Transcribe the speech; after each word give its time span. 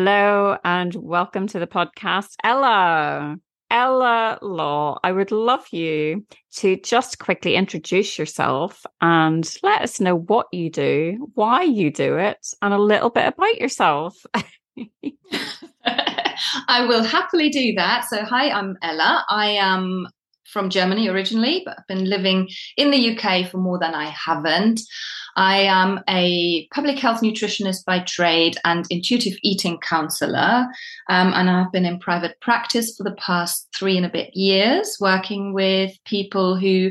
Hello 0.00 0.56
and 0.62 0.94
welcome 0.94 1.48
to 1.48 1.58
the 1.58 1.66
podcast, 1.66 2.36
Ela. 2.44 3.36
Ela 3.68 4.38
Law, 4.40 5.00
I 5.02 5.10
would 5.10 5.32
love 5.32 5.66
you 5.72 6.24
to 6.58 6.76
just 6.76 7.18
quickly 7.18 7.56
introduce 7.56 8.16
yourself 8.16 8.86
and 9.00 9.52
let 9.64 9.82
us 9.82 9.98
know 9.98 10.14
what 10.14 10.46
you 10.52 10.70
do, 10.70 11.32
why 11.34 11.62
you 11.62 11.90
do 11.90 12.16
it, 12.16 12.38
and 12.62 12.72
a 12.72 12.78
little 12.78 13.10
bit 13.10 13.26
about 13.26 13.58
yourself. 13.58 14.14
I 15.84 16.86
will 16.86 17.02
happily 17.02 17.48
do 17.48 17.72
that. 17.74 18.04
So, 18.08 18.24
hi, 18.24 18.50
I'm 18.50 18.76
Ela. 18.80 19.24
I 19.28 19.50
am 19.50 20.06
from 20.48 20.70
Germany 20.70 21.08
originally, 21.08 21.62
but 21.64 21.78
I've 21.78 21.86
been 21.86 22.04
living 22.04 22.48
in 22.76 22.90
the 22.90 23.16
UK 23.16 23.50
for 23.50 23.58
more 23.58 23.78
than 23.78 23.94
I 23.94 24.06
haven't. 24.06 24.80
I 25.36 25.58
am 25.58 26.00
a 26.08 26.66
public 26.74 26.98
health 26.98 27.20
nutritionist 27.20 27.84
by 27.84 28.00
trade 28.00 28.56
and 28.64 28.84
intuitive 28.90 29.34
eating 29.42 29.78
counselor. 29.78 30.66
Um, 31.08 31.32
and 31.32 31.48
I've 31.48 31.70
been 31.70 31.86
in 31.86 32.00
private 32.00 32.40
practice 32.40 32.96
for 32.96 33.04
the 33.04 33.14
past 33.14 33.68
three 33.72 33.96
and 33.96 34.04
a 34.04 34.10
bit 34.10 34.34
years, 34.34 34.96
working 35.00 35.52
with 35.52 35.92
people 36.04 36.56
who 36.56 36.90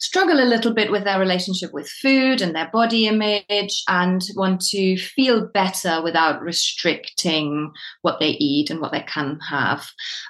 struggle 0.00 0.40
a 0.40 0.48
little 0.48 0.72
bit 0.72 0.90
with 0.90 1.04
their 1.04 1.20
relationship 1.20 1.72
with 1.72 1.88
food 1.88 2.40
and 2.40 2.54
their 2.54 2.70
body 2.72 3.06
image 3.06 3.82
and 3.88 4.22
want 4.34 4.60
to 4.60 4.96
feel 4.96 5.46
better 5.46 6.02
without 6.02 6.42
restricting 6.42 7.70
what 8.02 8.18
they 8.18 8.30
eat 8.30 8.70
and 8.70 8.80
what 8.80 8.92
they 8.92 9.02
can 9.02 9.38
have. 9.48 9.86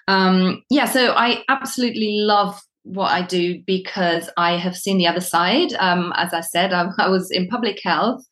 Um, 0.08 0.62
yeah, 0.70 0.86
so 0.86 1.12
I 1.12 1.44
absolutely 1.48 2.16
love 2.20 2.60
what 2.82 3.12
I 3.12 3.22
do 3.22 3.62
because 3.66 4.28
I 4.36 4.56
have 4.56 4.76
seen 4.76 4.98
the 4.98 5.06
other 5.06 5.20
side. 5.20 5.72
Um, 5.74 6.12
as 6.16 6.32
I 6.34 6.40
said, 6.40 6.72
I, 6.72 6.88
I 6.98 7.08
was 7.08 7.30
in 7.30 7.48
public 7.48 7.80
health 7.82 8.24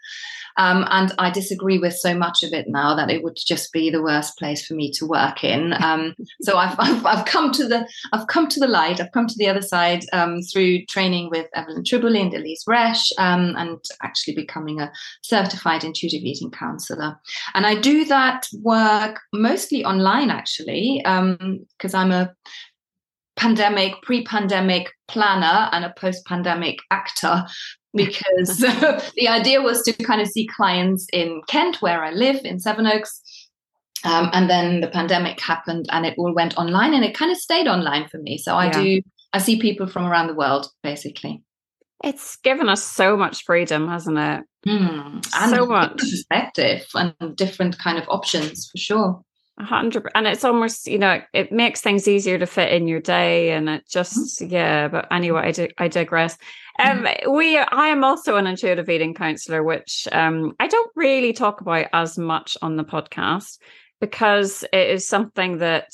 um, 0.58 0.84
and 0.90 1.12
I 1.18 1.30
disagree 1.30 1.78
with 1.78 1.94
so 1.94 2.14
much 2.14 2.42
of 2.42 2.52
it 2.52 2.66
now 2.68 2.94
that 2.96 3.10
it 3.10 3.22
would 3.22 3.36
just 3.36 3.72
be 3.72 3.90
the 3.90 4.02
worst 4.02 4.36
place 4.36 4.66
for 4.66 4.74
me 4.74 4.90
to 4.92 5.06
work 5.06 5.42
in. 5.42 5.74
Um, 5.88 6.14
so 6.42 6.58
I've, 6.58 6.74
I've, 6.78 7.06
I've, 7.06 7.24
come 7.24 7.50
to 7.52 7.66
the 7.66 7.88
I've 8.12 8.26
come 8.26 8.46
to 8.48 8.60
the 8.60 8.66
light. 8.66 9.00
I've 9.00 9.12
come 9.12 9.26
to 9.26 9.34
the 9.38 9.48
other 9.48 9.62
side 9.62 10.04
um, 10.12 10.42
through 10.42 10.84
training 10.84 11.30
with 11.30 11.46
Evelyn 11.54 11.82
Tribole 11.82 12.20
and 12.20 12.34
Elise 12.34 12.64
Resch, 12.68 13.10
um, 13.16 13.54
and 13.56 13.78
actually 14.02 14.34
becoming 14.34 14.80
a 14.80 14.92
certified 15.22 15.82
intuitive 15.82 16.22
eating 16.22 16.50
counselor. 16.50 17.18
And 17.54 17.64
I 17.64 17.76
do 17.76 18.04
that 18.06 18.48
work 18.60 19.20
mostly 19.32 19.82
online, 19.82 20.30
actually, 20.30 21.00
because 21.02 21.94
um, 21.94 22.00
I'm 22.00 22.12
a 22.12 22.34
pandemic, 23.38 23.94
pre-pandemic 24.02 24.92
planner 25.06 25.70
and 25.72 25.84
a 25.84 25.94
post-pandemic 25.96 26.80
actor 26.90 27.46
because 27.94 28.58
the 29.16 29.28
idea 29.28 29.60
was 29.62 29.82
to 29.82 29.92
kind 29.92 30.20
of 30.20 30.28
see 30.28 30.46
clients 30.46 31.06
in 31.12 31.42
Kent, 31.48 31.80
where 31.80 32.02
I 32.02 32.10
live, 32.10 32.44
in 32.44 32.60
Sevenoaks. 32.60 33.20
Um, 34.04 34.30
and 34.32 34.48
then 34.48 34.80
the 34.80 34.88
pandemic 34.88 35.40
happened 35.40 35.86
and 35.90 36.06
it 36.06 36.14
all 36.18 36.32
went 36.32 36.56
online 36.56 36.94
and 36.94 37.04
it 37.04 37.16
kind 37.16 37.32
of 37.32 37.36
stayed 37.36 37.66
online 37.66 38.08
for 38.08 38.18
me. 38.18 38.38
So 38.38 38.54
I 38.54 38.66
yeah. 38.66 38.82
do, 38.82 39.02
I 39.32 39.38
see 39.38 39.60
people 39.60 39.88
from 39.88 40.04
around 40.04 40.28
the 40.28 40.34
world 40.34 40.68
basically. 40.84 41.42
It's 42.04 42.36
given 42.36 42.68
us 42.68 42.80
so 42.80 43.16
much 43.16 43.42
freedom, 43.44 43.88
hasn't 43.88 44.18
it? 44.18 44.44
Mm, 44.68 45.26
and 45.36 45.50
so 45.50 45.66
much 45.66 45.98
perspective 45.98 46.86
and 46.94 47.12
different 47.34 47.76
kind 47.80 47.98
of 47.98 48.08
options 48.08 48.68
for 48.70 48.78
sure 48.78 49.24
hundred 49.60 50.08
and 50.14 50.26
it's 50.26 50.44
almost 50.44 50.86
you 50.86 50.98
know 50.98 51.20
it 51.32 51.50
makes 51.52 51.80
things 51.80 52.06
easier 52.06 52.38
to 52.38 52.46
fit 52.46 52.72
in 52.72 52.88
your 52.88 53.00
day 53.00 53.50
and 53.50 53.68
it 53.68 53.88
just 53.88 54.40
mm-hmm. 54.40 54.52
yeah 54.52 54.88
but 54.88 55.06
anyway 55.10 55.42
I, 55.42 55.52
di- 55.52 55.74
I 55.78 55.88
digress 55.88 56.36
um 56.78 57.04
mm-hmm. 57.04 57.32
we 57.32 57.58
I 57.58 57.88
am 57.88 58.04
also 58.04 58.36
an 58.36 58.46
intuitive 58.46 58.88
eating 58.88 59.14
counselor 59.14 59.62
which 59.62 60.06
um 60.12 60.54
I 60.60 60.68
don't 60.68 60.90
really 60.94 61.32
talk 61.32 61.60
about 61.60 61.86
as 61.92 62.18
much 62.18 62.56
on 62.62 62.76
the 62.76 62.84
podcast 62.84 63.58
because 64.00 64.64
it 64.72 64.90
is 64.90 65.06
something 65.06 65.58
that 65.58 65.92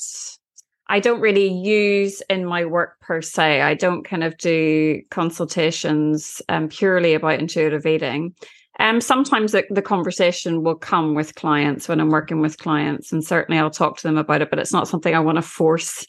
I 0.87 0.99
don't 0.99 1.21
really 1.21 1.47
use 1.47 2.21
in 2.29 2.45
my 2.45 2.65
work 2.65 2.99
per 3.01 3.21
se. 3.21 3.61
I 3.61 3.73
don't 3.73 4.03
kind 4.03 4.23
of 4.23 4.37
do 4.37 5.01
consultations 5.09 6.41
um, 6.47 6.69
purely 6.69 7.15
about 7.15 7.39
intuitive 7.39 7.87
eating. 7.87 8.35
Um, 8.79 8.99
sometimes 8.99 9.53
the, 9.53 9.65
the, 9.69 9.81
conversation 9.81 10.63
will 10.63 10.75
come 10.75 11.15
with 11.15 11.35
clients 11.35 11.87
when 11.87 12.01
I'm 12.01 12.09
working 12.09 12.41
with 12.41 12.57
clients, 12.57 13.11
and 13.11 13.23
certainly 13.23 13.59
I'll 13.59 13.69
talk 13.69 13.97
to 13.97 14.03
them 14.03 14.17
about 14.17 14.41
it, 14.41 14.49
but 14.49 14.59
it's 14.59 14.73
not 14.73 14.87
something 14.87 15.15
I 15.15 15.19
want 15.19 15.37
to 15.37 15.41
force 15.41 16.05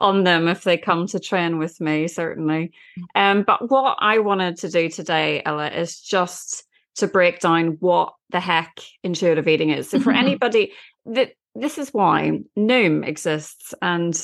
on 0.00 0.24
them 0.24 0.48
if 0.48 0.64
they 0.64 0.76
come 0.76 1.06
to 1.08 1.18
train 1.18 1.58
with 1.58 1.80
me, 1.80 2.08
certainly. 2.08 2.72
Um, 3.14 3.42
but 3.42 3.70
what 3.70 3.96
I 4.00 4.18
wanted 4.18 4.56
to 4.58 4.68
do 4.70 4.88
today, 4.88 5.42
Ela, 5.44 5.68
is 5.70 6.00
just 6.00 6.64
to 6.96 7.06
break 7.06 7.40
down 7.40 7.76
what 7.80 8.14
the 8.30 8.40
heck 8.40 8.80
intuitive 9.02 9.48
eating 9.48 9.70
is. 9.70 9.90
So 9.90 9.98
for 9.98 10.12
anybody 10.24 10.72
that 11.06 11.32
this 11.54 11.78
is 11.78 11.92
why 11.92 12.40
Noom 12.56 13.06
exists 13.06 13.74
and 13.80 14.14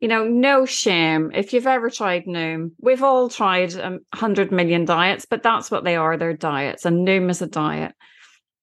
you 0.00 0.08
know, 0.08 0.24
no 0.26 0.64
shame. 0.64 1.30
If 1.34 1.52
you've 1.52 1.66
ever 1.66 1.90
tried 1.90 2.24
Noom, 2.24 2.72
we've 2.80 3.02
all 3.02 3.28
tried 3.28 3.74
a 3.74 3.86
um, 3.86 3.98
hundred 4.14 4.50
million 4.50 4.84
diets, 4.84 5.26
but 5.26 5.42
that's 5.42 5.70
what 5.70 5.84
they 5.84 5.96
are. 5.96 6.16
They're 6.16 6.36
diets, 6.36 6.86
and 6.86 7.06
Noom 7.06 7.30
is 7.30 7.42
a 7.42 7.46
diet. 7.46 7.94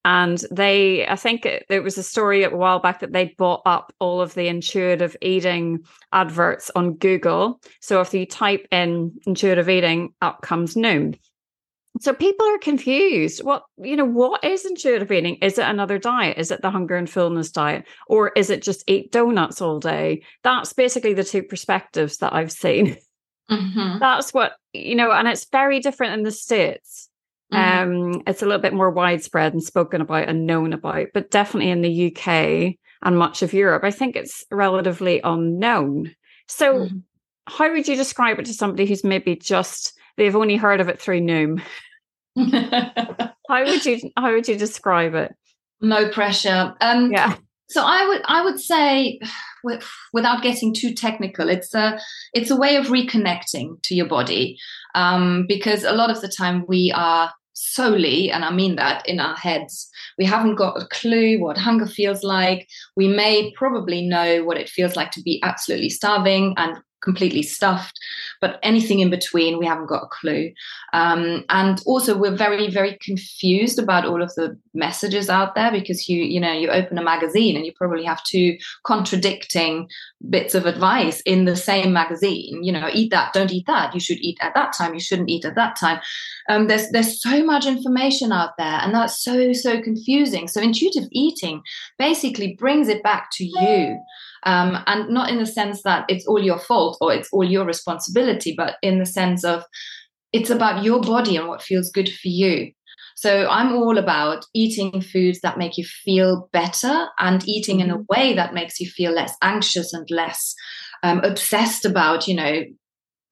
And 0.03 0.41
they, 0.51 1.05
I 1.05 1.17
think 1.17 1.45
it, 1.45 1.65
there 1.67 1.81
was 1.81 1.97
a 1.97 2.03
story 2.03 2.43
a 2.43 2.49
while 2.49 2.79
back 2.79 3.01
that 3.01 3.11
they 3.11 3.35
bought 3.37 3.61
up 3.65 3.93
all 3.99 4.21
of 4.21 4.33
the 4.35 4.47
intuitive 4.47 5.17
eating 5.21 5.79
adverts 6.13 6.71
on 6.75 6.93
Google. 6.93 7.59
So 7.81 7.99
if 7.99 8.13
you 8.13 8.25
type 8.25 8.65
in 8.71 9.11
intuitive 9.25 9.69
eating, 9.69 10.13
up 10.21 10.41
comes 10.41 10.75
Noom. 10.75 11.19
So 12.01 12.13
people 12.13 12.45
are 12.45 12.57
confused. 12.59 13.43
What 13.43 13.63
you 13.77 13.95
know, 13.95 14.05
what 14.05 14.43
is 14.43 14.65
intuitive 14.65 15.11
eating? 15.11 15.35
Is 15.35 15.57
it 15.57 15.67
another 15.67 15.97
diet? 15.97 16.37
Is 16.37 16.51
it 16.51 16.61
the 16.61 16.71
hunger 16.71 16.95
and 16.95 17.09
fullness 17.09 17.51
diet, 17.51 17.85
or 18.07 18.29
is 18.35 18.49
it 18.49 18.61
just 18.61 18.83
eat 18.87 19.11
donuts 19.11 19.61
all 19.61 19.79
day? 19.79 20.23
That's 20.43 20.73
basically 20.73 21.13
the 21.13 21.23
two 21.23 21.43
perspectives 21.43 22.17
that 22.17 22.33
I've 22.33 22.51
seen. 22.51 22.97
Mm-hmm. 23.49 23.99
That's 23.99 24.33
what 24.33 24.57
you 24.73 24.95
know, 24.95 25.09
and 25.09 25.25
it's 25.25 25.47
very 25.49 25.79
different 25.79 26.15
in 26.15 26.23
the 26.23 26.31
states. 26.31 27.09
Mm-hmm. 27.53 28.15
Um, 28.15 28.23
it's 28.27 28.41
a 28.41 28.45
little 28.45 28.61
bit 28.61 28.73
more 28.73 28.89
widespread 28.89 29.53
and 29.53 29.63
spoken 29.63 30.01
about 30.01 30.27
and 30.27 30.45
known 30.45 30.73
about, 30.73 31.07
but 31.13 31.31
definitely 31.31 31.69
in 31.69 31.81
the 31.81 32.07
UK 32.13 32.75
and 33.01 33.17
much 33.17 33.41
of 33.41 33.53
Europe, 33.53 33.83
I 33.83 33.91
think 33.91 34.15
it's 34.15 34.43
relatively 34.51 35.21
unknown. 35.23 36.13
So, 36.47 36.79
mm-hmm. 36.79 36.97
how 37.45 37.71
would 37.71 37.87
you 37.87 37.95
describe 37.95 38.39
it 38.39 38.45
to 38.47 38.53
somebody 38.53 38.85
who's 38.85 39.03
maybe 39.03 39.35
just 39.35 39.93
they've 40.17 40.35
only 40.35 40.57
heard 40.57 40.81
of 40.81 40.89
it 40.89 40.99
through 40.99 41.21
Noom? 41.21 41.61
how 43.49 43.65
would 43.65 43.85
you 43.85 44.11
how 44.15 44.31
would 44.31 44.47
you 44.47 44.57
describe 44.57 45.15
it? 45.15 45.33
No 45.81 46.09
pressure. 46.09 46.75
Um, 46.81 47.11
yeah. 47.11 47.35
So 47.69 47.83
I 47.83 48.07
would 48.07 48.21
I 48.25 48.43
would 48.43 48.59
say, 48.59 49.19
without 50.13 50.41
getting 50.41 50.73
too 50.73 50.93
technical, 50.93 51.49
it's 51.49 51.73
a 51.73 51.99
it's 52.33 52.51
a 52.51 52.55
way 52.55 52.75
of 52.75 52.87
reconnecting 52.87 53.81
to 53.83 53.95
your 53.95 54.07
body, 54.07 54.57
um, 54.95 55.45
because 55.47 55.83
a 55.83 55.93
lot 55.93 56.09
of 56.09 56.21
the 56.21 56.29
time 56.29 56.65
we 56.67 56.93
are 56.95 57.33
solely, 57.53 58.31
and 58.31 58.45
I 58.45 58.51
mean 58.51 58.75
that 58.75 59.07
in 59.07 59.19
our 59.19 59.35
heads. 59.35 59.89
We 60.17 60.25
haven't 60.25 60.55
got 60.55 60.81
a 60.81 60.87
clue 60.87 61.39
what 61.39 61.57
hunger 61.57 61.87
feels 61.87 62.23
like. 62.23 62.67
We 62.95 63.07
may 63.07 63.51
probably 63.53 64.01
know 64.01 64.43
what 64.43 64.57
it 64.57 64.69
feels 64.69 64.95
like 64.95 65.11
to 65.11 65.21
be 65.21 65.41
absolutely 65.43 65.89
starving 65.89 66.53
and 66.57 66.77
completely 67.01 67.43
stuffed 67.43 67.99
but 68.41 68.59
anything 68.63 68.99
in 68.99 69.09
between 69.09 69.57
we 69.57 69.65
haven't 69.65 69.87
got 69.87 70.03
a 70.03 70.07
clue. 70.07 70.51
Um, 70.93 71.43
and 71.49 71.81
also 71.85 72.17
we're 72.17 72.35
very 72.35 72.69
very 72.69 72.97
confused 73.01 73.79
about 73.79 74.05
all 74.05 74.21
of 74.21 74.33
the 74.35 74.57
messages 74.73 75.29
out 75.29 75.55
there 75.55 75.71
because 75.71 76.07
you 76.07 76.23
you 76.23 76.39
know 76.39 76.51
you 76.51 76.69
open 76.69 76.97
a 76.97 77.03
magazine 77.03 77.55
and 77.55 77.65
you 77.65 77.73
probably 77.73 78.03
have 78.03 78.23
two 78.23 78.57
contradicting 78.83 79.87
bits 80.29 80.55
of 80.55 80.65
advice 80.65 81.21
in 81.21 81.45
the 81.45 81.55
same 81.55 81.93
magazine. 81.93 82.63
You 82.63 82.71
know 82.71 82.89
eat 82.93 83.11
that 83.11 83.33
don't 83.33 83.51
eat 83.51 83.67
that. 83.67 83.93
You 83.93 83.99
should 83.99 84.19
eat 84.19 84.37
at 84.41 84.53
that 84.55 84.73
time. 84.73 84.93
You 84.93 84.99
shouldn't 84.99 85.29
eat 85.29 85.45
at 85.45 85.55
that 85.55 85.77
time. 85.79 85.99
Um, 86.49 86.67
there's 86.67 86.89
there's 86.91 87.21
so 87.21 87.43
much 87.43 87.65
information 87.65 88.31
out 88.31 88.57
there 88.57 88.79
and 88.81 88.93
that's 88.93 89.23
so 89.23 89.53
so 89.53 89.81
confusing. 89.81 90.47
So 90.47 90.61
intuitive 90.61 91.07
eating 91.11 91.61
basically 91.97 92.55
brings 92.55 92.87
it 92.87 93.03
back 93.03 93.29
to 93.33 93.45
you 93.45 93.99
um, 94.43 94.77
and 94.87 95.09
not 95.09 95.29
in 95.29 95.39
the 95.39 95.45
sense 95.45 95.83
that 95.83 96.05
it's 96.07 96.25
all 96.27 96.41
your 96.41 96.59
fault 96.59 96.97
or 97.01 97.13
it's 97.13 97.29
all 97.31 97.43
your 97.43 97.65
responsibility, 97.65 98.53
but 98.55 98.75
in 98.81 98.99
the 98.99 99.05
sense 99.05 99.43
of 99.43 99.63
it's 100.33 100.49
about 100.49 100.83
your 100.83 101.01
body 101.01 101.35
and 101.35 101.47
what 101.47 101.61
feels 101.61 101.89
good 101.91 102.09
for 102.09 102.27
you. 102.27 102.71
So 103.15 103.47
I'm 103.49 103.73
all 103.73 103.97
about 103.97 104.45
eating 104.53 105.01
foods 105.01 105.39
that 105.41 105.57
make 105.57 105.75
you 105.75 105.85
feel 105.85 106.49
better 106.53 107.07
and 107.17 107.47
eating 107.47 107.79
in 107.79 107.89
a 107.89 107.97
mm-hmm. 107.97 108.03
way 108.09 108.35
that 108.35 108.53
makes 108.53 108.79
you 108.79 108.87
feel 108.87 109.11
less 109.11 109.33
anxious 109.41 109.91
and 109.91 110.07
less 110.11 110.53
um, 111.01 111.21
obsessed 111.23 111.83
about, 111.83 112.27
you 112.27 112.35
know, 112.35 112.63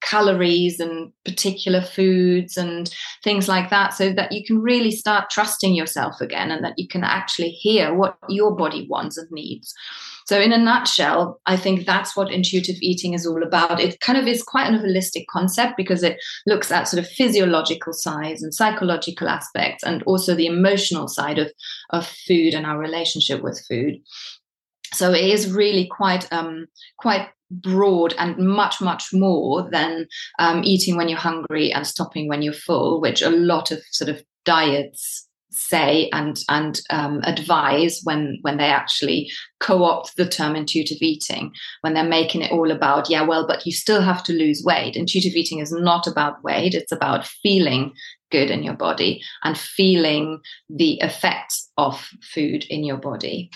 calories 0.06 0.80
and 0.80 1.12
particular 1.26 1.82
foods 1.82 2.58
and 2.58 2.94
things 3.24 3.48
like 3.48 3.70
that 3.70 3.94
so 3.94 4.14
that 4.14 4.32
you 4.32 4.46
can 4.46 4.62
really 4.62 4.92
start 4.92 5.30
trusting 5.30 5.74
yourself 5.74 6.22
again 6.22 6.52
and 6.52 6.64
that 6.64 6.78
you 6.78 6.88
can 6.88 7.04
actually 7.04 7.50
hear 7.50 7.94
what 7.94 8.18
your 8.30 8.56
body 8.56 8.88
wants 8.90 9.18
and 9.18 9.30
needs. 9.32 9.74
So 10.28 10.40
in 10.40 10.52
a 10.52 10.58
nutshell 10.58 11.40
i 11.46 11.56
think 11.56 11.86
that's 11.86 12.16
what 12.16 12.32
intuitive 12.32 12.78
eating 12.82 13.14
is 13.14 13.26
all 13.26 13.44
about. 13.44 13.80
It 13.80 14.00
kind 14.00 14.18
of 14.18 14.28
is 14.28 14.44
quite 14.44 14.74
a 14.74 14.78
holistic 14.78 15.26
concept 15.30 15.78
because 15.78 16.04
it 16.04 16.18
looks 16.46 16.72
at 16.72 16.88
sort 16.88 17.04
of 17.04 17.10
physiological 17.10 17.94
sides 17.94 18.44
and 18.44 18.54
psychological 18.54 19.28
aspects 19.28 19.84
and 19.84 20.04
also 20.04 20.36
the 20.36 20.48
emotional 20.48 21.08
side 21.08 21.40
of 21.40 21.52
of 21.92 22.08
food 22.08 22.54
and 22.54 22.66
our 22.66 22.78
relationship 22.78 23.42
with 23.42 23.64
food. 23.68 24.02
So 24.94 25.12
it 25.12 25.26
is 25.26 25.52
really 25.52 25.88
quite 25.88 26.32
um, 26.32 26.68
quite 26.98 27.30
broad 27.52 28.14
and 28.18 28.38
much 28.38 28.82
much 28.82 29.14
more 29.14 29.70
than 29.72 30.08
um, 30.40 30.64
eating 30.64 30.98
when 30.98 31.10
you're 31.10 31.18
hungry 31.18 31.72
and 31.72 31.86
stopping 31.86 32.28
when 32.28 32.42
you're 32.42 32.54
full 32.54 33.00
which 33.00 33.22
a 33.22 33.30
lot 33.30 33.72
of 33.72 33.80
sort 33.92 34.10
of 34.10 34.24
diets 34.46 35.28
say 35.56 36.10
and 36.12 36.40
and 36.50 36.82
um, 36.90 37.22
advise 37.24 38.02
when 38.04 38.38
when 38.42 38.58
they 38.58 38.66
actually 38.66 39.32
co-opt 39.60 40.16
the 40.18 40.28
term 40.28 40.56
intuitive 40.56 41.02
eating 41.02 41.52
when 41.82 41.94
they're 41.94 42.04
making 42.04 42.42
it 42.42 42.52
all 42.52 42.72
about 42.72 43.10
yeah 43.10 43.22
well 43.22 43.48
but 43.48 43.66
you 43.66 43.72
still 43.72 44.02
have 44.02 44.24
to 44.24 44.34
lose 44.34 44.64
weight. 44.66 44.96
Intuitive 44.96 45.34
eating 45.34 45.60
is 45.60 45.72
not 45.72 46.08
about 46.08 46.44
weight 46.44 46.74
it's 46.74 46.92
about 46.92 47.26
feeling 47.26 47.94
good 48.32 48.52
in 48.52 48.64
your 48.64 48.74
body 48.74 49.22
and 49.44 49.58
feeling 49.58 50.42
the 50.70 51.00
effects 51.02 51.72
of 51.78 52.10
food 52.22 52.66
in 52.66 52.84
your 52.84 52.98
body 52.98 53.50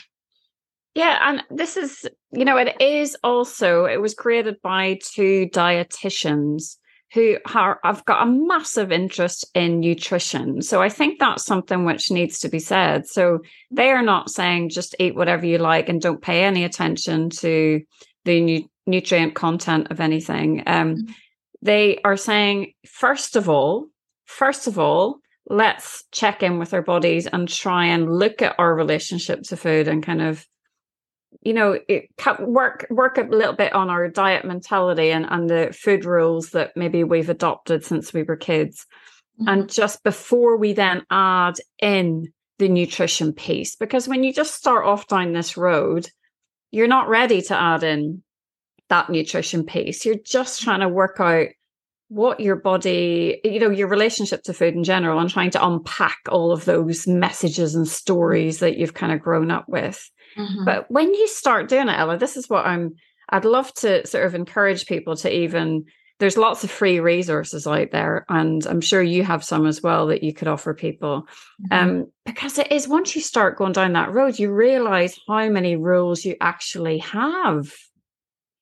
yeah, 0.96 1.20
and 1.22 1.44
this 1.50 1.78
is, 1.78 2.08
you 2.32 2.46
know, 2.46 2.58
it 2.58 2.82
is 2.82 3.16
also, 3.24 3.86
it 3.86 4.02
was 4.02 4.14
created 4.14 4.62
by 4.62 5.00
two 5.04 5.48
dietitians 5.54 6.78
who 7.14 7.38
are, 7.56 7.80
have 7.84 8.06
got 8.06 8.28
a 8.28 8.32
massive 8.32 8.92
interest 8.92 9.46
in 9.56 9.80
nutrition. 9.80 10.62
So 10.62 10.82
I 10.82 10.90
think 10.90 11.20
that's 11.20 11.46
something 11.46 11.86
which 11.86 12.12
needs 12.12 12.40
to 12.40 12.50
be 12.50 12.60
said. 12.60 13.08
So 13.08 13.40
they 13.72 13.90
are 13.90 14.04
not 14.04 14.30
saying 14.30 14.70
just 14.70 14.96
eat 15.00 15.16
whatever 15.16 15.46
you 15.46 15.58
like 15.58 15.90
and 15.90 16.02
don't 16.02 16.22
pay 16.22 16.44
any 16.44 16.64
attention 16.64 17.30
to 17.32 17.82
the 18.26 18.42
nu- 18.42 18.70
nutrient 18.86 19.34
content 19.36 19.88
of 19.90 20.00
anything. 20.00 20.64
Um, 20.68 20.96
mm-hmm. 20.96 21.12
They 21.62 22.00
are 22.04 22.18
saying, 22.18 22.74
first 22.88 23.36
of 23.36 23.50
all, 23.50 23.88
first 24.26 24.68
of 24.68 24.78
all, 24.78 25.20
let's 25.50 26.04
check 26.12 26.44
in 26.44 26.60
with 26.60 26.74
our 26.74 26.84
bodies 26.84 27.26
and 27.26 27.50
try 27.50 27.86
and 27.86 28.18
look 28.18 28.42
at 28.42 28.56
our 28.60 28.76
relationship 28.76 29.42
to 29.44 29.58
food 29.58 29.88
and 29.88 30.06
kind 30.06 30.22
of 30.22 30.46
you 31.42 31.54
know 31.54 31.80
it, 31.88 32.10
work 32.40 32.86
work 32.90 33.18
a 33.18 33.24
little 33.24 33.54
bit 33.54 33.74
on 33.74 33.90
our 33.90 34.08
diet 34.08 34.46
mentality 34.46 35.12
and 35.12 35.26
and 35.30 35.50
the 35.50 35.76
food 35.78 36.06
rules 36.06 36.52
that 36.52 36.76
maybe 36.76 37.04
we've 37.04 37.30
adopted 37.30 37.84
since 37.84 38.14
we 38.14 38.24
were 38.24 38.38
kids. 38.38 38.86
Mm-hmm. 39.40 39.48
and 39.48 39.70
just 39.70 40.04
before 40.04 40.58
we 40.58 40.74
then 40.74 41.04
add 41.10 41.56
in 41.82 42.34
the 42.58 42.68
nutrition 42.68 43.32
piece 43.32 43.78
because 43.78 44.06
when 44.06 44.24
you 44.26 44.34
just 44.34 44.54
start 44.54 44.86
off 44.86 45.08
down 45.08 45.32
this 45.32 45.56
road 45.56 46.10
you're 46.72 46.88
not 46.88 47.08
ready 47.08 47.42
to 47.44 47.60
add 47.60 47.84
in 47.84 48.22
that 48.90 49.10
nutrition 49.10 49.66
piece. 49.66 50.06
You're 50.06 50.16
just 50.24 50.62
trying 50.62 50.82
to 50.82 50.90
work 50.90 51.20
out 51.20 51.48
what 52.10 52.40
your 52.40 52.56
body 52.56 53.40
you 53.44 53.60
know 53.60 53.70
your 53.70 53.88
relationship 53.88 54.42
to 54.42 54.52
food 54.52 54.74
in 54.74 54.84
general 54.84 55.20
and 55.20 55.30
trying 55.30 55.52
to 55.52 55.64
unpack 55.64 56.18
all 56.28 56.52
of 56.52 56.66
those 56.66 57.06
messages 57.06 57.76
and 57.76 57.88
stories 57.88 58.58
that 58.60 58.78
you've 58.80 58.96
kind 58.96 59.12
of 59.12 59.22
grown 59.22 59.52
up 59.52 59.66
with 59.68 60.10
Mm-hmm. 60.38 60.66
But 60.66 60.90
when 60.90 61.14
you 61.14 61.28
start 61.28 61.70
doing 61.70 61.90
it, 61.90 61.98
Ela, 61.98 62.18
this 62.18 62.38
is 62.38 62.50
what 62.50 62.66
I'm, 62.66 62.96
I'd 63.30 63.46
love 63.46 63.74
to 63.76 64.06
sort 64.08 64.26
of 64.26 64.36
encourage 64.36 64.86
people 64.86 65.16
to 65.18 65.34
even, 65.34 65.86
there's 66.20 66.38
lots 66.38 66.64
of 66.64 66.72
free 66.72 67.00
resources 67.00 67.66
out 67.66 67.92
there. 67.92 68.26
And 68.30 68.66
I'm 68.66 68.82
sure 68.82 69.02
you 69.02 69.24
have 69.24 69.44
some 69.44 69.66
as 69.66 69.82
well 69.82 70.08
that 70.08 70.24
you 70.24 70.34
could 70.34 70.48
offer 70.48 70.74
people. 70.74 71.28
Mm-hmm. 71.72 71.90
Um, 71.90 72.12
because 72.26 72.58
it 72.58 72.72
is 72.72 72.88
once 72.88 73.16
you 73.16 73.22
start 73.22 73.58
going 73.58 73.74
down 73.74 73.94
that 73.94 74.14
road, 74.14 74.38
you 74.38 74.52
realize 74.52 75.18
how 75.28 75.50
many 75.50 75.76
rules 75.76 76.26
you 76.26 76.36
actually 76.42 77.00
have. 77.00 77.74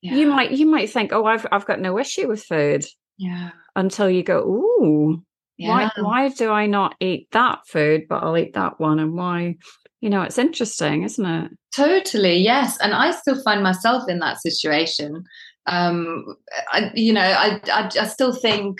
Yeah. 0.01 0.15
You 0.15 0.27
might, 0.27 0.51
you 0.51 0.67
might 0.67 0.91
think, 0.91 1.11
oh, 1.13 1.25
I've, 1.25 1.47
I've 1.51 1.65
got 1.65 1.79
no 1.79 1.97
issue 1.97 2.27
with 2.27 2.43
food. 2.43 2.85
Yeah. 3.17 3.49
Until 3.75 4.09
you 4.09 4.21
go, 4.21 4.39
ooh, 4.41 5.23
yeah. 5.57 5.69
why 5.69 5.91
why 5.97 6.29
do 6.29 6.51
I 6.51 6.67
not 6.67 6.93
eat 6.99 7.29
that 7.31 7.65
food, 7.65 8.03
but 8.07 8.21
I'll 8.23 8.37
eat 8.37 8.53
that 8.53 8.79
one? 8.79 8.99
And 8.99 9.15
why 9.15 9.55
you 10.01 10.09
know, 10.09 10.21
it's 10.21 10.37
interesting, 10.37 11.03
isn't 11.03 11.25
it? 11.25 11.51
Totally, 11.75 12.37
yes. 12.37 12.77
And 12.79 12.93
I 12.93 13.11
still 13.11 13.41
find 13.43 13.63
myself 13.63 14.07
in 14.07 14.19
that 14.19 14.41
situation. 14.41 15.23
Um, 15.65 16.35
I, 16.71 16.91
you 16.95 17.13
know, 17.13 17.21
I, 17.21 17.59
I, 17.71 17.89
I 17.99 18.07
still 18.07 18.33
think, 18.33 18.79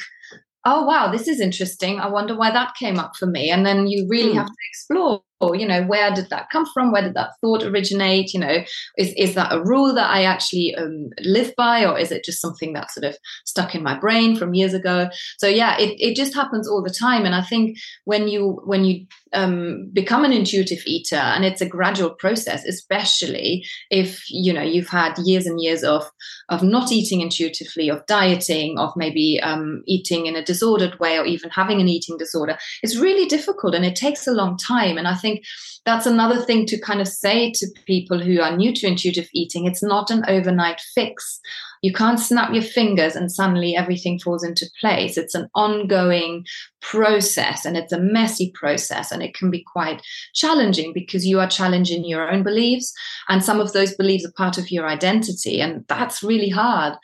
oh 0.66 0.86
wow, 0.86 1.12
this 1.12 1.28
is 1.28 1.40
interesting. 1.40 2.00
I 2.00 2.08
wonder 2.08 2.36
why 2.36 2.52
that 2.52 2.76
came 2.76 3.00
up 3.00 3.16
for 3.18 3.26
me. 3.26 3.50
And 3.50 3.66
then 3.66 3.88
you 3.88 4.08
really 4.08 4.34
mm. 4.34 4.38
have 4.38 4.48
to 4.48 4.54
explore 4.72 5.22
or 5.40 5.56
you 5.56 5.68
know 5.68 5.84
where 5.84 6.14
did 6.14 6.30
that 6.30 6.50
come 6.52 6.66
from? 6.74 6.92
Where 6.92 7.02
did 7.02 7.14
that 7.16 7.32
thought 7.42 7.64
originate? 7.64 8.34
You 8.34 8.40
know 8.40 8.58
is, 8.98 9.14
is 9.18 9.36
that 9.36 9.54
a 9.54 9.62
rule 9.62 9.94
that 9.94 10.10
i 10.10 10.24
actually 10.24 10.76
um, 10.76 11.10
live 11.20 11.54
by 11.56 11.86
or 11.86 11.98
is 11.98 12.12
it 12.12 12.24
just 12.24 12.42
something 12.42 12.74
that 12.74 12.92
sort 12.92 13.06
of 13.06 13.18
stuck 13.46 13.76
in 13.76 13.84
my 13.84 13.98
brain 13.98 14.36
from 14.36 14.54
years 14.54 14.74
ago? 14.74 15.10
So 15.38 15.48
yeah 15.48 15.78
it, 15.78 15.96
it 16.00 16.16
just 16.16 16.34
happens 16.34 16.68
all 16.68 16.84
the 16.84 16.94
time. 16.94 17.26
And 17.26 17.36
i 17.36 17.42
think 17.42 17.78
when 18.06 18.28
you 18.28 18.62
when 18.66 18.86
you 18.86 19.06
um, 19.34 19.90
become 19.92 20.24
an 20.24 20.32
intuitive 20.32 20.84
eater 20.86 21.16
and 21.16 21.44
it's 21.44 21.62
a 21.62 21.68
gradual 21.68 22.12
process 22.12 22.64
especially 22.66 23.66
if 23.90 24.24
you 24.30 24.54
know 24.54 24.62
you've 24.62 24.88
had 24.88 25.18
years 25.18 25.46
and 25.46 25.62
years 25.62 25.84
of 25.84 26.10
of 26.50 26.64
not 26.64 26.92
eating 26.92 27.22
intuitively 27.22 27.90
of 27.90 28.06
dieting 28.06 28.80
of 28.80 28.92
maybe 28.96 29.40
um, 29.44 29.84
eating 29.86 30.28
in 30.28 30.36
a 30.36 30.44
disordered 30.44 30.98
way 31.00 31.18
or 31.20 31.26
even 31.26 31.50
having 31.50 31.82
an 31.82 31.90
eating 31.90 32.18
disorder 32.18 32.58
it's 32.84 32.98
really 32.98 33.26
difficult 33.26 33.76
and 33.76 33.86
it 33.86 33.96
takes 33.96 34.28
a 34.28 34.32
long 34.32 34.58
time. 34.58 34.98
And 34.98 35.08
i 35.08 35.14
think 35.14 35.27
think 35.28 35.46
that's 35.86 36.06
another 36.06 36.42
thing 36.42 36.66
to 36.68 36.80
kind 36.80 37.02
of 37.02 37.08
say 37.08 37.52
to 37.52 37.68
people 37.86 38.20
who 38.20 38.42
are 38.42 38.56
new 38.56 38.74
to 38.74 38.88
intuitive 38.88 39.30
eating. 39.34 39.66
It's 39.66 39.84
not 39.84 40.10
an 40.10 40.24
overnight 40.28 40.82
fix. 40.94 41.40
You 41.82 41.94
can't 41.94 42.20
snap 42.20 42.54
your 42.54 42.64
fingers 42.64 43.16
and 43.16 43.32
suddenly 43.32 43.76
everything 43.76 44.20
falls 44.20 44.44
into 44.44 44.70
place. 44.80 45.18
It's 45.18 45.36
an 45.36 45.48
ongoing 45.54 46.46
process 46.82 47.66
and 47.66 47.78
it's 47.78 47.94
a 47.94 48.00
messy 48.00 48.52
process 48.56 49.12
and 49.12 49.22
it 49.22 49.36
can 49.36 49.52
be 49.52 49.64
quite 49.72 50.02
challenging 50.34 50.92
because 50.94 51.26
you 51.26 51.40
are 51.40 51.48
challenging 51.48 52.04
your 52.04 52.30
own 52.30 52.44
beliefs 52.44 52.94
and 53.30 53.44
some 53.44 53.60
of 53.60 53.74
those 53.74 53.96
beliefs 53.96 54.26
are 54.26 54.32
part 54.32 54.58
of 54.58 54.72
your 54.72 54.88
identity 54.88 55.62
and 55.62 55.86
that's 55.88 56.24
really 56.24 56.50
hard 56.50 56.96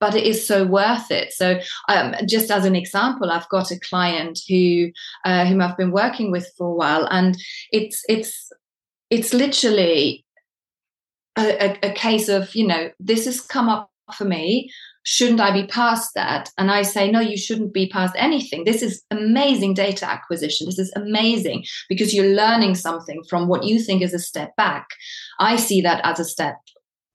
but 0.00 0.14
it 0.14 0.24
is 0.24 0.46
so 0.46 0.64
worth 0.64 1.10
it. 1.10 1.32
So, 1.32 1.58
um, 1.88 2.14
just 2.28 2.50
as 2.50 2.64
an 2.64 2.76
example, 2.76 3.30
I've 3.30 3.48
got 3.48 3.70
a 3.70 3.80
client 3.80 4.40
who 4.48 4.90
uh, 5.24 5.46
whom 5.46 5.60
I've 5.60 5.76
been 5.76 5.92
working 5.92 6.30
with 6.30 6.50
for 6.56 6.68
a 6.68 6.74
while, 6.74 7.06
and 7.10 7.36
it's 7.70 8.02
it's 8.08 8.50
it's 9.10 9.32
literally 9.32 10.24
a, 11.38 11.64
a, 11.64 11.90
a 11.90 11.92
case 11.92 12.28
of 12.28 12.54
you 12.54 12.66
know 12.66 12.90
this 13.00 13.24
has 13.26 13.40
come 13.40 13.68
up 13.68 13.90
for 14.14 14.24
me. 14.24 14.70
Shouldn't 15.08 15.40
I 15.40 15.52
be 15.52 15.68
past 15.68 16.14
that? 16.16 16.50
And 16.58 16.68
I 16.68 16.82
say, 16.82 17.08
no, 17.08 17.20
you 17.20 17.36
shouldn't 17.36 17.72
be 17.72 17.88
past 17.88 18.12
anything. 18.18 18.64
This 18.64 18.82
is 18.82 19.04
amazing 19.12 19.74
data 19.74 20.04
acquisition. 20.04 20.66
This 20.66 20.80
is 20.80 20.92
amazing 20.96 21.64
because 21.88 22.12
you're 22.12 22.34
learning 22.34 22.74
something 22.74 23.22
from 23.28 23.46
what 23.46 23.62
you 23.62 23.80
think 23.80 24.02
is 24.02 24.12
a 24.12 24.18
step 24.18 24.56
back. 24.56 24.88
I 25.38 25.56
see 25.56 25.80
that 25.82 26.00
as 26.02 26.18
a 26.18 26.24
step 26.24 26.56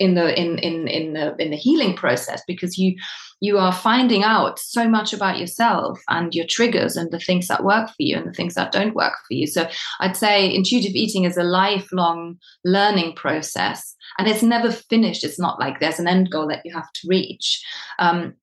in 0.02 0.16
the 0.16 0.28
in 0.40 0.58
in 0.58 0.88
in 0.88 1.14
the 1.14 1.36
in 1.38 1.52
the 1.52 1.58
healing 1.58 1.96
process 1.96 2.42
because 2.48 2.78
you 2.78 2.96
you 3.40 3.58
are 3.60 3.72
finding 3.72 4.24
out 4.24 4.58
so 4.58 4.88
much 4.90 5.14
about 5.14 5.38
yourself 5.38 6.00
and 6.10 6.34
your 6.34 6.46
triggers 6.48 6.96
and 6.98 7.12
the 7.12 7.20
things 7.20 7.48
that 7.48 7.64
work 7.64 7.88
for 7.88 8.02
you 8.10 8.18
and 8.18 8.28
the 8.28 8.34
things 8.34 8.56
that 8.56 8.72
don't 8.72 8.96
work 8.96 9.14
for 9.28 9.34
you. 9.34 9.46
So 9.46 9.70
i'd 10.00 10.18
say 10.18 10.54
intuitive 10.54 10.96
eating 10.96 11.26
is 11.26 11.38
a 11.38 11.44
lifelong 11.44 12.38
learning 12.66 13.14
process 13.14 13.96
and 14.18 14.28
it's 14.28 14.44
never 14.44 14.72
finished. 14.72 15.24
It's 15.24 15.40
not 15.40 15.60
like 15.60 15.80
there's 15.80 16.00
an 16.00 16.08
end 16.08 16.32
goal 16.32 16.48
that 16.48 16.66
you 16.66 16.74
have 16.74 16.92
to 16.94 17.08
reach. 17.08 17.64
Um, 18.00 18.34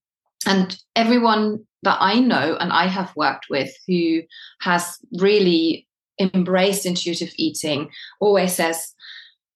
and 0.45 0.77
everyone 0.95 1.65
that 1.83 1.97
i 1.99 2.17
know 2.17 2.55
and 2.61 2.71
i 2.71 2.87
have 2.87 3.11
worked 3.17 3.47
with 3.49 3.71
who 3.87 4.21
has 4.61 4.97
really 5.19 5.85
embraced 6.19 6.85
intuitive 6.85 7.31
eating 7.37 7.89
always 8.19 8.53
says 8.53 8.93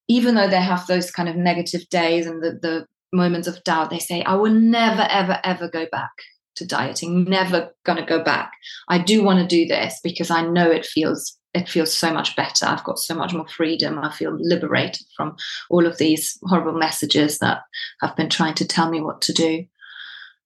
even 0.08 0.36
though 0.36 0.48
they 0.48 0.62
have 0.62 0.86
those 0.88 1.12
kind 1.12 1.30
of 1.30 1.36
negative 1.36 1.88
days 1.90 2.26
and 2.26 2.44
the, 2.44 2.60
the 2.62 2.86
moments 3.14 3.48
of 3.48 3.64
doubt, 3.64 3.90
they 3.90 4.00
say, 4.00 4.24
I 4.24 4.36
will 4.36 4.52
never, 4.52 5.08
ever, 5.10 5.40
ever 5.44 5.70
go 5.70 5.86
back 5.92 6.12
to 6.56 6.68
dieting, 6.68 7.24
never 7.24 7.72
going 7.84 7.98
to 7.98 8.06
go 8.06 8.24
back. 8.24 8.52
I 8.90 9.00
do 9.00 9.24
want 9.24 9.40
to 9.40 9.48
do 9.48 9.66
this 9.66 10.00
because 10.04 10.30
I 10.30 10.46
know 10.46 10.70
it 10.70 10.86
feels 10.86 11.38
it 11.54 11.70
feels 11.70 11.94
so 11.94 12.12
much 12.12 12.36
better. 12.36 12.66
I've 12.66 12.84
got 12.84 12.98
so 12.98 13.14
much 13.14 13.32
more 13.32 13.48
freedom. 13.48 14.00
I 14.00 14.12
feel 14.12 14.36
liberated 14.40 15.06
from 15.16 15.36
all 15.70 15.86
of 15.86 16.00
these 16.00 16.36
horrible 16.46 16.74
messages 16.74 17.38
that 17.40 17.60
have 18.02 18.16
been 18.16 18.32
trying 18.32 18.56
to 18.56 18.68
tell 18.68 18.90
me 18.90 19.02
what 19.02 19.22
to 19.22 19.34
do. 19.34 19.66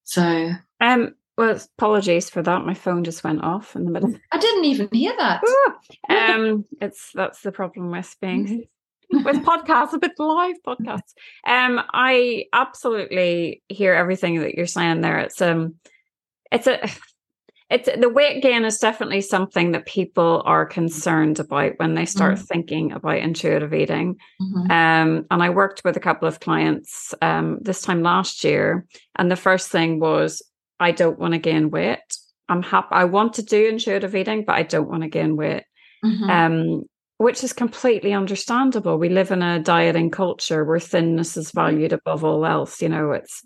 So, 0.04 0.52
um, 0.82 1.16
well, 1.38 1.58
apologies 1.78 2.30
for 2.30 2.42
that. 2.42 2.66
My 2.66 2.74
phone 2.74 3.06
just 3.06 3.24
went 3.24 3.42
off 3.42 3.74
in 3.74 3.86
the 3.86 3.92
middle. 3.92 4.14
I 4.34 4.38
didn't 4.38 4.66
even 4.66 4.90
hear 4.92 5.16
that. 5.18 5.42
um, 6.10 6.66
it's 6.82 7.12
that's 7.14 7.42
the 7.42 7.54
problem 7.54 7.90
with 7.90 8.14
being 8.20 8.46
mm-hmm 8.46 8.60
with 9.10 9.38
podcasts, 9.38 9.94
a 9.94 10.00
bit 10.00 10.14
live 10.18 10.56
podcasts. 10.66 11.14
Um, 11.46 11.82
I 11.94 12.46
absolutely 12.54 13.64
hear 13.70 13.94
everything 13.94 14.40
that 14.40 14.56
you're 14.56 14.66
saying 14.66 15.02
there. 15.02 15.20
It's 15.20 15.42
um, 15.42 15.76
it's 16.52 16.68
a 16.68 16.90
it's 17.70 17.90
the 18.00 18.10
weight 18.10 18.42
gain 18.42 18.64
is 18.64 18.78
definitely 18.78 19.22
something 19.22 19.72
that 19.74 19.86
people 19.86 20.42
are 20.46 20.66
concerned 20.66 21.40
about 21.40 21.74
when 21.78 21.96
they 21.96 22.06
start 22.06 22.36
mm-hmm. 22.36 22.46
thinking 22.46 22.92
about 22.94 23.18
intuitive 23.18 23.74
eating. 23.74 24.16
Mm-hmm. 24.42 24.72
Um, 24.72 25.26
and 25.30 25.44
I 25.44 25.50
worked 25.50 25.82
with 25.84 25.98
a 25.98 26.02
couple 26.02 26.28
of 26.28 26.40
clients 26.40 27.14
um, 27.22 27.60
this 27.62 27.82
time 27.82 28.04
last 28.04 28.44
year, 28.44 28.86
and 29.16 29.30
the 29.30 29.36
first 29.36 29.70
thing 29.70 30.00
was, 30.00 30.42
I 30.80 30.92
don't 30.92 31.20
want 31.20 31.34
to 31.34 31.40
gain 31.40 31.70
weight. 31.70 32.00
I'm 32.50 32.64
happy. 32.64 32.88
I 32.92 33.04
want 33.04 33.34
to 33.34 33.44
do 33.44 33.68
intuitive 33.68 34.16
eating, 34.16 34.46
but 34.46 34.56
I 34.56 34.64
don't 34.64 34.90
want 34.90 35.04
to 35.04 35.10
gain 35.10 35.36
weight. 35.36 35.64
Mm-hmm. 36.06 36.30
Um, 36.30 36.84
which 37.18 37.44
is 37.44 37.54
completely 37.54 38.14
understandable. 38.14 38.98
We 38.98 39.10
live 39.10 39.32
in 39.32 39.42
a 39.42 39.60
dieting 39.60 40.12
culture 40.12 40.64
where 40.64 40.80
thinness 40.80 41.38
is 41.38 41.50
mm-hmm. 41.50 41.60
valued 41.60 41.94
above 41.94 42.24
all 42.24 42.46
else. 42.46 42.82
You 42.82 42.90
know, 42.90 43.12
it's 43.12 43.42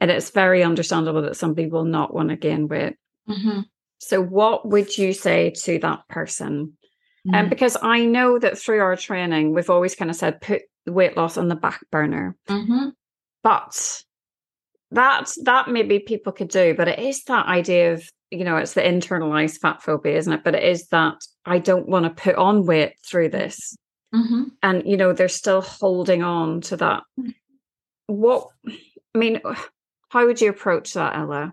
and 0.00 0.10
it's 0.10 0.30
very 0.30 0.62
understandable 0.62 1.22
that 1.22 1.36
somebody 1.36 1.68
will 1.68 1.84
not 1.84 2.14
want 2.14 2.30
to 2.30 2.36
gain 2.36 2.68
weight. 2.68 2.96
Mm-hmm. 3.28 3.60
So, 3.98 4.22
what 4.22 4.68
would 4.68 4.96
you 4.96 5.12
say 5.12 5.50
to 5.64 5.78
that 5.80 6.08
person? 6.08 6.76
And 7.26 7.34
um, 7.34 7.46
mm. 7.46 7.50
because 7.50 7.76
I 7.82 8.06
know 8.06 8.38
that 8.38 8.56
through 8.56 8.80
our 8.80 8.96
training, 8.96 9.54
we've 9.54 9.68
always 9.68 9.94
kind 9.94 10.10
of 10.10 10.16
said 10.16 10.40
put 10.40 10.62
weight 10.86 11.18
loss 11.18 11.36
on 11.36 11.48
the 11.48 11.54
back 11.54 11.80
burner. 11.90 12.34
Mm-hmm. 12.48 12.88
But 13.42 14.02
that 14.92 15.30
that 15.44 15.68
maybe 15.68 15.98
people 15.98 16.32
could 16.32 16.48
do, 16.48 16.74
but 16.74 16.88
it 16.88 16.98
is 16.98 17.22
that 17.24 17.46
idea 17.46 17.92
of 17.92 18.08
you 18.30 18.44
know 18.44 18.56
it's 18.56 18.74
the 18.74 18.80
internalized 18.80 19.58
fat 19.58 19.82
phobia, 19.82 20.16
isn't 20.16 20.32
it? 20.32 20.44
But 20.44 20.54
it 20.54 20.64
is 20.64 20.86
that 20.88 21.16
I 21.50 21.58
don't 21.58 21.88
want 21.88 22.04
to 22.04 22.22
put 22.22 22.36
on 22.36 22.64
weight 22.64 22.94
through 23.04 23.30
this, 23.30 23.76
mm-hmm. 24.14 24.44
and 24.62 24.86
you 24.86 24.96
know 24.96 25.12
they're 25.12 25.28
still 25.28 25.60
holding 25.60 26.22
on 26.22 26.60
to 26.62 26.76
that. 26.76 27.02
Mm. 27.18 27.34
What 28.06 28.48
I 28.66 29.18
mean, 29.18 29.40
how 30.10 30.26
would 30.26 30.40
you 30.40 30.48
approach 30.48 30.92
that, 30.94 31.16
Ela? 31.16 31.52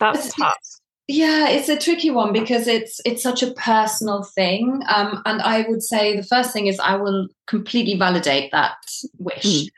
That's 0.00 0.26
it's, 0.26 0.34
tough. 0.34 0.58
Yeah, 1.06 1.50
it's 1.50 1.68
a 1.68 1.78
tricky 1.78 2.10
one 2.10 2.32
because 2.32 2.66
it's 2.66 3.00
it's 3.04 3.22
such 3.22 3.44
a 3.44 3.52
personal 3.52 4.24
thing. 4.24 4.82
Um, 4.88 5.22
and 5.24 5.40
I 5.40 5.66
would 5.68 5.84
say 5.84 6.16
the 6.16 6.24
first 6.24 6.52
thing 6.52 6.66
is 6.66 6.80
I 6.80 6.96
will 6.96 7.28
completely 7.46 7.96
validate 7.96 8.50
that 8.50 8.74
wish. 9.18 9.44
Mm. 9.44 9.68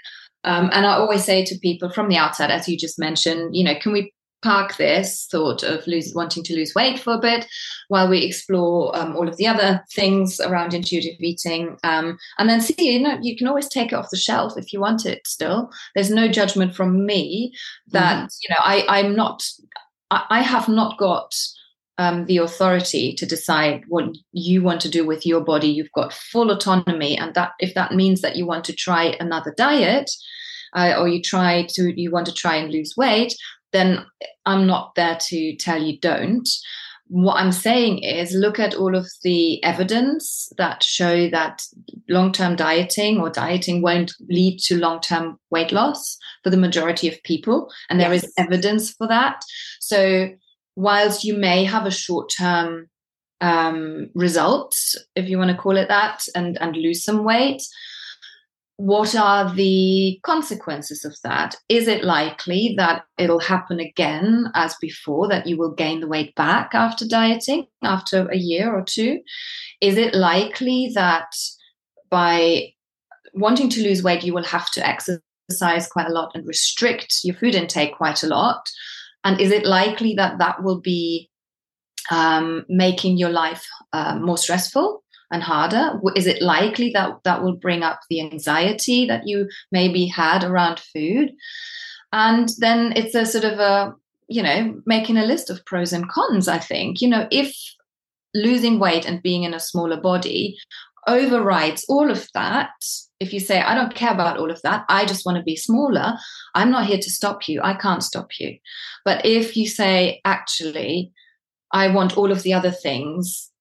Um, 0.44 0.70
and 0.72 0.86
I 0.86 0.94
always 0.94 1.22
say 1.22 1.44
to 1.44 1.58
people 1.58 1.90
from 1.90 2.08
the 2.08 2.16
outset, 2.16 2.50
as 2.50 2.66
you 2.66 2.78
just 2.78 2.98
mentioned, 2.98 3.54
you 3.54 3.62
know, 3.62 3.74
can 3.78 3.92
we 3.92 4.14
park 4.42 4.76
this 4.76 5.26
thought 5.30 5.62
of 5.62 5.86
lose, 5.86 6.12
wanting 6.14 6.42
to 6.42 6.54
lose 6.54 6.74
weight 6.74 6.98
for 6.98 7.14
a 7.14 7.18
bit 7.18 7.46
while 7.88 8.08
we 8.08 8.24
explore 8.24 8.96
um, 8.96 9.16
all 9.16 9.28
of 9.28 9.36
the 9.36 9.46
other 9.46 9.84
things 9.92 10.40
around 10.40 10.74
intuitive 10.74 11.20
eating 11.20 11.76
um, 11.84 12.18
and 12.38 12.48
then 12.48 12.60
see 12.60 12.92
you 12.92 13.00
know 13.00 13.18
you 13.22 13.36
can 13.36 13.46
always 13.46 13.68
take 13.68 13.92
it 13.92 13.94
off 13.94 14.10
the 14.10 14.16
shelf 14.16 14.54
if 14.56 14.72
you 14.72 14.80
want 14.80 15.06
it 15.06 15.26
still 15.26 15.70
there's 15.94 16.10
no 16.10 16.28
judgment 16.28 16.74
from 16.74 17.06
me 17.06 17.54
that 17.88 18.16
mm-hmm. 18.16 18.26
you 18.42 18.48
know 18.50 18.60
I, 18.60 19.00
i'm 19.00 19.14
not 19.14 19.42
I 20.12 20.42
have 20.42 20.68
not 20.68 20.98
got 20.98 21.34
um, 21.98 22.26
the 22.26 22.38
authority 22.38 23.14
to 23.14 23.26
decide 23.26 23.84
what 23.88 24.06
you 24.32 24.62
want 24.62 24.80
to 24.82 24.88
do 24.88 25.06
with 25.06 25.24
your 25.24 25.40
body. 25.40 25.68
You've 25.68 25.92
got 25.92 26.12
full 26.12 26.50
autonomy, 26.50 27.16
and 27.16 27.34
that 27.34 27.52
if 27.60 27.74
that 27.74 27.92
means 27.92 28.20
that 28.20 28.36
you 28.36 28.46
want 28.46 28.64
to 28.66 28.72
try 28.72 29.16
another 29.20 29.54
diet, 29.56 30.10
uh, 30.74 30.94
or 30.98 31.08
you 31.08 31.22
try 31.22 31.66
to 31.70 32.00
you 32.00 32.10
want 32.10 32.26
to 32.26 32.32
try 32.32 32.56
and 32.56 32.72
lose 32.72 32.94
weight, 32.96 33.34
then 33.72 34.04
I'm 34.46 34.66
not 34.66 34.94
there 34.94 35.18
to 35.28 35.56
tell 35.56 35.82
you 35.82 35.98
don't. 35.98 36.48
What 37.08 37.34
I'm 37.34 37.52
saying 37.52 38.02
is 38.02 38.32
look 38.32 38.58
at 38.58 38.74
all 38.74 38.94
of 38.94 39.06
the 39.22 39.62
evidence 39.62 40.50
that 40.56 40.82
show 40.82 41.28
that 41.28 41.62
long-term 42.08 42.56
dieting 42.56 43.20
or 43.20 43.28
dieting 43.28 43.82
won't 43.82 44.14
lead 44.28 44.58
to 44.60 44.78
long-term 44.78 45.38
weight 45.50 45.72
loss 45.72 46.16
for 46.42 46.50
the 46.50 46.56
majority 46.56 47.08
of 47.08 47.22
people, 47.22 47.70
and 47.90 48.00
there 48.00 48.12
yes. 48.12 48.24
is 48.24 48.32
evidence 48.38 48.92
for 48.92 49.06
that. 49.08 49.42
So, 49.80 50.30
whilst 50.74 51.22
you 51.24 51.34
may 51.34 51.64
have 51.64 51.84
a 51.84 51.90
short 51.90 52.32
term 52.34 52.88
um, 53.42 54.08
result, 54.14 54.74
if 55.14 55.28
you 55.28 55.36
want 55.36 55.50
to 55.50 55.56
call 55.56 55.76
it 55.76 55.88
that, 55.88 56.24
and, 56.34 56.56
and 56.62 56.76
lose 56.76 57.04
some 57.04 57.24
weight, 57.24 57.62
what 58.82 59.14
are 59.14 59.54
the 59.54 60.18
consequences 60.24 61.04
of 61.04 61.14
that? 61.22 61.54
Is 61.68 61.86
it 61.86 62.02
likely 62.02 62.74
that 62.78 63.04
it'll 63.16 63.38
happen 63.38 63.78
again 63.78 64.50
as 64.56 64.74
before, 64.80 65.28
that 65.28 65.46
you 65.46 65.56
will 65.56 65.72
gain 65.72 66.00
the 66.00 66.08
weight 66.08 66.34
back 66.34 66.74
after 66.74 67.06
dieting, 67.06 67.68
after 67.84 68.28
a 68.28 68.36
year 68.36 68.74
or 68.74 68.82
two? 68.84 69.20
Is 69.80 69.96
it 69.96 70.16
likely 70.16 70.90
that 70.96 71.32
by 72.10 72.72
wanting 73.34 73.68
to 73.68 73.84
lose 73.84 74.02
weight, 74.02 74.24
you 74.24 74.34
will 74.34 74.42
have 74.42 74.68
to 74.72 74.84
exercise 74.84 75.86
quite 75.86 76.08
a 76.08 76.12
lot 76.12 76.32
and 76.34 76.44
restrict 76.44 77.20
your 77.22 77.36
food 77.36 77.54
intake 77.54 77.96
quite 77.96 78.24
a 78.24 78.26
lot? 78.26 78.68
And 79.22 79.40
is 79.40 79.52
it 79.52 79.64
likely 79.64 80.14
that 80.14 80.38
that 80.38 80.64
will 80.64 80.80
be 80.80 81.30
um, 82.10 82.66
making 82.68 83.16
your 83.16 83.30
life 83.30 83.64
uh, 83.92 84.18
more 84.18 84.38
stressful 84.38 85.04
and 85.32 85.42
harder? 85.42 85.98
Is 86.14 86.26
it 86.26 86.42
likely 86.42 86.90
that 86.90 87.18
that 87.24 87.42
will 87.42 87.56
bring 87.56 87.82
up 87.82 88.00
the 88.08 88.20
anxiety 88.20 89.06
that 89.06 89.26
you 89.26 89.48
maybe 89.72 90.06
had 90.06 90.44
around 90.44 90.78
food? 90.78 91.32
And 92.12 92.50
then 92.58 92.92
it's 92.94 93.14
a 93.14 93.26
sort 93.26 93.44
of 93.44 93.58
a, 93.58 93.94
you 94.28 94.42
know, 94.42 94.80
making 94.86 95.16
a 95.16 95.24
list 95.24 95.50
of 95.50 95.64
pros 95.64 95.92
and 95.92 96.08
cons, 96.08 96.46
I 96.46 96.58
think. 96.58 97.00
You 97.00 97.08
know, 97.08 97.26
if 97.30 97.56
losing 98.34 98.78
weight 98.78 99.06
and 99.06 99.22
being 99.22 99.44
in 99.44 99.54
a 99.54 99.60
smaller 99.60 100.00
body 100.00 100.58
overrides 101.08 101.84
all 101.88 102.10
of 102.10 102.28
that, 102.34 102.70
if 103.18 103.32
you 103.32 103.40
say, 103.40 103.60
I 103.60 103.74
don't 103.74 103.94
care 103.94 104.12
about 104.12 104.36
all 104.36 104.50
of 104.50 104.60
that, 104.62 104.84
I 104.88 105.06
just 105.06 105.24
want 105.24 105.38
to 105.38 105.42
be 105.42 105.56
smaller, 105.56 106.14
I'm 106.54 106.70
not 106.70 106.86
here 106.86 106.98
to 106.98 107.10
stop 107.10 107.48
you. 107.48 107.60
I 107.62 107.74
can't 107.74 108.02
stop 108.02 108.38
you. 108.38 108.58
But 109.04 109.24
if 109.24 109.56
you 109.56 109.66
say, 109.66 110.20
actually, 110.24 111.12
I 111.72 111.88
want 111.88 112.16
all 112.16 112.30
of 112.30 112.42
the 112.42 112.52
other 112.52 112.70
things, 112.70 113.51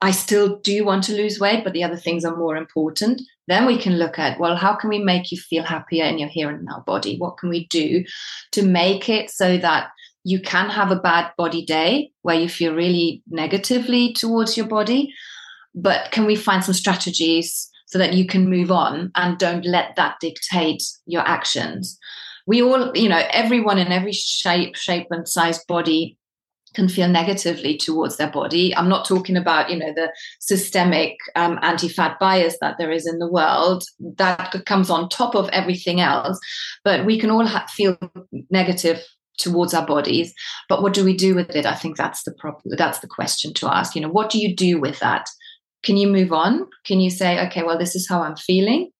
I 0.00 0.12
still 0.12 0.58
do 0.58 0.84
want 0.84 1.04
to 1.04 1.16
lose 1.16 1.40
weight, 1.40 1.64
but 1.64 1.72
the 1.72 1.82
other 1.82 1.96
things 1.96 2.24
are 2.24 2.36
more 2.36 2.56
important, 2.56 3.20
then 3.48 3.66
we 3.66 3.76
can 3.78 3.98
look 3.98 4.18
at, 4.18 4.38
well, 4.38 4.54
how 4.54 4.74
can 4.74 4.90
we 4.90 4.98
make 4.98 5.32
you 5.32 5.38
feel 5.38 5.64
happier 5.64 6.04
in 6.04 6.18
your 6.18 6.28
here 6.28 6.50
and 6.50 6.64
now 6.64 6.84
body? 6.86 7.16
What 7.18 7.38
can 7.38 7.48
we 7.48 7.66
do 7.66 8.04
to 8.52 8.62
make 8.62 9.08
it 9.08 9.30
so 9.30 9.56
that 9.58 9.90
you 10.22 10.40
can 10.40 10.70
have 10.70 10.92
a 10.92 11.00
bad 11.00 11.32
body 11.36 11.64
day 11.64 12.12
where 12.22 12.38
you 12.38 12.48
feel 12.48 12.74
really 12.74 13.22
negatively 13.28 14.12
towards 14.12 14.56
your 14.56 14.66
body? 14.66 15.12
But 15.74 16.12
can 16.12 16.26
we 16.26 16.36
find 16.36 16.62
some 16.62 16.74
strategies 16.74 17.68
so 17.88 17.98
that 17.98 18.12
you 18.12 18.26
can 18.26 18.50
move 18.50 18.70
on 18.70 19.10
and 19.14 19.38
don't 19.38 19.64
let 19.64 19.96
that 19.96 20.16
dictate 20.20 20.82
your 21.06 21.22
actions. 21.22 21.98
We 22.46 22.62
all, 22.62 22.94
you 22.94 23.08
know, 23.08 23.22
everyone 23.30 23.78
in 23.78 23.92
every 23.92 24.12
shape, 24.12 24.76
shape 24.76 25.06
and 25.10 25.26
size 25.26 25.64
body 25.64 26.18
can 26.74 26.88
feel 26.88 27.08
negatively 27.08 27.76
towards 27.76 28.16
their 28.16 28.30
body. 28.30 28.74
I'm 28.76 28.88
not 28.88 29.06
talking 29.06 29.36
about, 29.36 29.70
you 29.70 29.76
know, 29.76 29.92
the 29.92 30.12
systemic 30.40 31.16
um, 31.36 31.58
anti-fat 31.62 32.18
bias 32.18 32.56
that 32.60 32.76
there 32.78 32.90
is 32.90 33.06
in 33.06 33.18
the 33.18 33.30
world 33.30 33.84
that 34.16 34.54
comes 34.66 34.90
on 34.90 35.08
top 35.08 35.34
of 35.34 35.48
everything 35.50 36.00
else. 36.00 36.38
But 36.84 37.04
we 37.04 37.18
can 37.18 37.30
all 37.30 37.46
ha- 37.46 37.66
feel 37.68 37.98
negative 38.50 39.02
towards 39.38 39.72
our 39.72 39.86
bodies. 39.86 40.34
But 40.68 40.82
what 40.82 40.94
do 40.94 41.04
we 41.04 41.16
do 41.16 41.34
with 41.34 41.54
it? 41.54 41.64
I 41.64 41.74
think 41.74 41.96
that's 41.96 42.24
the 42.24 42.34
problem. 42.38 42.74
That's 42.76 42.98
the 42.98 43.06
question 43.06 43.54
to 43.54 43.72
ask. 43.72 43.94
You 43.94 44.02
know, 44.02 44.10
what 44.10 44.30
do 44.30 44.38
you 44.38 44.54
do 44.54 44.80
with 44.80 44.98
that? 44.98 45.28
can 45.82 45.96
you 45.96 46.08
move 46.08 46.32
on? 46.32 46.66
Can 46.84 47.00
you 47.00 47.10
say, 47.10 47.44
okay, 47.46 47.62
well, 47.62 47.78
this 47.78 47.94
is 47.94 48.08
how 48.08 48.22
I'm 48.22 48.36
feeling, 48.36 48.90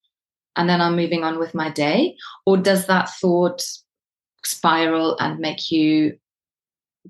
and 0.56 0.68
then 0.68 0.80
I'm 0.80 0.96
moving 0.96 1.24
on 1.24 1.38
with 1.38 1.54
my 1.54 1.70
day? 1.70 2.16
Or 2.46 2.56
does 2.56 2.86
that 2.86 3.10
thought 3.10 3.62
spiral 4.44 5.16
and 5.18 5.38
make 5.38 5.70
you 5.70 6.16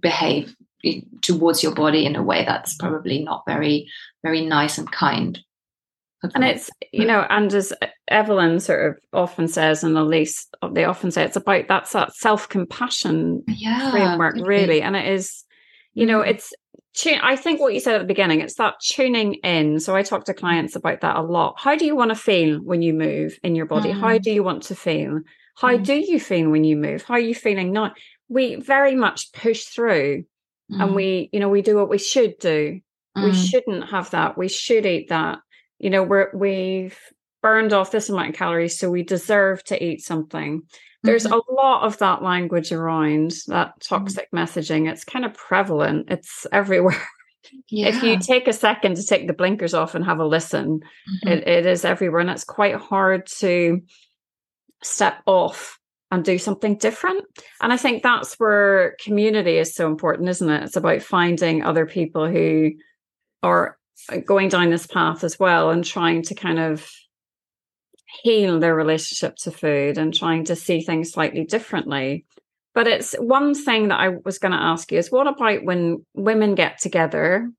behave 0.00 0.54
towards 1.22 1.62
your 1.62 1.74
body 1.74 2.06
in 2.06 2.16
a 2.16 2.22
way 2.22 2.44
that's 2.44 2.76
probably 2.76 3.22
not 3.22 3.44
very, 3.46 3.90
very 4.22 4.44
nice 4.44 4.78
and 4.78 4.90
kind? 4.90 5.40
And 6.34 6.42
it's, 6.42 6.68
you 6.92 7.04
know, 7.04 7.24
and 7.30 7.52
as 7.54 7.72
Evelyn 8.08 8.58
sort 8.58 8.90
of 8.90 8.98
often 9.12 9.46
says, 9.46 9.84
and 9.84 9.96
Elise, 9.96 10.48
they 10.72 10.84
often 10.84 11.12
say 11.12 11.22
it's 11.22 11.36
about 11.36 11.68
that's 11.68 11.92
that 11.92 12.12
self 12.14 12.48
compassion 12.48 13.44
yeah, 13.46 13.92
framework, 13.92 14.34
really. 14.40 14.82
And 14.82 14.96
it 14.96 15.06
is, 15.06 15.44
you 15.94 16.06
know, 16.06 16.20
mm-hmm. 16.20 16.30
it's 16.30 16.52
I 17.06 17.36
think 17.36 17.60
what 17.60 17.74
you 17.74 17.80
said 17.80 17.94
at 17.94 18.00
the 18.00 18.06
beginning, 18.06 18.40
it's 18.40 18.54
that 18.56 18.80
tuning 18.80 19.34
in. 19.34 19.78
So 19.78 19.94
I 19.94 20.02
talk 20.02 20.24
to 20.24 20.34
clients 20.34 20.74
about 20.74 21.00
that 21.02 21.16
a 21.16 21.22
lot. 21.22 21.54
How 21.58 21.76
do 21.76 21.84
you 21.84 21.94
want 21.94 22.10
to 22.10 22.16
feel 22.16 22.58
when 22.58 22.82
you 22.82 22.92
move 22.92 23.38
in 23.44 23.54
your 23.54 23.66
body? 23.66 23.90
Mm. 23.90 24.00
How 24.00 24.18
do 24.18 24.32
you 24.32 24.42
want 24.42 24.64
to 24.64 24.74
feel? 24.74 25.20
How 25.56 25.76
mm. 25.76 25.84
do 25.84 25.94
you 25.94 26.18
feel 26.18 26.50
when 26.50 26.64
you 26.64 26.76
move? 26.76 27.02
How 27.02 27.14
are 27.14 27.20
you 27.20 27.34
feeling 27.34 27.72
now? 27.72 27.92
We 28.28 28.56
very 28.56 28.94
much 28.94 29.32
push 29.32 29.64
through 29.64 30.24
mm. 30.70 30.82
and 30.82 30.94
we, 30.94 31.30
you 31.32 31.40
know, 31.40 31.48
we 31.48 31.62
do 31.62 31.76
what 31.76 31.88
we 31.88 31.98
should 31.98 32.38
do. 32.38 32.80
We 33.16 33.30
mm. 33.30 33.50
shouldn't 33.50 33.90
have 33.90 34.10
that. 34.10 34.38
We 34.38 34.48
should 34.48 34.86
eat 34.86 35.08
that. 35.08 35.38
You 35.78 35.90
know, 35.90 36.02
we're 36.02 36.30
we've 36.34 36.98
burned 37.42 37.72
off 37.72 37.90
this 37.90 38.08
amount 38.08 38.30
of 38.30 38.34
calories, 38.34 38.78
so 38.78 38.90
we 38.90 39.02
deserve 39.02 39.64
to 39.64 39.82
eat 39.82 40.02
something. 40.02 40.62
There's 41.02 41.24
mm-hmm. 41.24 41.34
a 41.34 41.54
lot 41.54 41.84
of 41.84 41.98
that 41.98 42.22
language 42.22 42.72
around 42.72 43.32
that 43.46 43.68
mm-hmm. 43.68 43.94
toxic 43.94 44.28
mm-hmm. 44.32 44.38
messaging. 44.38 44.90
It's 44.90 45.04
kind 45.04 45.24
of 45.24 45.34
prevalent. 45.34 46.08
It's 46.10 46.46
everywhere. 46.52 47.00
yeah. 47.68 47.88
if 47.94 48.02
you 48.02 48.18
take 48.18 48.48
a 48.48 48.52
second 48.52 48.96
to 48.96 49.06
take 49.06 49.26
the 49.26 49.32
blinkers 49.32 49.74
off 49.74 49.94
and 49.94 50.04
have 50.04 50.18
a 50.18 50.26
listen, 50.26 50.80
mm-hmm. 50.80 51.28
it, 51.28 51.46
it 51.46 51.66
is 51.66 51.84
everywhere. 51.84 52.20
And 52.20 52.30
it's 52.30 52.44
quite 52.44 52.76
hard 52.76 53.26
to 53.38 53.80
step 54.82 55.22
off 55.26 55.78
and 56.10 56.24
do 56.24 56.38
something 56.38 56.76
different. 56.76 57.24
And 57.60 57.72
I 57.72 57.76
think 57.76 58.02
that's 58.02 58.34
where 58.34 58.96
community 59.00 59.58
is 59.58 59.74
so 59.74 59.86
important, 59.86 60.28
isn't 60.28 60.48
it? 60.48 60.62
It's 60.64 60.76
about 60.76 61.02
finding 61.02 61.62
other 61.62 61.86
people 61.86 62.26
who 62.28 62.72
are 63.42 63.76
uh, 64.10 64.18
going 64.18 64.48
down 64.48 64.70
this 64.70 64.86
path 64.86 65.22
as 65.22 65.38
well 65.38 65.70
and 65.70 65.84
trying 65.84 66.22
to 66.22 66.34
kind 66.34 66.58
of 66.58 66.90
heal 68.22 68.58
their 68.58 68.74
relationship 68.74 69.36
to 69.36 69.50
food 69.50 69.98
and 69.98 70.14
trying 70.14 70.44
to 70.44 70.56
see 70.56 70.80
things 70.80 71.12
slightly 71.12 71.44
differently. 71.44 72.24
But 72.74 72.86
it's 72.86 73.12
one 73.14 73.54
thing 73.54 73.88
that 73.88 74.00
I 74.00 74.10
was 74.24 74.38
going 74.38 74.52
to 74.52 74.58
ask 74.58 74.90
you 74.90 74.98
is 74.98 75.10
what 75.10 75.26
about 75.26 75.64
when 75.64 76.04
women 76.14 76.54
get 76.54 76.78
together 76.78 77.50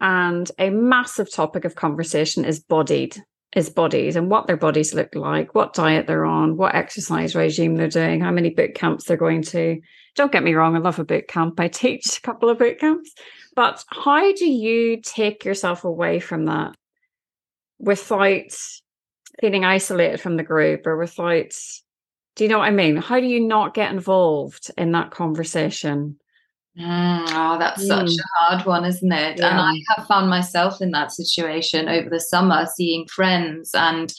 and 0.00 0.50
a 0.58 0.70
massive 0.70 1.30
topic 1.30 1.64
of 1.64 1.74
conversation 1.74 2.44
is 2.44 2.60
bodied 2.60 3.22
is 3.54 3.68
bodies 3.68 4.16
and 4.16 4.30
what 4.30 4.46
their 4.46 4.56
bodies 4.56 4.94
look 4.94 5.14
like, 5.14 5.54
what 5.54 5.74
diet 5.74 6.06
they're 6.06 6.24
on, 6.24 6.56
what 6.56 6.74
exercise 6.74 7.34
regime 7.34 7.76
they're 7.76 7.88
doing, 7.88 8.20
how 8.20 8.30
many 8.30 8.50
boot 8.50 8.74
camps 8.74 9.04
they're 9.04 9.16
going 9.16 9.42
to. 9.42 9.80
Don't 10.14 10.32
get 10.32 10.42
me 10.42 10.54
wrong, 10.54 10.74
I 10.74 10.78
love 10.78 10.98
a 10.98 11.04
boot 11.04 11.28
camp. 11.28 11.60
I 11.60 11.68
teach 11.68 12.18
a 12.18 12.22
couple 12.22 12.48
of 12.48 12.58
boot 12.58 12.78
camps. 12.78 13.12
But 13.54 13.84
how 13.88 14.32
do 14.32 14.50
you 14.50 15.00
take 15.02 15.44
yourself 15.44 15.84
away 15.84 16.18
from 16.20 16.46
that 16.46 16.74
without 17.78 18.52
feeling 19.40 19.64
isolated 19.64 20.20
from 20.20 20.36
the 20.36 20.42
group 20.42 20.86
or 20.86 20.96
without 20.96 21.52
do 22.34 22.44
you 22.44 22.48
know 22.48 22.58
what 22.58 22.68
I 22.68 22.70
mean? 22.70 22.96
How 22.96 23.20
do 23.20 23.26
you 23.26 23.40
not 23.40 23.74
get 23.74 23.92
involved 23.92 24.70
in 24.78 24.92
that 24.92 25.10
conversation? 25.10 26.18
Mm, 26.78 27.26
oh, 27.28 27.58
that's 27.58 27.84
mm. 27.84 27.88
such 27.88 28.10
a 28.10 28.44
hard 28.44 28.66
one, 28.66 28.84
isn't 28.84 29.12
it? 29.12 29.38
Yeah. 29.38 29.50
And 29.50 29.60
I 29.60 29.74
have 29.94 30.06
found 30.06 30.30
myself 30.30 30.80
in 30.80 30.90
that 30.92 31.12
situation 31.12 31.88
over 31.88 32.08
the 32.08 32.20
summer, 32.20 32.66
seeing 32.74 33.06
friends 33.08 33.70
and 33.74 34.12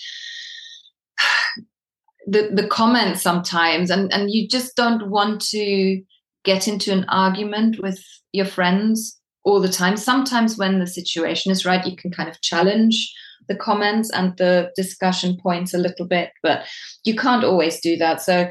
the 2.27 2.49
the 2.53 2.67
comments 2.67 3.21
sometimes, 3.21 3.89
and 3.89 4.13
and 4.13 4.29
you 4.29 4.47
just 4.47 4.75
don't 4.75 5.09
want 5.09 5.41
to 5.49 6.01
get 6.43 6.67
into 6.67 6.91
an 6.91 7.05
argument 7.09 7.81
with 7.81 8.03
your 8.33 8.45
friends 8.45 9.19
all 9.43 9.59
the 9.59 9.69
time. 9.69 9.97
Sometimes 9.97 10.57
when 10.57 10.79
the 10.79 10.87
situation 10.87 11.51
is 11.51 11.65
right, 11.65 11.85
you 11.85 11.95
can 11.95 12.11
kind 12.11 12.29
of 12.29 12.39
challenge 12.41 13.13
the 13.47 13.55
comments 13.55 14.09
and 14.11 14.37
the 14.37 14.71
discussion 14.75 15.37
points 15.41 15.73
a 15.73 15.77
little 15.77 16.07
bit, 16.07 16.31
but 16.41 16.65
you 17.03 17.15
can't 17.15 17.43
always 17.43 17.79
do 17.81 17.97
that. 17.97 18.21
So 18.21 18.49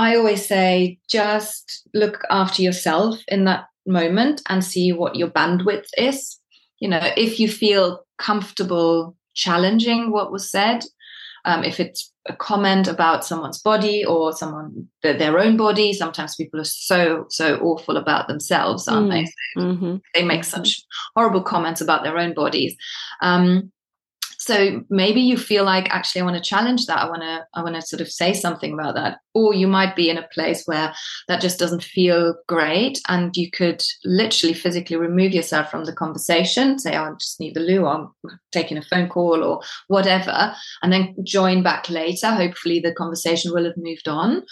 I 0.00 0.16
always 0.16 0.46
say 0.46 0.98
just 1.10 1.86
look 1.92 2.22
after 2.30 2.62
yourself 2.62 3.18
in 3.28 3.44
that 3.44 3.66
moment 3.86 4.40
and 4.48 4.64
see 4.64 4.92
what 4.92 5.14
your 5.14 5.28
bandwidth 5.28 5.88
is. 5.98 6.38
You 6.78 6.88
know, 6.88 7.10
if 7.18 7.38
you 7.38 7.50
feel 7.50 8.06
comfortable 8.16 9.14
challenging 9.34 10.10
what 10.10 10.32
was 10.32 10.50
said, 10.50 10.84
um, 11.44 11.64
if 11.64 11.80
it's 11.80 12.10
a 12.26 12.34
comment 12.34 12.88
about 12.88 13.26
someone's 13.26 13.60
body 13.60 14.02
or 14.02 14.32
someone 14.32 14.88
their 15.02 15.38
own 15.38 15.56
body 15.56 15.94
sometimes 15.94 16.36
people 16.36 16.60
are 16.60 16.64
so 16.64 17.24
so 17.30 17.56
awful 17.60 17.96
about 17.96 18.28
themselves 18.28 18.86
aren't 18.86 19.08
mm. 19.08 19.26
they 19.56 19.60
mm-hmm. 19.62 19.96
they 20.12 20.22
make 20.22 20.44
such 20.44 20.82
horrible 21.16 21.42
comments 21.42 21.80
about 21.80 22.04
their 22.04 22.18
own 22.18 22.34
bodies 22.34 22.76
um, 23.22 23.72
so 24.50 24.84
maybe 24.90 25.20
you 25.20 25.36
feel 25.36 25.64
like 25.64 25.88
actually 25.90 26.20
i 26.20 26.24
want 26.24 26.36
to 26.36 26.50
challenge 26.50 26.86
that. 26.86 26.98
I 26.98 27.08
want 27.08 27.22
to 27.22 27.46
i 27.54 27.62
want 27.62 27.76
to 27.76 27.82
sort 27.82 28.00
of 28.00 28.10
say 28.10 28.32
something 28.32 28.72
about 28.74 28.96
that. 28.96 29.18
Or 29.32 29.54
you 29.54 29.68
might 29.68 29.94
be 29.94 30.10
in 30.10 30.18
a 30.18 30.28
place 30.34 30.64
where 30.66 30.92
that 31.28 31.40
just 31.40 31.58
doesn't 31.58 31.84
feel 31.84 32.34
great 32.48 33.00
and 33.08 33.36
you 33.36 33.48
could 33.50 33.80
literally 34.04 34.54
physically 34.54 34.96
remove 34.96 35.32
yourself 35.32 35.70
from 35.70 35.84
the 35.84 35.92
conversation 35.92 36.78
say 36.78 36.96
oh, 36.96 37.04
i 37.04 37.10
just 37.20 37.38
need 37.38 37.54
the 37.54 37.60
loo 37.60 37.86
i'm 37.86 38.08
taking 38.50 38.76
a 38.76 38.82
phone 38.82 39.08
call 39.08 39.44
or 39.44 39.60
whatever 39.86 40.52
and 40.82 40.92
then 40.92 41.14
join 41.22 41.62
back 41.62 41.88
later. 41.88 42.30
Hopefully 42.30 42.80
the 42.80 42.92
conversation 42.92 43.52
will 43.52 43.64
have 43.64 43.76
moved 43.76 44.08
on 44.08 44.42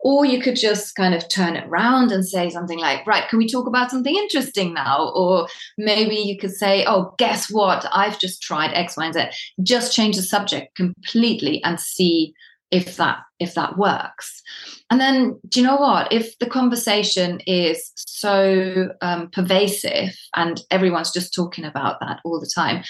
or 0.00 0.24
you 0.24 0.40
could 0.40 0.56
just 0.56 0.94
kind 0.94 1.14
of 1.14 1.28
turn 1.28 1.56
it 1.56 1.66
around 1.66 2.12
and 2.12 2.26
say 2.26 2.50
something 2.50 2.78
like, 2.78 3.06
right, 3.06 3.28
can 3.28 3.38
we 3.38 3.48
talk 3.48 3.66
about 3.66 3.90
something 3.90 4.14
interesting 4.14 4.74
now? 4.74 5.10
Or 5.14 5.48
maybe 5.78 6.16
you 6.16 6.38
could 6.38 6.52
say, 6.52 6.84
oh, 6.86 7.14
guess 7.18 7.50
what? 7.50 7.86
I've 7.92 8.18
just 8.18 8.42
tried 8.42 8.72
X, 8.74 8.96
Y, 8.96 9.04
and 9.04 9.14
Z. 9.14 9.24
Just 9.62 9.94
change 9.94 10.16
the 10.16 10.22
subject 10.22 10.74
completely 10.74 11.62
and 11.64 11.80
see 11.80 12.34
if 12.72 12.96
that 12.96 13.18
if 13.38 13.54
that 13.54 13.78
works 13.78 14.42
and 14.90 15.00
then 15.00 15.38
do 15.48 15.60
you 15.60 15.66
know 15.66 15.76
what 15.76 16.12
if 16.12 16.36
the 16.38 16.46
conversation 16.46 17.40
is 17.46 17.92
so 17.94 18.88
um, 19.02 19.30
pervasive 19.30 20.16
and 20.34 20.62
everyone's 20.72 21.12
just 21.12 21.32
talking 21.32 21.64
about 21.64 22.00
that 22.00 22.18
all 22.24 22.40
the 22.40 22.50
time 22.52 22.82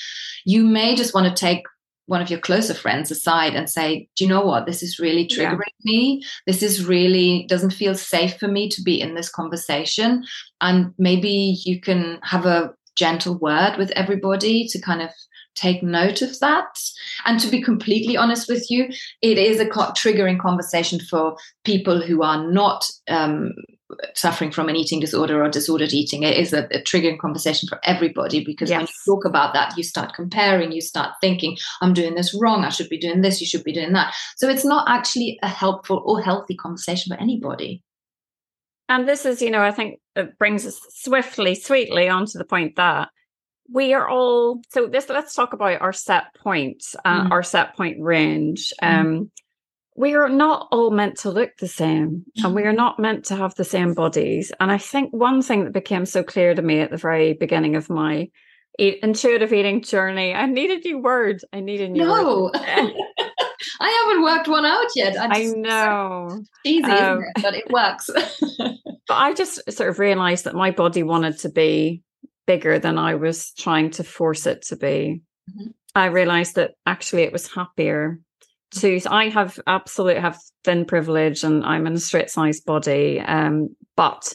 you 0.47 0.65
may 0.65 0.97
just 0.97 1.15
want 1.15 1.27
to 1.27 1.39
take 1.39 1.63
one 2.07 2.23
of 2.23 2.31
your 2.31 2.41
closer 2.41 2.75
friends 2.75 3.11
aside 3.11 3.55
and 3.55 3.69
say, 3.69 4.09
Do 4.17 4.25
you 4.25 4.31
know 4.31 4.43
what? 4.45 4.67
This 4.67 4.83
is 4.83 4.99
really 4.99 5.27
triggering 5.27 5.61
yeah. 5.81 5.93
me. 5.93 6.23
This 6.47 6.63
is 6.63 6.85
really 6.87 7.47
doesn't 7.49 7.73
feel 7.73 7.95
safe 7.95 8.39
for 8.39 8.49
me 8.49 8.69
to 8.71 8.83
be 8.83 9.01
in 9.01 9.15
this 9.15 9.29
conversation. 9.29 10.25
And 10.61 10.95
maybe 10.99 11.59
you 11.65 11.81
can 11.81 12.19
have 12.23 12.47
a 12.47 12.73
gentle 12.97 13.39
word 13.39 13.77
with 13.77 13.91
everybody 13.91 14.67
to 14.69 14.81
kind 14.81 15.03
of 15.03 15.11
take 15.55 15.83
note 15.83 16.23
of 16.23 16.39
that. 16.41 16.79
And 17.25 17.41
to 17.41 17.49
be 17.49 17.63
completely 17.63 18.17
honest 18.17 18.49
with 18.49 18.71
you, 18.71 18.89
it 19.23 19.39
is 19.39 19.59
a 19.59 19.67
co- 19.67 19.93
triggering 19.93 20.39
conversation 20.39 21.01
for 21.01 21.37
people 21.65 22.01
who 22.01 22.23
are 22.23 22.47
not 22.51 22.85
um, 23.09 23.53
suffering 24.15 24.51
from 24.51 24.69
an 24.69 24.77
eating 24.77 25.01
disorder 25.01 25.43
or 25.43 25.49
disordered 25.49 25.93
eating. 25.93 26.23
It 26.23 26.37
is 26.37 26.53
a, 26.53 26.65
a 26.73 26.83
triggering 26.83 27.19
conversation 27.19 27.69
for 27.69 27.79
everybody 27.85 28.45
because 28.45 28.71
yes. 28.71 28.79
when 28.79 28.87
you 28.87 29.15
talk 29.15 29.25
about 29.25 29.55
that, 29.55 29.77
you 29.77 29.83
start 29.83 30.15
comparing, 30.15 30.73
you 30.73 30.81
start 30.81 31.15
thinking, 31.21 31.57
I'm 31.81 31.95
doing 31.95 32.15
this 32.15 32.35
wrong, 32.35 32.65
I 32.65 32.71
should 32.71 32.89
be 32.89 32.99
doing 32.99 33.21
this, 33.21 33.41
you 33.41 33.47
should 33.47 33.65
be 33.65 33.73
doing 33.73 33.93
that. 33.93 34.15
So 34.37 34.49
it's 34.49 34.65
not 34.65 34.89
actually 34.89 35.39
a 35.43 35.49
helpful 35.49 36.03
or 36.05 36.21
healthy 36.21 36.57
conversation 36.57 37.15
for 37.15 37.21
anybody. 37.21 37.83
And 38.89 39.09
this 39.09 39.25
is, 39.27 39.43
you 39.43 39.51
know, 39.51 39.63
I 39.63 39.73
think 39.73 40.01
it 40.15 40.39
brings 40.39 40.67
us 40.67 40.81
swiftly, 40.91 41.55
sweetly 41.55 42.09
onto 42.09 42.39
the 42.39 42.45
point 42.45 42.77
that 42.77 43.09
we 43.73 43.95
are 43.95 44.09
all 44.09 44.61
so 44.71 44.87
this 44.87 45.09
let's 45.09 45.35
talk 45.35 45.53
about 45.53 45.81
our 45.81 45.93
set 45.93 46.35
points 46.37 46.95
uh, 47.05 47.25
mm. 47.25 47.31
our 47.33 47.43
set 47.43 47.77
point 47.77 47.97
range 48.01 48.73
mm. 48.81 48.89
um 48.89 49.31
we 49.97 50.15
are 50.15 50.29
not 50.29 50.69
all 50.71 50.91
meant 50.91 51.17
to 51.19 51.31
look 51.31 51.57
the 51.57 51.69
same 51.69 52.25
and 52.43 52.55
we 52.55 52.63
are 52.63 52.67
mm-hmm. 52.67 52.77
not 52.77 52.99
meant 52.99 53.25
to 53.27 53.37
have 53.37 53.55
the 53.55 53.65
same 53.65 53.95
bodies. 53.95 54.53
And 54.61 54.71
I 54.71 54.79
think 54.79 55.13
one 55.13 55.43
thing 55.43 55.65
that 55.65 55.73
became 55.73 56.05
so 56.05 56.23
clear 56.23 56.55
to 56.55 56.63
me 56.63 56.81
at 56.81 56.91
the 56.91 56.99
very 56.99 57.33
beginning 57.33 57.77
of 57.77 57.89
my 57.89 58.29
eat, 58.79 58.99
intuitive 59.03 59.53
eating 59.53 59.83
journey, 59.83 60.35
I 60.35 60.47
need 60.47 60.71
a 60.71 60.79
new 60.79 60.99
word. 60.99 61.41
I 61.53 61.61
need 61.61 61.81
a 61.81 61.89
new 61.89 62.05
no. 62.05 62.51
I 63.81 64.05
haven't 64.05 64.23
worked 64.23 64.49
one 64.49 64.67
out 64.67 64.87
yet. 64.95 65.17
I, 65.17 65.43
just, 65.43 65.57
I 65.57 65.59
know. 65.59 66.43
Easy, 66.65 66.85
um, 66.85 67.23
it? 67.23 67.43
But 67.43 67.55
it 67.55 67.71
works. 67.71 68.11
but 68.59 69.15
I 69.15 69.33
just 69.33 69.61
sort 69.73 69.89
of 69.89 69.99
realized 69.99 70.45
that 70.45 70.55
my 70.55 70.71
body 70.71 71.03
wanted 71.03 71.39
to 71.39 71.49
be 71.49 72.03
bigger 72.47 72.79
than 72.79 72.99
I 72.99 73.15
was 73.15 73.53
trying 73.53 73.91
to 73.93 74.05
force 74.05 74.47
it 74.47 74.63
to 74.67 74.77
be. 74.77 75.23
Mm-hmm. 75.51 75.71
I 75.95 76.07
realized 76.07 76.57
that 76.57 76.73
actually 76.85 77.23
it 77.23 77.33
was 77.33 77.51
happier 77.51 78.21
to 78.73 79.01
I 79.09 79.29
have 79.29 79.59
absolute 79.67 80.19
have 80.19 80.39
thin 80.65 80.85
privilege 80.85 81.45
and 81.45 81.65
I'm 81.65 81.87
in 81.87 81.95
a 81.95 82.01
straight 82.01 82.31
size 82.31 82.61
body. 82.61 83.21
Um, 83.21 83.75
but 83.97 84.35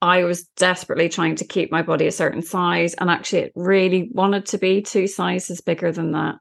I 0.00 0.24
was 0.24 0.44
desperately 0.56 1.08
trying 1.08 1.36
to 1.36 1.44
keep 1.44 1.72
my 1.72 1.82
body 1.82 2.06
a 2.06 2.12
certain 2.12 2.42
size 2.42 2.94
and 2.94 3.10
actually 3.10 3.40
it 3.40 3.52
really 3.56 4.10
wanted 4.12 4.46
to 4.46 4.58
be 4.58 4.80
two 4.80 5.06
sizes 5.06 5.60
bigger 5.60 5.90
than 5.90 6.12
that. 6.12 6.36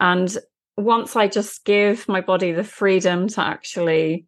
And 0.00 0.36
once 0.76 1.16
I 1.16 1.28
just 1.28 1.64
gave 1.64 2.08
my 2.08 2.20
body 2.20 2.52
the 2.52 2.64
freedom 2.64 3.28
to 3.28 3.42
actually 3.42 4.26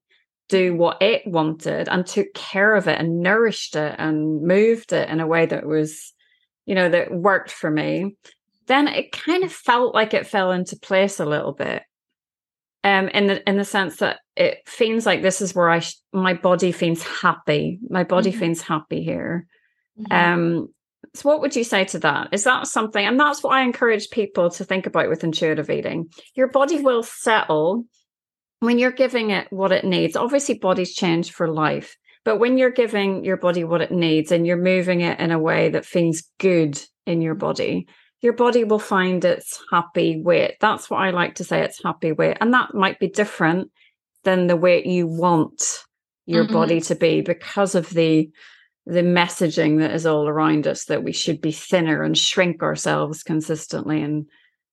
do 0.48 0.74
what 0.74 1.00
it 1.00 1.26
wanted 1.26 1.88
and 1.88 2.04
took 2.04 2.34
care 2.34 2.74
of 2.74 2.88
it 2.88 2.98
and 2.98 3.20
nourished 3.20 3.76
it 3.76 3.94
and 3.98 4.42
moved 4.42 4.92
it 4.92 5.08
in 5.08 5.20
a 5.20 5.26
way 5.26 5.46
that 5.46 5.64
was, 5.64 6.12
you 6.66 6.74
know, 6.74 6.88
that 6.88 7.12
worked 7.12 7.52
for 7.52 7.70
me, 7.70 8.16
then 8.66 8.88
it 8.88 9.12
kind 9.12 9.44
of 9.44 9.52
felt 9.52 9.94
like 9.94 10.12
it 10.12 10.26
fell 10.26 10.50
into 10.50 10.76
place 10.76 11.20
a 11.20 11.24
little 11.24 11.52
bit 11.52 11.82
um 12.84 13.08
in 13.08 13.26
the 13.26 13.48
in 13.48 13.56
the 13.56 13.64
sense 13.64 13.96
that 13.96 14.20
it 14.36 14.58
feels 14.66 15.04
like 15.06 15.22
this 15.22 15.40
is 15.40 15.54
where 15.54 15.70
i 15.70 15.80
sh- 15.80 15.96
my 16.12 16.34
body 16.34 16.72
feels 16.72 17.02
happy. 17.02 17.78
My 17.88 18.04
body 18.04 18.30
mm-hmm. 18.30 18.40
feels 18.40 18.60
happy 18.62 19.02
here. 19.02 19.46
Mm-hmm. 19.98 20.12
um 20.12 20.68
so 21.14 21.28
what 21.28 21.40
would 21.40 21.56
you 21.56 21.64
say 21.64 21.84
to 21.86 21.98
that? 22.00 22.28
Is 22.32 22.44
that 22.44 22.66
something 22.66 23.04
and 23.04 23.18
that's 23.18 23.42
what 23.42 23.54
i 23.54 23.62
encourage 23.62 24.10
people 24.10 24.50
to 24.50 24.64
think 24.64 24.86
about 24.86 25.08
with 25.08 25.24
intuitive 25.24 25.70
eating. 25.70 26.08
Your 26.34 26.48
body 26.48 26.80
will 26.80 27.02
settle 27.02 27.84
when 28.60 28.78
you're 28.78 28.90
giving 28.90 29.30
it 29.30 29.46
what 29.50 29.72
it 29.72 29.84
needs. 29.84 30.16
Obviously 30.16 30.58
bodies 30.58 30.94
change 30.94 31.32
for 31.32 31.48
life 31.48 31.96
but 32.24 32.38
when 32.38 32.58
you're 32.58 32.70
giving 32.70 33.24
your 33.24 33.36
body 33.36 33.64
what 33.64 33.80
it 33.80 33.90
needs 33.90 34.30
and 34.30 34.46
you're 34.46 34.56
moving 34.56 35.00
it 35.00 35.18
in 35.20 35.30
a 35.30 35.38
way 35.38 35.70
that 35.70 35.86
feels 35.86 36.22
good 36.38 36.80
in 37.06 37.22
your 37.22 37.34
body 37.34 37.88
your 38.20 38.34
body 38.34 38.64
will 38.64 38.78
find 38.78 39.24
its 39.24 39.62
happy 39.70 40.20
weight. 40.20 40.56
That's 40.60 40.90
what 40.90 40.98
I 40.98 41.10
like 41.10 41.36
to 41.36 41.44
say, 41.44 41.62
it's 41.62 41.82
happy 41.82 42.12
weight. 42.12 42.36
And 42.40 42.52
that 42.52 42.74
might 42.74 42.98
be 42.98 43.08
different 43.08 43.70
than 44.24 44.46
the 44.46 44.56
weight 44.56 44.86
you 44.86 45.06
want 45.06 45.84
your 46.26 46.44
mm-hmm. 46.44 46.52
body 46.52 46.80
to 46.82 46.94
be 46.94 47.20
because 47.20 47.74
of 47.74 47.90
the 47.90 48.30
the 48.86 49.02
messaging 49.02 49.78
that 49.78 49.92
is 49.92 50.06
all 50.06 50.26
around 50.26 50.66
us 50.66 50.86
that 50.86 51.04
we 51.04 51.12
should 51.12 51.40
be 51.40 51.52
thinner 51.52 52.02
and 52.02 52.16
shrink 52.16 52.62
ourselves 52.62 53.22
consistently 53.22 54.02
and 54.02 54.26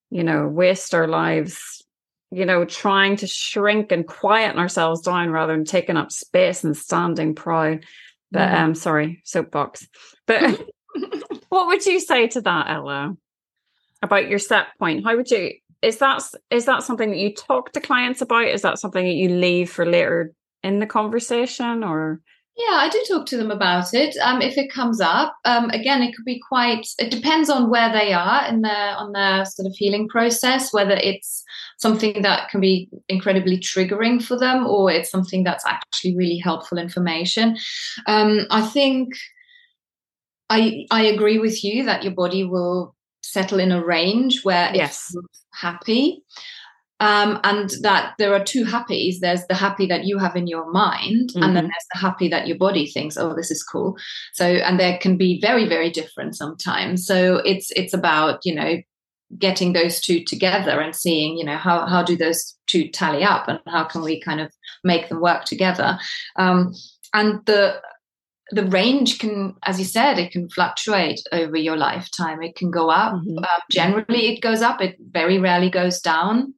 you 0.10 0.23
know 0.23 0.47
waste 0.47 0.93
our 0.93 1.07
lives 1.07 1.83
you 2.31 2.45
know 2.45 2.65
trying 2.65 3.15
to 3.15 3.27
shrink 3.27 3.91
and 3.91 4.07
quieten 4.07 4.60
ourselves 4.60 5.01
down 5.01 5.29
rather 5.29 5.53
than 5.53 5.65
taking 5.65 5.97
up 5.97 6.12
space 6.12 6.63
and 6.63 6.75
standing 6.75 7.36
proud 7.36 7.83
but 8.31 8.53
um 8.53 8.73
sorry 8.73 9.21
soapbox 9.23 9.88
but 10.25 10.41
what 11.49 11.67
would 11.67 11.86
you 11.86 11.99
say 11.99 12.27
to 12.27 12.41
that 12.41 12.69
ela 12.69 13.15
about 14.01 14.27
your 14.27 14.39
set 14.39 14.67
point 14.79 15.03
how 15.03 15.15
would 15.15 15.29
you 15.29 15.51
is 15.81 15.97
that 15.97 16.23
is 16.49 16.65
that 16.65 16.83
something 16.83 17.12
that 17.12 17.17
you 17.17 17.33
talk 17.33 17.71
to 17.71 17.81
clients 17.81 18.21
about 18.21 18.47
is 18.47 18.62
that 18.62 18.79
something 18.79 19.05
that 19.05 19.13
you 19.13 19.29
leave 19.29 19.69
for 19.69 19.86
later 19.86 20.33
in 20.63 20.79
the 20.79 20.88
conversation 20.88 21.83
or 21.83 22.21
yeah, 22.57 22.77
I 22.77 22.89
do 22.89 23.03
talk 23.07 23.27
to 23.27 23.38
them 23.38 23.51
about 23.51 23.93
it. 23.93 24.17
Um, 24.17 24.41
if 24.41 24.57
it 24.57 24.71
comes 24.71 24.99
up, 24.99 25.36
um, 25.45 25.69
again, 25.69 26.01
it 26.01 26.15
could 26.15 26.25
be 26.25 26.41
quite. 26.49 26.88
It 26.97 27.12
depends 27.12 27.51
on 27.51 27.69
where 27.69 27.91
they 27.91 28.13
are 28.13 28.47
in 28.47 28.62
their 28.62 28.95
on 28.97 29.12
their 29.12 29.45
sort 29.45 29.67
of 29.67 29.75
healing 29.75 30.10
process. 30.10 30.73
Whether 30.73 30.95
it's 30.95 31.43
something 31.77 32.23
that 32.23 32.49
can 32.49 32.60
be 32.60 32.89
incredibly 33.10 33.60
triggering 33.60 34.23
for 34.23 34.39
them, 34.39 34.65
or 34.65 34.89
it's 34.89 35.12
something 35.12 35.43
that's 35.43 35.67
actually 35.67 36.17
really 36.17 36.39
helpful 36.39 36.79
information. 36.79 37.57
Um, 38.07 38.47
I 38.49 38.65
think 38.65 39.10
I 40.49 40.88
I 40.89 41.03
agree 41.03 41.38
with 41.38 41.63
you 41.63 41.86
that 41.86 42.01
your 42.01 42.13
body 42.13 42.43
will 42.43 42.95
settle 43.31 43.59
in 43.59 43.71
a 43.71 43.83
range 43.83 44.43
where 44.43 44.71
yes. 44.73 45.13
it's 45.15 45.45
happy 45.53 46.23
um, 46.99 47.39
and 47.43 47.71
that 47.81 48.13
there 48.17 48.33
are 48.33 48.43
two 48.43 48.65
happies 48.65 49.19
there's 49.19 49.45
the 49.47 49.55
happy 49.55 49.85
that 49.85 50.05
you 50.05 50.17
have 50.17 50.35
in 50.35 50.47
your 50.47 50.69
mind 50.71 51.29
mm-hmm. 51.29 51.43
and 51.43 51.55
then 51.55 51.63
mm-hmm. 51.63 51.71
there's 51.71 51.87
the 51.93 51.99
happy 51.99 52.27
that 52.27 52.47
your 52.47 52.57
body 52.57 52.87
thinks 52.87 53.17
oh 53.17 53.35
this 53.35 53.51
is 53.51 53.63
cool 53.63 53.95
so 54.33 54.45
and 54.45 54.79
there 54.79 54.97
can 54.97 55.17
be 55.17 55.39
very 55.41 55.67
very 55.67 55.89
different 55.89 56.35
sometimes 56.35 57.05
so 57.05 57.37
it's 57.45 57.71
it's 57.71 57.93
about 57.93 58.39
you 58.43 58.53
know 58.53 58.77
getting 59.37 59.73
those 59.73 59.99
two 59.99 60.23
together 60.23 60.79
and 60.79 60.95
seeing 60.95 61.37
you 61.37 61.43
know 61.43 61.57
how 61.57 61.85
how 61.85 62.01
do 62.01 62.15
those 62.15 62.55
two 62.65 62.87
tally 62.89 63.23
up 63.23 63.47
and 63.47 63.59
how 63.67 63.83
can 63.83 64.01
we 64.01 64.19
kind 64.21 64.39
of 64.39 64.51
make 64.83 65.09
them 65.09 65.21
work 65.21 65.43
together 65.45 65.99
um, 66.37 66.73
and 67.13 67.45
the 67.45 67.79
the 68.51 68.65
range 68.65 69.19
can 69.19 69.55
as 69.63 69.79
you 69.79 69.86
said 69.86 70.17
it 70.17 70.31
can 70.31 70.49
fluctuate 70.49 71.21
over 71.31 71.57
your 71.57 71.77
lifetime. 71.77 72.41
It 72.41 72.55
can 72.55 72.71
go 72.71 72.89
up. 72.89 73.13
Mm-hmm. 73.13 73.39
uh, 73.39 73.62
generally 73.71 74.33
it 74.33 74.41
goes 74.41 74.62
up. 74.62 74.81
It 74.81 74.97
very 75.12 75.38
rarely 75.38 75.69
goes 75.69 75.99
down. 75.99 76.53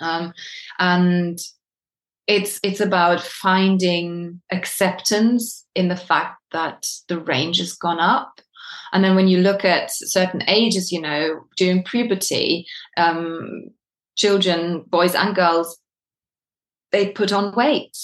Um, 0.00 0.32
and 0.78 1.38
it's 2.26 2.58
it's 2.62 2.80
about 2.80 3.20
finding 3.20 4.40
acceptance 4.50 5.66
in 5.74 5.88
the 5.88 5.96
fact 5.96 6.36
that 6.52 6.86
the 7.08 7.18
range 7.18 7.58
has 7.58 7.74
gone 7.74 8.00
up. 8.00 8.40
And 8.92 9.04
then 9.04 9.14
when 9.14 9.28
you 9.28 9.38
look 9.38 9.64
at 9.64 9.90
certain 9.92 10.42
ages 10.48 10.90
you 10.90 11.00
know 11.00 11.44
during 11.56 11.84
puberty 11.84 12.66
um, 12.96 13.70
children 14.16 14.84
boys 14.88 15.14
and 15.14 15.34
girls 15.34 15.78
they 16.90 17.10
put 17.12 17.32
on 17.32 17.54
weight 17.54 17.96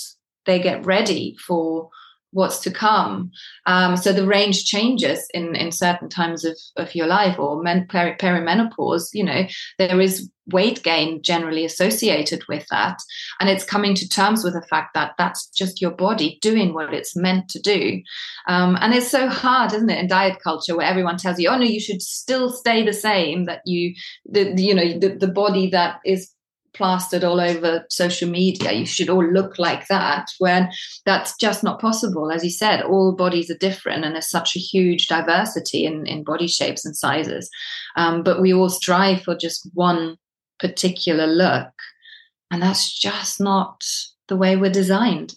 they 0.44 0.60
get 0.60 0.86
ready 0.86 1.36
for 1.44 1.90
what's 2.36 2.60
to 2.60 2.70
come. 2.70 3.30
Um, 3.64 3.96
so 3.96 4.12
the 4.12 4.26
range 4.26 4.66
changes 4.66 5.26
in, 5.32 5.56
in 5.56 5.72
certain 5.72 6.10
times 6.10 6.44
of, 6.44 6.56
of 6.76 6.94
your 6.94 7.06
life 7.06 7.38
or 7.38 7.62
men, 7.62 7.86
peri- 7.88 8.16
perimenopause, 8.16 9.08
you 9.14 9.24
know, 9.24 9.46
there 9.78 9.98
is 10.02 10.30
weight 10.52 10.82
gain 10.82 11.22
generally 11.22 11.64
associated 11.64 12.42
with 12.46 12.66
that. 12.70 12.98
And 13.40 13.48
it's 13.48 13.64
coming 13.64 13.94
to 13.94 14.08
terms 14.08 14.44
with 14.44 14.52
the 14.52 14.66
fact 14.68 14.92
that 14.92 15.14
that's 15.16 15.48
just 15.48 15.80
your 15.80 15.92
body 15.92 16.38
doing 16.42 16.74
what 16.74 16.92
it's 16.92 17.16
meant 17.16 17.48
to 17.48 17.58
do. 17.58 18.02
Um, 18.46 18.76
and 18.82 18.92
it's 18.92 19.08
so 19.08 19.28
hard, 19.28 19.72
isn't 19.72 19.90
it, 19.90 19.98
in 19.98 20.06
diet 20.06 20.36
culture 20.44 20.76
where 20.76 20.86
everyone 20.86 21.16
tells 21.16 21.40
you, 21.40 21.48
oh 21.48 21.56
no, 21.56 21.64
you 21.64 21.80
should 21.80 22.02
still 22.02 22.50
stay 22.50 22.84
the 22.84 22.92
same, 22.92 23.46
that 23.46 23.62
you, 23.64 23.94
the, 24.26 24.52
you 24.60 24.74
know, 24.74 24.98
the, 24.98 25.16
the 25.16 25.32
body 25.32 25.70
that 25.70 26.00
is 26.04 26.30
plastered 26.76 27.24
all 27.24 27.40
over 27.40 27.84
social 27.90 28.28
media. 28.28 28.72
You 28.72 28.86
should 28.86 29.08
all 29.08 29.24
look 29.24 29.58
like 29.58 29.88
that 29.88 30.28
when 30.38 30.70
that's 31.04 31.36
just 31.36 31.64
not 31.64 31.80
possible. 31.80 32.30
As 32.30 32.44
you 32.44 32.50
said, 32.50 32.82
all 32.82 33.12
bodies 33.12 33.50
are 33.50 33.58
different 33.58 34.04
and 34.04 34.14
there's 34.14 34.30
such 34.30 34.56
a 34.56 34.60
huge 34.60 35.06
diversity 35.06 35.86
in, 35.86 36.06
in 36.06 36.24
body 36.24 36.46
shapes 36.46 36.84
and 36.84 36.96
sizes. 36.96 37.50
Um, 37.96 38.22
but 38.22 38.40
we 38.40 38.52
all 38.52 38.68
strive 38.68 39.22
for 39.22 39.36
just 39.36 39.68
one 39.74 40.16
particular 40.58 41.26
look. 41.26 41.72
And 42.50 42.62
that's 42.62 42.96
just 42.98 43.40
not 43.40 43.82
the 44.28 44.36
way 44.36 44.56
we're 44.56 44.70
designed. 44.70 45.34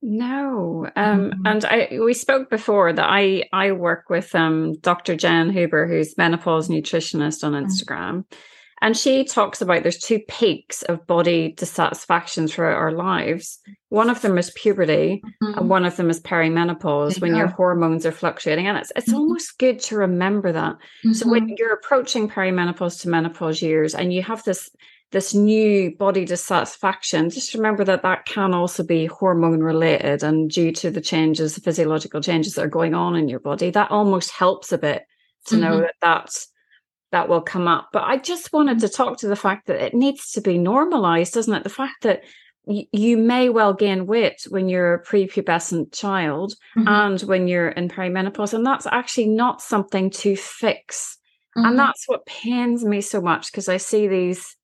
No, 0.00 0.88
um, 0.94 1.30
mm-hmm. 1.30 1.46
and 1.46 1.64
I 1.64 1.98
we 2.00 2.14
spoke 2.14 2.50
before 2.50 2.92
that 2.92 3.06
I 3.08 3.44
I 3.52 3.72
work 3.72 4.08
with 4.08 4.32
um, 4.32 4.74
Dr. 4.78 5.16
Jen 5.16 5.50
Huber, 5.50 5.88
who's 5.88 6.16
menopause 6.16 6.68
nutritionist 6.68 7.42
on 7.42 7.52
mm-hmm. 7.52 7.66
Instagram, 7.66 8.18
mm-hmm. 8.18 8.36
And 8.80 8.96
she 8.96 9.24
talks 9.24 9.60
about 9.60 9.82
there's 9.82 9.98
two 9.98 10.20
peaks 10.28 10.82
of 10.82 11.06
body 11.06 11.52
dissatisfaction 11.56 12.46
throughout 12.46 12.76
our 12.76 12.92
lives. 12.92 13.58
One 13.88 14.10
of 14.10 14.22
them 14.22 14.38
is 14.38 14.50
puberty, 14.50 15.22
mm-hmm. 15.24 15.58
and 15.58 15.68
one 15.68 15.84
of 15.84 15.96
them 15.96 16.10
is 16.10 16.20
perimenopause 16.20 17.16
yeah. 17.16 17.20
when 17.20 17.34
your 17.34 17.48
hormones 17.48 18.06
are 18.06 18.12
fluctuating. 18.12 18.66
And 18.66 18.78
it's 18.78 18.92
it's 18.94 19.08
mm-hmm. 19.08 19.18
almost 19.18 19.58
good 19.58 19.80
to 19.80 19.96
remember 19.96 20.52
that. 20.52 20.74
Mm-hmm. 20.74 21.12
So 21.12 21.28
when 21.28 21.46
mm-hmm. 21.46 21.54
you're 21.58 21.74
approaching 21.74 22.28
perimenopause 22.28 23.02
to 23.02 23.08
menopause 23.08 23.62
years, 23.62 23.94
and 23.94 24.12
you 24.12 24.22
have 24.22 24.44
this 24.44 24.70
this 25.10 25.34
new 25.34 25.96
body 25.96 26.24
dissatisfaction, 26.24 27.30
just 27.30 27.54
remember 27.54 27.82
that 27.84 28.02
that 28.02 28.26
can 28.26 28.52
also 28.52 28.84
be 28.84 29.06
hormone 29.06 29.60
related 29.60 30.22
and 30.22 30.50
due 30.50 30.70
to 30.72 30.90
the 30.90 31.00
changes, 31.00 31.54
the 31.54 31.62
physiological 31.62 32.20
changes 32.20 32.54
that 32.54 32.64
are 32.64 32.68
going 32.68 32.94
on 32.94 33.16
in 33.16 33.28
your 33.28 33.40
body. 33.40 33.70
That 33.70 33.90
almost 33.90 34.30
helps 34.30 34.70
a 34.70 34.78
bit 34.78 35.06
to 35.46 35.56
know 35.56 35.72
mm-hmm. 35.72 35.80
that 35.82 35.94
that's 36.02 36.48
that 37.10 37.28
will 37.28 37.40
come 37.40 37.66
up. 37.66 37.88
But 37.92 38.04
I 38.04 38.18
just 38.18 38.52
wanted 38.52 38.80
to 38.80 38.88
talk 38.88 39.18
to 39.18 39.28
the 39.28 39.36
fact 39.36 39.66
that 39.66 39.82
it 39.82 39.94
needs 39.94 40.32
to 40.32 40.40
be 40.40 40.58
normalized, 40.58 41.34
doesn't 41.34 41.54
it? 41.54 41.64
The 41.64 41.70
fact 41.70 42.02
that 42.02 42.24
y- 42.64 42.86
you 42.92 43.16
may 43.16 43.48
well 43.48 43.72
gain 43.72 44.06
weight 44.06 44.46
when 44.50 44.68
you're 44.68 44.94
a 44.94 45.02
prepubescent 45.02 45.92
child 45.92 46.54
mm-hmm. 46.76 46.88
and 46.88 47.20
when 47.22 47.48
you're 47.48 47.70
in 47.70 47.88
perimenopause, 47.88 48.52
and 48.52 48.66
that's 48.66 48.86
actually 48.86 49.28
not 49.28 49.62
something 49.62 50.10
to 50.10 50.36
fix. 50.36 51.18
Mm-hmm. 51.56 51.66
And 51.66 51.78
that's 51.78 52.04
what 52.06 52.26
pains 52.26 52.84
me 52.84 53.00
so 53.00 53.20
much 53.20 53.50
because 53.50 53.68
I 53.68 53.78
see 53.78 54.06
these 54.06 54.56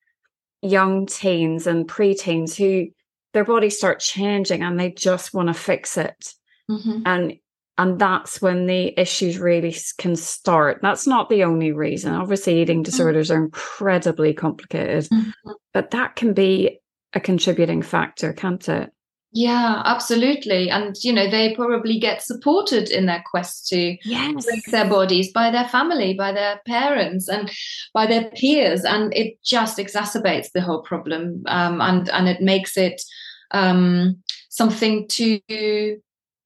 young 0.62 1.06
teens 1.06 1.66
and 1.66 1.88
preteens 1.88 2.54
who 2.54 2.90
their 3.32 3.44
bodies 3.44 3.76
start 3.76 4.00
changing 4.00 4.62
and 4.62 4.78
they 4.78 4.90
just 4.90 5.34
want 5.34 5.48
to 5.48 5.54
fix 5.54 5.96
it. 5.96 6.34
Mm-hmm. 6.70 7.02
And 7.04 7.34
and 7.76 7.98
that's 7.98 8.40
when 8.40 8.66
the 8.66 8.98
issues 8.98 9.38
really 9.38 9.74
can 9.98 10.16
start 10.16 10.78
that's 10.82 11.06
not 11.06 11.28
the 11.28 11.44
only 11.44 11.72
reason 11.72 12.12
obviously 12.14 12.60
eating 12.60 12.80
mm. 12.80 12.84
disorders 12.84 13.30
are 13.30 13.42
incredibly 13.42 14.32
complicated 14.32 15.04
mm-hmm. 15.04 15.50
but 15.72 15.90
that 15.90 16.16
can 16.16 16.32
be 16.32 16.78
a 17.12 17.20
contributing 17.20 17.82
factor 17.82 18.32
can't 18.32 18.68
it 18.68 18.90
yeah 19.32 19.82
absolutely 19.84 20.70
and 20.70 20.94
you 21.02 21.12
know 21.12 21.28
they 21.28 21.54
probably 21.54 21.98
get 21.98 22.22
supported 22.22 22.88
in 22.90 23.06
their 23.06 23.22
quest 23.28 23.66
to 23.66 23.96
yes. 24.04 24.44
break 24.44 24.64
their 24.66 24.88
bodies 24.88 25.32
by 25.32 25.50
their 25.50 25.66
family 25.68 26.14
by 26.14 26.30
their 26.30 26.60
parents 26.66 27.28
and 27.28 27.50
by 27.92 28.06
their 28.06 28.30
peers 28.30 28.84
and 28.84 29.12
it 29.14 29.34
just 29.44 29.78
exacerbates 29.78 30.52
the 30.52 30.60
whole 30.60 30.82
problem 30.82 31.42
um, 31.46 31.80
and 31.80 32.08
and 32.10 32.28
it 32.28 32.40
makes 32.40 32.76
it 32.76 33.02
um, 33.50 34.16
something 34.50 35.06
to 35.08 35.40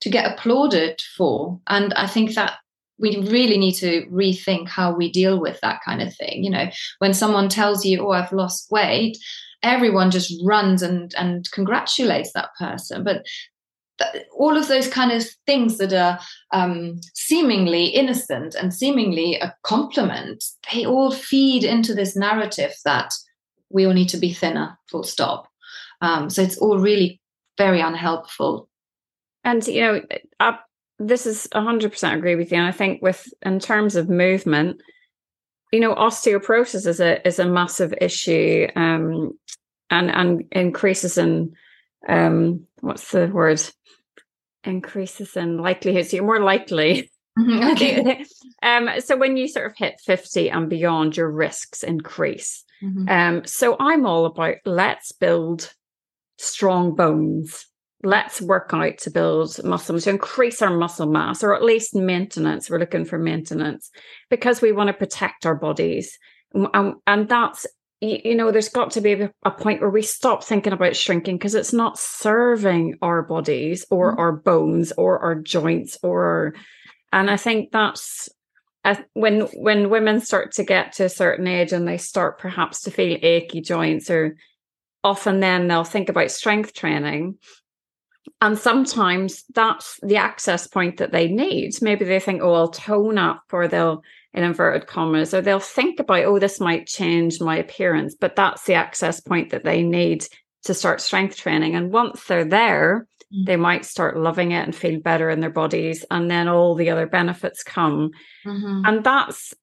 to 0.01 0.11
get 0.11 0.31
applauded 0.31 1.01
for. 1.17 1.61
And 1.67 1.93
I 1.95 2.07
think 2.07 2.35
that 2.35 2.59
we 2.99 3.19
really 3.19 3.59
need 3.59 3.75
to 3.75 4.07
rethink 4.07 4.69
how 4.69 4.95
we 4.95 5.11
deal 5.11 5.41
with 5.41 5.61
that 5.61 5.81
kind 5.85 6.03
of 6.03 6.15
thing. 6.15 6.45
You 6.45 6.51
know, 6.51 6.71
when 6.99 7.15
someone 7.15 7.49
tells 7.49 7.85
you, 7.85 8.07
"Oh, 8.07 8.13
I've 8.13 8.33
lost 8.33 8.71
weight," 8.71 9.17
everyone 9.63 10.11
just 10.11 10.35
runs 10.45 10.83
and 10.83 11.15
and 11.17 11.51
congratulates 11.53 12.33
that 12.33 12.51
person. 12.59 13.05
But 13.05 13.25
all 14.33 14.57
of 14.57 14.69
those 14.69 14.89
kind 14.89 15.11
of 15.11 15.25
things 15.47 15.79
that 15.79 15.93
are 15.93 16.21
um, 16.53 17.01
seemingly 17.15 17.87
innocent 17.87 18.55
and 18.55 18.73
seemingly 18.73 19.35
a 19.37 19.55
compliment, 19.65 20.45
they 20.73 20.87
all 20.87 21.11
feed 21.11 21.65
into 21.65 21.95
this 21.95 22.17
narrative 22.17 22.73
that 22.85 23.13
we 23.71 23.87
all 23.87 23.93
need 23.93 24.09
to 24.11 24.17
be 24.17 24.33
thinner. 24.33 24.79
Full 24.91 25.03
stop. 25.03 25.49
Um, 26.01 26.31
so 26.31 26.43
it's 26.43 26.59
all 26.59 26.79
really 26.79 27.21
very 27.57 27.81
unhelpful 27.81 28.68
and 29.49 29.67
you 29.67 29.81
know, 29.81 30.03
uh, 30.41 30.57
this 30.99 31.27
is 31.27 31.49
hundred 31.55 31.91
percent 31.93 32.19
agree 32.19 32.37
with 32.37 32.53
you. 32.53 32.59
And 32.59 32.67
I 32.67 32.73
think 32.73 33.01
with 33.01 33.27
in 33.43 33.61
terms 33.61 33.97
of 33.97 34.11
movement, 34.11 34.81
you 35.73 35.81
know, 35.81 35.95
osteoporosis 35.95 36.87
is 36.87 37.01
a 37.01 37.27
is 37.27 37.39
a 37.39 37.47
massive 37.47 37.95
issue, 37.99 38.69
um, 38.77 39.33
and 39.91 40.11
and 40.11 40.45
increases 40.53 41.17
in 41.17 41.55
um, 42.07 42.67
what's 42.81 43.11
the 43.11 43.27
word? 43.29 43.63
Increases 44.65 45.35
in 45.35 45.57
likelihood. 45.59 46.07
So 46.07 46.17
you're 46.17 46.27
more 46.27 46.41
likely. 46.41 47.11
Mm-hmm, 47.39 47.69
okay. 47.73 48.25
um, 48.63 49.01
so 49.01 49.17
when 49.17 49.37
you 49.37 49.49
sort 49.49 49.71
of 49.71 49.77
hit 49.79 50.01
50 50.05 50.51
and 50.51 50.69
beyond, 50.69 51.17
your 51.17 51.31
risks 51.31 51.83
increase. 51.85 52.65
Mm-hmm. 52.83 53.09
Um, 53.09 53.47
so 53.47 53.77
I'm 53.79 54.05
all 54.05 54.27
about 54.27 54.57
let's 54.67 55.13
build 55.13 55.73
strong 56.37 56.95
bones 56.95 57.69
let's 58.05 58.41
work 58.41 58.71
out 58.73 58.99
to 58.99 59.11
build 59.11 59.63
muscle 59.65 59.99
to 59.99 60.11
increase 60.11 60.63
our 60.63 60.77
muscle 60.77 61.07
mass 61.07 61.43
or 61.43 61.55
at 61.55 61.65
least 61.65 61.95
maintenance 61.95 62.71
we're 62.71 62.79
looking 62.79 63.05
for 63.05 63.19
maintenance 63.19 63.91
because 64.31 64.61
we 64.61 64.73
want 64.73 64.87
to 64.89 64.95
protect 64.95 65.45
our 65.45 65.57
bodies 65.57 66.17
and, 66.55 66.95
and 67.07 67.29
that's 67.29 67.67
you 68.01 68.37
know 68.37 68.53
there's 68.53 68.69
got 68.69 68.93
to 68.93 69.01
be 69.01 69.29
a, 69.45 69.51
point 69.51 69.81
where 69.81 69.91
we 69.91 70.03
stop 70.03 70.45
thinking 70.45 70.73
about 70.73 70.95
shrinking 70.95 71.37
because 71.37 71.57
it's 71.57 71.73
not 71.73 71.99
serving 71.99 72.97
our 73.03 73.23
bodies 73.23 73.85
or 73.91 74.13
mm-hmm. 74.13 74.21
our 74.21 74.33
bones 74.33 74.93
or 74.93 75.19
our 75.19 75.35
joints 75.35 75.99
or 76.03 76.55
and 77.13 77.29
i 77.29 77.37
think 77.37 77.73
that's 77.73 78.29
when 79.15 79.41
when 79.55 79.91
women 79.91 80.21
start 80.21 80.53
to 80.53 80.65
get 80.65 80.93
to 80.93 81.05
a 81.05 81.11
certain 81.11 81.47
age 81.49 81.73
and 81.73 81.87
they 81.87 81.99
start 81.99 82.39
perhaps 82.39 82.83
to 82.83 82.91
feel 82.91 83.19
achy 83.21 83.61
joints 83.61 84.09
or 84.09 84.37
often 85.03 85.41
then 85.41 85.67
they'll 85.67 85.85
think 85.85 86.09
about 86.09 86.31
strength 86.31 86.73
training 86.75 87.37
and 88.41 88.59
sometimes 88.59 89.45
that's 89.55 89.99
the 90.03 90.17
access 90.17 90.67
point 90.67 90.99
that 90.99 91.13
they 91.13 91.29
need. 91.29 91.81
Maybe 91.83 92.05
they 92.05 92.21
think, 92.21 92.43
oh, 92.43 92.55
I'll 92.55 92.69
tone 92.69 93.19
up, 93.19 93.43
or 93.53 93.69
they'll, 93.69 94.03
in 94.35 94.45
inverted 94.45 94.87
commas, 94.87 95.35
or 95.35 95.41
they'll 95.41 95.61
think 95.61 96.01
about, 96.01 96.25
oh, 96.25 96.39
this 96.39 96.61
might 96.61 96.87
change 96.87 97.41
my 97.41 97.57
appearance. 97.57 98.15
But 98.15 98.37
that's 98.37 98.65
the 98.65 98.75
access 98.75 99.21
point 99.21 99.51
that 99.51 99.65
they 99.65 99.83
need 99.83 100.27
to 100.65 100.75
start 100.75 101.01
strength 101.01 101.37
training. 101.37 101.75
And 101.75 101.93
once 101.93 102.25
they're 102.25 102.45
there, 102.45 103.07
mm-hmm. 103.33 103.45
they 103.45 103.57
might 103.57 103.85
start 103.85 104.19
loving 104.19 104.53
it 104.53 104.65
and 104.65 104.75
feel 104.75 105.01
better 105.01 105.31
in 105.31 105.41
their 105.41 105.51
bodies. 105.51 106.05
And 106.11 106.31
then 106.31 106.49
all 106.49 106.75
the 106.75 106.91
other 106.91 107.07
benefits 107.07 107.63
come. 107.63 108.11
Mm-hmm. 108.47 108.83
And 108.85 109.05
that's 109.05 109.55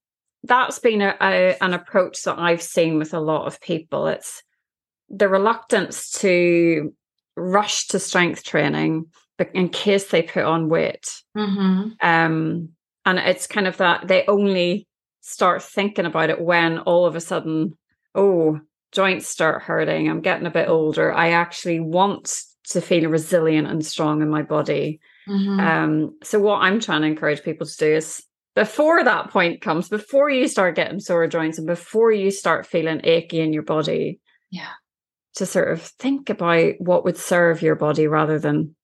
that's 0.42 0.78
been 0.78 1.02
a, 1.02 1.16
a, 1.20 1.56
an 1.60 1.74
approach 1.74 2.22
that 2.22 2.38
I've 2.38 2.62
seen 2.62 2.98
with 2.98 3.12
a 3.12 3.20
lot 3.20 3.46
of 3.46 3.60
people. 3.60 4.06
It's 4.06 4.42
the 5.08 5.28
reluctance 5.28 6.10
to 6.20 6.92
rush 7.36 7.86
to 7.88 7.98
strength 7.98 8.42
training 8.44 9.06
in 9.52 9.68
case 9.68 10.08
they 10.08 10.22
put 10.22 10.44
on 10.44 10.68
weight. 10.68 11.06
Mm-hmm. 11.36 11.90
Um, 12.02 12.70
and 13.04 13.18
it's 13.18 13.46
kind 13.46 13.66
of 13.66 13.76
that 13.76 14.08
they 14.08 14.24
only 14.26 14.86
start 15.20 15.62
thinking 15.62 16.06
about 16.06 16.30
it 16.30 16.40
when 16.40 16.78
all 16.80 17.06
of 17.06 17.16
a 17.16 17.20
sudden, 17.20 17.72
oh, 18.14 18.58
joints 18.92 19.28
start 19.28 19.62
hurting. 19.62 20.08
I'm 20.08 20.20
getting 20.20 20.46
a 20.46 20.50
bit 20.50 20.68
older. 20.68 21.12
I 21.12 21.30
actually 21.30 21.80
want 21.80 22.32
to 22.68 22.80
feel 22.80 23.08
resilient 23.10 23.68
and 23.68 23.84
strong 23.84 24.22
in 24.22 24.30
my 24.30 24.42
body. 24.42 25.00
Mm-hmm. 25.28 25.60
Um, 25.60 26.18
so 26.22 26.38
what 26.38 26.62
I'm 26.62 26.80
trying 26.80 27.02
to 27.02 27.06
encourage 27.06 27.42
people 27.42 27.66
to 27.66 27.76
do 27.76 27.94
is 27.96 28.22
before 28.54 29.04
that 29.04 29.30
point 29.30 29.60
comes, 29.60 29.88
before 29.88 30.30
you 30.30 30.48
start 30.48 30.76
getting 30.76 30.98
sore 30.98 31.26
joints 31.26 31.58
and 31.58 31.66
before 31.66 32.10
you 32.10 32.30
start 32.30 32.66
feeling 32.66 33.00
achy 33.04 33.40
in 33.40 33.52
your 33.52 33.62
body, 33.62 34.20
yeah, 34.50 34.70
to 35.36 35.46
sort 35.46 35.70
of 35.70 35.82
think 35.82 36.28
about 36.30 36.74
what 36.78 37.04
would 37.04 37.16
serve 37.16 37.62
your 37.62 37.76
body 37.76 38.06
rather 38.06 38.38
than 38.38 38.74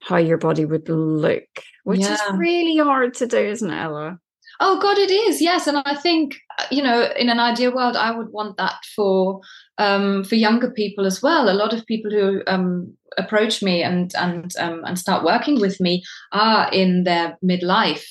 how 0.00 0.16
your 0.16 0.38
body 0.38 0.64
would 0.64 0.88
look, 0.88 1.44
which 1.84 2.00
yeah. 2.00 2.14
is 2.14 2.20
really 2.34 2.78
hard 2.78 3.14
to 3.14 3.26
do, 3.26 3.38
isn't 3.38 3.70
it, 3.70 3.76
Ela? 3.76 4.18
Oh 4.58 4.78
God, 4.80 4.98
it 4.98 5.10
is. 5.10 5.40
Yes, 5.40 5.66
and 5.66 5.78
I 5.84 5.94
think 5.94 6.36
uh, 6.58 6.64
you 6.70 6.82
know, 6.82 7.10
in 7.16 7.28
an 7.28 7.40
ideal 7.40 7.74
world, 7.74 7.96
I 7.96 8.10
would 8.10 8.30
want 8.30 8.56
that 8.56 8.84
for 8.94 9.40
um, 9.78 10.24
for 10.24 10.34
younger 10.34 10.70
people 10.70 11.06
as 11.06 11.22
well. 11.22 11.48
A 11.48 11.54
lot 11.54 11.72
of 11.72 11.86
people 11.86 12.10
who 12.10 12.42
um, 12.46 12.94
approach 13.16 13.62
me 13.62 13.82
and 13.82 14.14
and 14.16 14.52
um, 14.58 14.82
and 14.84 14.98
start 14.98 15.24
working 15.24 15.60
with 15.60 15.80
me 15.80 16.02
are 16.32 16.70
in 16.72 17.04
their 17.04 17.38
midlife, 17.44 18.06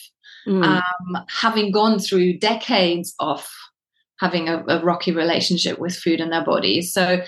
mm. 0.48 0.64
um, 0.64 1.26
having 1.30 1.72
gone 1.72 2.00
through 2.00 2.40
decades 2.40 3.14
of 3.20 3.48
having 4.20 4.50
a, 4.50 4.64
a 4.68 4.84
rocky 4.84 5.12
relationship 5.12 5.80
with 5.80 5.96
food 5.96 6.20
and 6.20 6.32
their 6.32 6.44
bodies. 6.44 6.94
So 6.94 7.22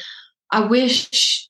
I 0.52 0.66
wish 0.66 1.48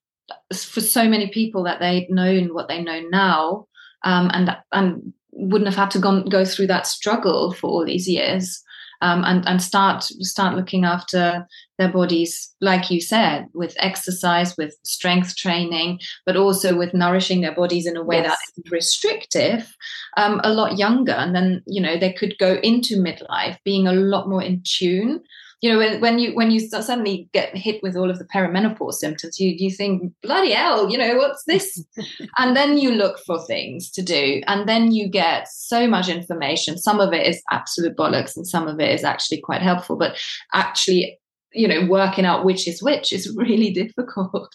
for 0.54 0.82
so 0.82 1.08
many 1.08 1.28
people 1.28 1.64
that 1.64 1.80
they'd 1.80 2.10
known 2.10 2.54
what 2.54 2.68
they 2.68 2.82
know 2.82 3.02
now 3.10 3.68
um, 4.04 4.30
and 4.34 4.56
and 4.72 5.14
wouldn't 5.32 5.70
have 5.70 5.78
had 5.78 5.92
to 5.92 6.00
go, 6.00 6.24
go 6.24 6.44
through 6.44 6.68
that 6.68 6.86
struggle 6.86 7.54
for 7.54 7.68
all 7.68 7.86
these 7.86 8.08
years 8.08 8.62
um, 9.02 9.24
and 9.26 9.48
and 9.48 9.62
start 9.62 10.04
start 10.04 10.56
looking 10.56 10.86
after 10.86 11.48
their 11.78 11.92
bodies 11.92 12.54
like 12.62 12.92
you 12.92 13.02
said 13.02 13.48
with 13.54 13.76
exercise 13.78 14.56
with 14.58 14.76
strength 14.84 15.36
training 15.36 16.00
but 16.26 16.38
also 16.38 16.78
with 16.78 16.94
nourishing 16.94 17.42
their 17.42 17.56
bodies 17.56 17.88
in 17.88 17.98
a 17.98 18.04
way 18.04 18.18
yes. 18.18 18.28
that 18.28 18.64
is 18.66 18.72
restrictive 18.72 19.76
um, 20.18 20.40
a 20.44 20.54
lot 20.54 20.78
younger 20.78 21.14
and 21.14 21.36
then 21.36 21.62
you 21.66 21.82
know 21.82 21.98
they 21.98 22.14
could 22.14 22.38
go 22.38 22.56
into 22.64 22.96
midlife 22.98 23.58
being 23.66 23.88
a 23.88 23.94
lot 23.94 24.30
more 24.30 24.44
in 24.44 24.62
tune 24.64 25.22
you 25.62 25.72
know 25.72 25.78
when, 25.78 26.02
when 26.02 26.20
you 26.20 26.34
when 26.34 26.50
you 26.50 26.60
suddenly 26.60 27.30
get 27.34 27.56
hit 27.56 27.82
with 27.84 27.96
all 27.96 28.10
of 28.10 28.18
the 28.18 28.26
perimenopause 28.26 28.96
symptoms 28.96 29.40
you 29.40 29.54
you 29.56 29.70
think 29.70 30.12
bloody 30.24 30.52
hell 30.52 30.90
you 30.90 30.98
know 30.98 31.16
what's 31.18 31.44
this? 31.46 31.84
And 32.38 32.56
then 32.56 32.78
you 32.78 32.92
look 32.92 33.20
for 33.20 33.44
things 33.46 33.92
to 33.92 34.02
do 34.02 34.42
and 34.48 34.68
then 34.68 34.92
you 34.92 35.08
get 35.08 35.48
so 35.48 35.88
much 35.88 36.10
information. 36.10 36.78
Some 36.78 37.00
of 37.00 37.14
it 37.14 37.28
is 37.28 37.42
absolute 37.52 37.96
bollocks 37.96 38.36
and 38.36 38.48
some 38.48 38.68
of 38.68 38.80
it 38.80 38.90
is 38.94 39.04
actually 39.04 39.42
quite 39.42 39.62
helpful 39.62 39.96
but 39.96 40.18
actually 40.54 41.20
you 41.54 41.68
know 41.68 41.86
working 41.88 42.26
out 42.26 42.46
which 42.46 42.68
is 42.68 42.82
which 42.82 43.14
is 43.14 43.34
really 43.36 43.72
difficult. 43.72 44.52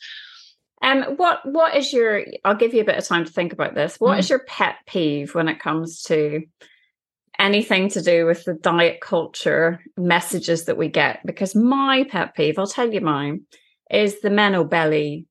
Um 0.82 1.02
what 1.16 1.40
what 1.44 1.76
is 1.76 1.92
your 1.92 2.24
i'll 2.44 2.54
give 2.54 2.74
you 2.74 2.80
a 2.80 2.84
bit 2.84 2.98
of 2.98 3.06
time 3.06 3.24
to 3.24 3.32
think 3.32 3.52
about 3.52 3.74
this. 3.74 4.00
What 4.00 4.16
mm. 4.16 4.18
is 4.18 4.30
your 4.30 4.40
pet 4.40 4.76
peeve 4.86 5.34
when 5.34 5.48
it 5.48 5.60
comes 5.60 6.02
to 6.04 6.42
anything 7.38 7.88
to 7.90 8.02
do 8.02 8.26
with 8.26 8.44
the 8.44 8.54
diet 8.54 9.00
culture 9.00 9.80
messages 9.96 10.64
that 10.64 10.76
we 10.76 10.88
get 10.88 11.20
because 11.24 11.54
my 11.54 12.04
pet 12.08 12.34
peeve, 12.34 12.58
I'll 12.58 12.66
tell 12.66 12.92
you 12.92 13.00
mine, 13.00 13.42
is 13.90 14.20
the 14.20 14.30
meno 14.30 14.64
belly 14.64 15.26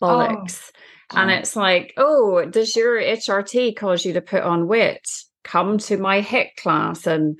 bollocks. 0.00 0.70
Oh. 1.12 1.18
And 1.18 1.30
it's 1.30 1.56
like, 1.56 1.92
oh, 1.96 2.44
does 2.46 2.74
your 2.74 2.96
HRT 2.96 3.76
cause 3.76 4.04
you 4.04 4.14
to 4.14 4.20
put 4.22 4.42
on 4.42 4.66
weight? 4.66 5.06
Come 5.44 5.78
to 5.78 5.96
my 5.98 6.22
HIIT 6.22 6.56
class. 6.56 7.06
And 7.06 7.38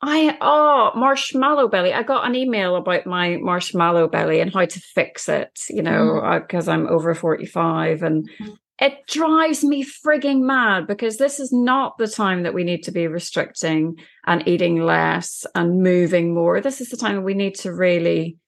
I, 0.00 0.38
oh, 0.40 0.92
marshmallow 0.94 1.68
belly. 1.68 1.92
I 1.92 2.02
got 2.02 2.26
an 2.26 2.34
email 2.34 2.76
about 2.76 3.06
my 3.06 3.36
marshmallow 3.36 4.08
belly 4.08 4.40
and 4.40 4.52
how 4.52 4.64
to 4.64 4.80
fix 4.80 5.28
it, 5.28 5.60
you 5.68 5.82
know, 5.82 6.40
because 6.40 6.66
mm. 6.66 6.72
I'm 6.72 6.86
over 6.88 7.14
45. 7.14 8.02
And 8.02 8.30
mm 8.40 8.56
it 8.80 9.06
drives 9.06 9.62
me 9.62 9.84
frigging 9.84 10.40
mad 10.40 10.86
because 10.86 11.18
this 11.18 11.38
is 11.38 11.52
not 11.52 11.98
the 11.98 12.08
time 12.08 12.44
that 12.44 12.54
we 12.54 12.64
need 12.64 12.82
to 12.84 12.92
be 12.92 13.06
restricting 13.06 13.96
and 14.26 14.48
eating 14.48 14.82
less 14.82 15.46
and 15.54 15.82
moving 15.82 16.32
more. 16.32 16.62
This 16.62 16.80
is 16.80 16.88
the 16.88 16.96
time 16.96 17.22
we 17.22 17.34
need 17.34 17.56
to 17.56 17.72
really 17.72 18.38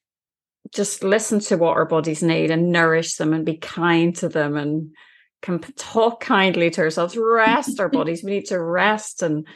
just 0.75 1.05
listen 1.05 1.38
to 1.40 1.57
what 1.57 1.77
our 1.77 1.85
bodies 1.85 2.23
need 2.23 2.51
and 2.51 2.73
nourish 2.73 3.16
them 3.16 3.35
and 3.35 3.45
be 3.45 3.59
kind 3.59 4.16
to 4.16 4.29
them 4.31 4.57
and 4.57 4.95
can 5.42 5.59
talk 5.59 6.21
kindly 6.21 6.71
to 6.71 6.81
ourselves, 6.81 7.14
rest 7.16 7.79
our 7.79 7.88
bodies. 7.90 8.25
We 8.25 8.31
need 8.31 8.47
to 8.47 8.62
rest 8.62 9.23
and 9.23 9.47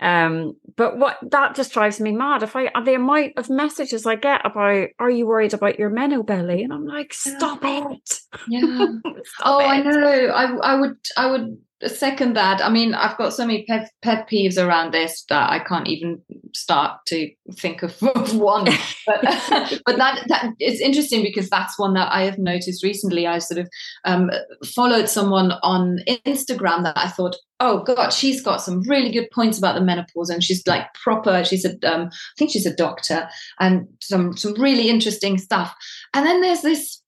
um, 0.00 0.56
but 0.76 0.96
what 0.96 1.18
that 1.30 1.54
just 1.54 1.72
drives 1.72 2.00
me 2.00 2.12
mad. 2.12 2.42
If 2.42 2.56
I 2.56 2.70
the 2.84 2.94
amount 2.94 3.34
of 3.36 3.50
messages 3.50 4.06
I 4.06 4.16
get 4.16 4.40
about, 4.44 4.88
are 4.98 5.10
you 5.10 5.26
worried 5.26 5.54
about 5.54 5.78
your 5.78 5.90
meno 5.90 6.22
belly? 6.22 6.62
And 6.62 6.72
I'm 6.72 6.86
like, 6.86 7.12
stop 7.12 7.62
yeah. 7.62 7.90
it. 7.90 8.20
Yeah. 8.48 8.86
stop 9.24 9.44
oh, 9.44 9.60
it. 9.60 9.64
I 9.64 9.82
know. 9.82 10.26
I 10.28 10.72
I 10.72 10.80
would 10.80 10.96
I 11.16 11.30
would 11.30 11.58
second 11.88 12.34
that. 12.34 12.62
I 12.62 12.68
mean, 12.68 12.94
I've 12.94 13.16
got 13.16 13.32
so 13.32 13.46
many 13.46 13.64
pet, 13.64 13.90
pet 14.02 14.28
peeves 14.28 14.62
around 14.62 14.92
this 14.92 15.24
that 15.28 15.50
I 15.50 15.58
can't 15.60 15.88
even 15.88 16.20
start 16.54 17.04
to 17.06 17.30
think 17.54 17.82
of, 17.82 18.00
one. 18.34 18.66
But, 19.06 19.22
but 19.86 19.96
that, 19.96 20.24
that 20.28 20.52
it's 20.58 20.80
interesting 20.80 21.22
because 21.22 21.48
that's 21.48 21.78
one 21.78 21.94
that 21.94 22.12
I 22.12 22.22
have 22.22 22.38
noticed 22.38 22.84
recently. 22.84 23.26
I 23.26 23.38
sort 23.38 23.58
of 23.58 23.68
um, 24.04 24.30
followed 24.74 25.08
someone 25.08 25.52
on 25.62 26.00
Instagram 26.26 26.82
that 26.84 26.98
I 26.98 27.08
thought, 27.08 27.36
oh 27.60 27.82
God, 27.82 28.10
she's 28.10 28.42
got 28.42 28.62
some 28.62 28.82
really 28.82 29.10
good 29.10 29.30
points 29.30 29.58
about 29.58 29.74
the 29.74 29.80
menopause, 29.80 30.30
and 30.30 30.44
she's 30.44 30.66
like 30.66 30.92
proper. 30.94 31.44
She's 31.44 31.64
a, 31.64 31.72
um, 31.90 32.08
I 32.12 32.34
think 32.38 32.50
she's 32.50 32.66
a 32.66 32.74
doctor, 32.74 33.28
and 33.58 33.86
some 34.00 34.36
some 34.36 34.54
really 34.54 34.88
interesting 34.88 35.38
stuff. 35.38 35.74
And 36.14 36.26
then 36.26 36.40
there's 36.40 36.62
this 36.62 37.00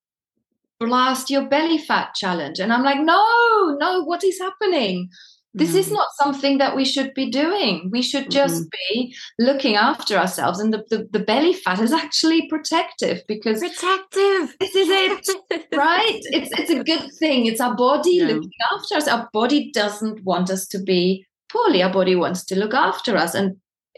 blast 0.86 1.30
your 1.30 1.48
belly 1.48 1.78
fat 1.78 2.14
challenge. 2.14 2.58
And 2.58 2.72
I'm 2.72 2.82
like, 2.82 3.00
no, 3.00 3.76
no, 3.80 4.02
what 4.04 4.24
is 4.24 4.38
happening? 4.38 5.10
This 5.54 5.70
mm-hmm. 5.70 5.78
is 5.78 5.90
not 5.90 6.08
something 6.18 6.58
that 6.58 6.74
we 6.74 6.84
should 6.86 7.12
be 7.12 7.30
doing. 7.30 7.90
We 7.92 8.00
should 8.00 8.30
just 8.30 8.62
mm-hmm. 8.62 8.94
be 8.94 9.14
looking 9.38 9.76
after 9.76 10.16
ourselves. 10.16 10.58
And 10.58 10.72
the, 10.72 10.82
the, 10.88 11.08
the, 11.10 11.18
belly 11.18 11.52
fat 11.52 11.78
is 11.78 11.92
actually 11.92 12.48
protective 12.48 13.22
because 13.28 13.60
protective. 13.60 14.56
This 14.60 14.74
is 14.74 14.88
it. 14.88 15.66
right? 15.74 16.20
It's 16.24 16.58
it's 16.58 16.70
a 16.70 16.82
good 16.82 17.10
thing. 17.18 17.44
It's 17.44 17.60
our 17.60 17.76
body 17.76 18.16
yeah. 18.16 18.28
looking 18.28 18.50
after 18.72 18.96
us. 18.96 19.08
Our 19.08 19.28
body 19.32 19.70
doesn't 19.72 20.24
want 20.24 20.48
us 20.48 20.66
to 20.68 20.78
be 20.82 21.26
poorly. 21.50 21.82
Our 21.82 21.92
body 21.92 22.16
wants 22.16 22.44
to 22.46 22.58
look 22.58 22.72
after 22.72 23.18
us. 23.18 23.34
And 23.34 23.56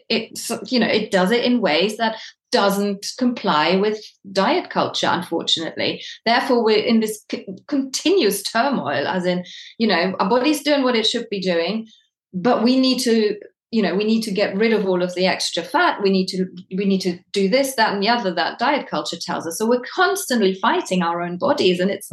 it 0.08 0.38
you 0.70 0.78
know 0.78 0.86
it 0.86 1.10
does 1.10 1.30
it 1.30 1.44
in 1.44 1.60
ways 1.60 1.96
that 1.96 2.16
doesn't 2.54 3.06
comply 3.18 3.74
with 3.74 4.00
diet 4.30 4.70
culture, 4.70 5.08
unfortunately. 5.10 6.00
Therefore, 6.24 6.62
we're 6.62 6.84
in 6.84 7.00
this 7.00 7.24
c- 7.28 7.48
continuous 7.66 8.44
turmoil, 8.44 9.08
as 9.08 9.26
in, 9.26 9.44
you 9.76 9.88
know, 9.88 10.14
our 10.20 10.28
body's 10.28 10.62
doing 10.62 10.84
what 10.84 10.94
it 10.94 11.04
should 11.04 11.28
be 11.30 11.40
doing, 11.40 11.88
but 12.32 12.62
we 12.62 12.78
need 12.78 13.00
to 13.00 13.36
you 13.72 13.82
know 13.82 13.96
we 13.96 14.04
need 14.04 14.22
to 14.22 14.30
get 14.30 14.56
rid 14.56 14.72
of 14.72 14.86
all 14.86 15.02
of 15.02 15.12
the 15.16 15.26
extra 15.26 15.60
fat 15.60 16.00
we 16.00 16.08
need 16.08 16.28
to 16.28 16.46
we 16.76 16.84
need 16.84 17.00
to 17.00 17.18
do 17.32 17.48
this 17.48 17.74
that 17.74 17.92
and 17.92 18.00
the 18.00 18.08
other 18.08 18.32
that 18.32 18.56
diet 18.56 18.86
culture 18.88 19.16
tells 19.20 19.48
us 19.48 19.58
so 19.58 19.68
we're 19.68 19.82
constantly 19.92 20.54
fighting 20.54 21.02
our 21.02 21.20
own 21.20 21.36
bodies 21.36 21.80
and 21.80 21.90
it's 21.90 22.12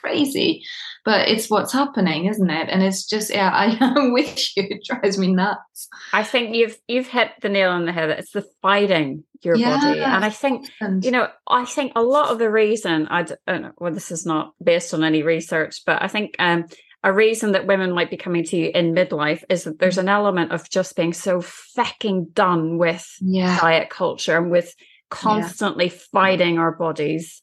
crazy. 0.00 0.64
But 1.04 1.28
it's 1.28 1.48
what's 1.48 1.72
happening 1.72 2.26
isn't 2.26 2.50
it? 2.50 2.68
And 2.70 2.82
it's 2.82 3.06
just 3.06 3.30
yeah 3.30 3.50
I, 3.50 3.76
i'm 3.80 4.12
with 4.12 4.56
you 4.56 4.64
it 4.68 4.84
drives 4.84 5.18
me 5.18 5.32
nuts. 5.32 5.88
I 6.12 6.22
think 6.22 6.54
you've 6.54 6.78
you've 6.88 7.08
hit 7.08 7.32
the 7.42 7.48
nail 7.48 7.70
on 7.70 7.86
the 7.86 7.92
head. 7.92 8.10
It's 8.10 8.32
the 8.32 8.46
fighting 8.62 9.24
your 9.42 9.56
yeah, 9.56 9.78
body 9.78 10.00
and 10.00 10.24
i 10.24 10.30
think 10.30 10.66
you 11.02 11.10
know 11.10 11.28
i 11.46 11.64
think 11.64 11.92
a 11.94 12.02
lot 12.02 12.30
of 12.30 12.38
the 12.38 12.50
reason 12.50 13.06
i 13.08 13.22
don't 13.22 13.38
know 13.46 13.70
well 13.78 13.92
this 13.92 14.10
is 14.10 14.24
not 14.24 14.54
based 14.62 14.94
on 14.94 15.04
any 15.04 15.22
research 15.22 15.82
but 15.84 16.02
i 16.02 16.08
think 16.08 16.34
um 16.38 16.64
a 17.02 17.12
reason 17.12 17.52
that 17.52 17.66
women 17.66 17.92
might 17.92 18.10
be 18.10 18.16
coming 18.16 18.42
to 18.42 18.56
you 18.56 18.70
in 18.74 18.94
midlife 18.94 19.44
is 19.48 19.62
that 19.64 19.78
there's 19.78 19.98
an 19.98 20.08
element 20.08 20.50
of 20.50 20.68
just 20.68 20.96
being 20.96 21.12
so 21.12 21.40
fucking 21.40 22.26
done 22.32 22.78
with 22.78 23.06
yeah. 23.20 23.60
diet 23.60 23.90
culture 23.90 24.36
and 24.36 24.50
with 24.50 24.74
constantly 25.08 25.86
yeah. 25.86 25.98
fighting 26.12 26.58
our 26.58 26.72
bodies 26.72 27.42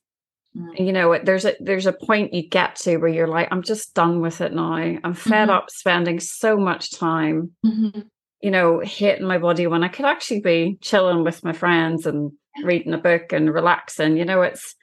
Mm. 0.57 0.85
You 0.85 0.93
know, 0.93 1.19
there's 1.23 1.45
a 1.45 1.55
there's 1.59 1.85
a 1.85 1.93
point 1.93 2.33
you 2.33 2.47
get 2.47 2.75
to 2.77 2.97
where 2.97 3.09
you're 3.09 3.27
like, 3.27 3.47
I'm 3.51 3.63
just 3.63 3.93
done 3.93 4.21
with 4.21 4.41
it 4.41 4.53
now. 4.53 4.73
I'm 4.75 5.13
fed 5.13 5.47
mm-hmm. 5.47 5.49
up 5.49 5.69
spending 5.69 6.19
so 6.19 6.57
much 6.57 6.91
time, 6.91 7.51
mm-hmm. 7.65 8.01
you 8.41 8.51
know, 8.51 8.79
hitting 8.79 9.25
my 9.25 9.39
body 9.39 9.67
when 9.67 9.83
I 9.83 9.87
could 9.87 10.05
actually 10.05 10.41
be 10.41 10.77
chilling 10.81 11.23
with 11.23 11.43
my 11.43 11.53
friends 11.53 12.05
and 12.05 12.31
reading 12.63 12.93
a 12.93 12.99
book 12.99 13.33
and 13.33 13.51
relaxing. 13.51 14.17
You 14.17 14.25
know, 14.25 14.41
it's 14.41 14.75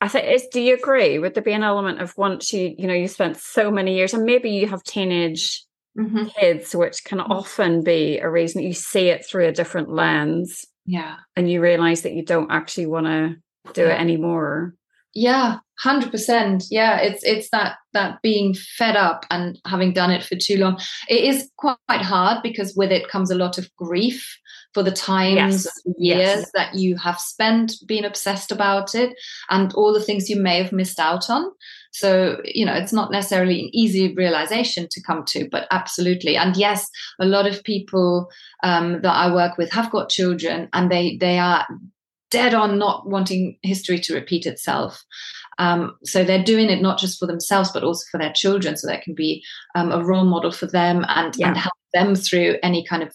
I 0.00 0.08
think 0.08 0.26
it's 0.26 0.46
do 0.48 0.60
you 0.60 0.74
agree? 0.74 1.18
Would 1.18 1.32
there 1.32 1.42
be 1.42 1.52
an 1.52 1.62
element 1.62 2.02
of 2.02 2.16
once 2.18 2.52
you, 2.52 2.74
you 2.76 2.86
know, 2.86 2.94
you 2.94 3.08
spent 3.08 3.38
so 3.38 3.70
many 3.70 3.96
years 3.96 4.12
and 4.12 4.24
maybe 4.24 4.50
you 4.50 4.68
have 4.68 4.82
teenage 4.82 5.64
mm-hmm. 5.98 6.24
kids, 6.38 6.74
which 6.74 7.04
can 7.04 7.18
mm-hmm. 7.18 7.32
often 7.32 7.82
be 7.82 8.18
a 8.18 8.28
reason 8.28 8.62
you 8.62 8.74
see 8.74 9.08
it 9.08 9.24
through 9.24 9.46
a 9.46 9.52
different 9.52 9.88
lens. 9.88 10.66
Yeah. 10.84 11.16
And 11.36 11.50
you 11.50 11.62
realize 11.62 12.02
that 12.02 12.12
you 12.12 12.22
don't 12.22 12.50
actually 12.50 12.84
want 12.86 13.06
to 13.06 13.36
do 13.72 13.86
it 13.86 14.00
anymore. 14.00 14.74
Yeah 15.14 15.58
100% 15.82 16.66
yeah 16.70 16.98
it's 16.98 17.24
it's 17.24 17.50
that 17.50 17.76
that 17.92 18.20
being 18.22 18.54
fed 18.54 18.96
up 18.96 19.26
and 19.30 19.60
having 19.66 19.92
done 19.92 20.10
it 20.10 20.22
for 20.22 20.36
too 20.36 20.56
long. 20.56 20.80
It 21.08 21.24
is 21.24 21.50
quite 21.56 21.78
hard 21.88 22.42
because 22.42 22.74
with 22.76 22.92
it 22.92 23.08
comes 23.08 23.30
a 23.30 23.36
lot 23.36 23.58
of 23.58 23.74
grief 23.76 24.38
for 24.72 24.82
the 24.82 24.90
times 24.90 25.66
yes. 25.84 25.96
years 25.98 26.40
yes. 26.40 26.50
that 26.54 26.74
you 26.74 26.96
have 26.96 27.20
spent 27.20 27.74
being 27.86 28.04
obsessed 28.04 28.50
about 28.50 28.94
it 28.94 29.16
and 29.50 29.72
all 29.74 29.92
the 29.92 30.02
things 30.02 30.28
you 30.28 30.40
may 30.40 30.60
have 30.60 30.72
missed 30.72 30.98
out 30.98 31.30
on. 31.30 31.50
So 31.92 32.40
you 32.44 32.66
know 32.66 32.74
it's 32.74 32.92
not 32.92 33.10
necessarily 33.10 33.60
an 33.60 33.70
easy 33.72 34.14
realization 34.14 34.86
to 34.90 35.02
come 35.02 35.24
to 35.28 35.48
but 35.50 35.66
absolutely. 35.72 36.36
And 36.36 36.56
yes 36.56 36.86
a 37.20 37.26
lot 37.26 37.46
of 37.46 37.64
people 37.64 38.28
um, 38.62 39.02
that 39.02 39.12
i 39.12 39.32
work 39.32 39.58
with 39.58 39.72
have 39.72 39.90
got 39.90 40.08
children 40.08 40.68
and 40.72 40.90
they 40.90 41.16
they 41.16 41.38
are 41.38 41.66
dead 42.34 42.52
on 42.52 42.78
not 42.78 43.08
wanting 43.08 43.56
history 43.62 43.98
to 44.00 44.14
repeat 44.14 44.44
itself. 44.44 45.04
Um, 45.58 45.96
so 46.02 46.24
they're 46.24 46.42
doing 46.42 46.68
it 46.68 46.82
not 46.82 46.98
just 46.98 47.18
for 47.18 47.26
themselves, 47.26 47.70
but 47.70 47.84
also 47.84 48.04
for 48.10 48.18
their 48.18 48.32
children, 48.32 48.76
so 48.76 48.88
that 48.88 49.02
can 49.02 49.14
be 49.14 49.44
um, 49.76 49.92
a 49.92 50.04
role 50.04 50.24
model 50.24 50.50
for 50.50 50.66
them 50.66 51.04
and, 51.08 51.34
yeah. 51.36 51.48
and 51.48 51.56
help 51.56 51.74
them 51.92 52.16
through 52.16 52.56
any 52.62 52.84
kind 52.84 53.04
of 53.04 53.14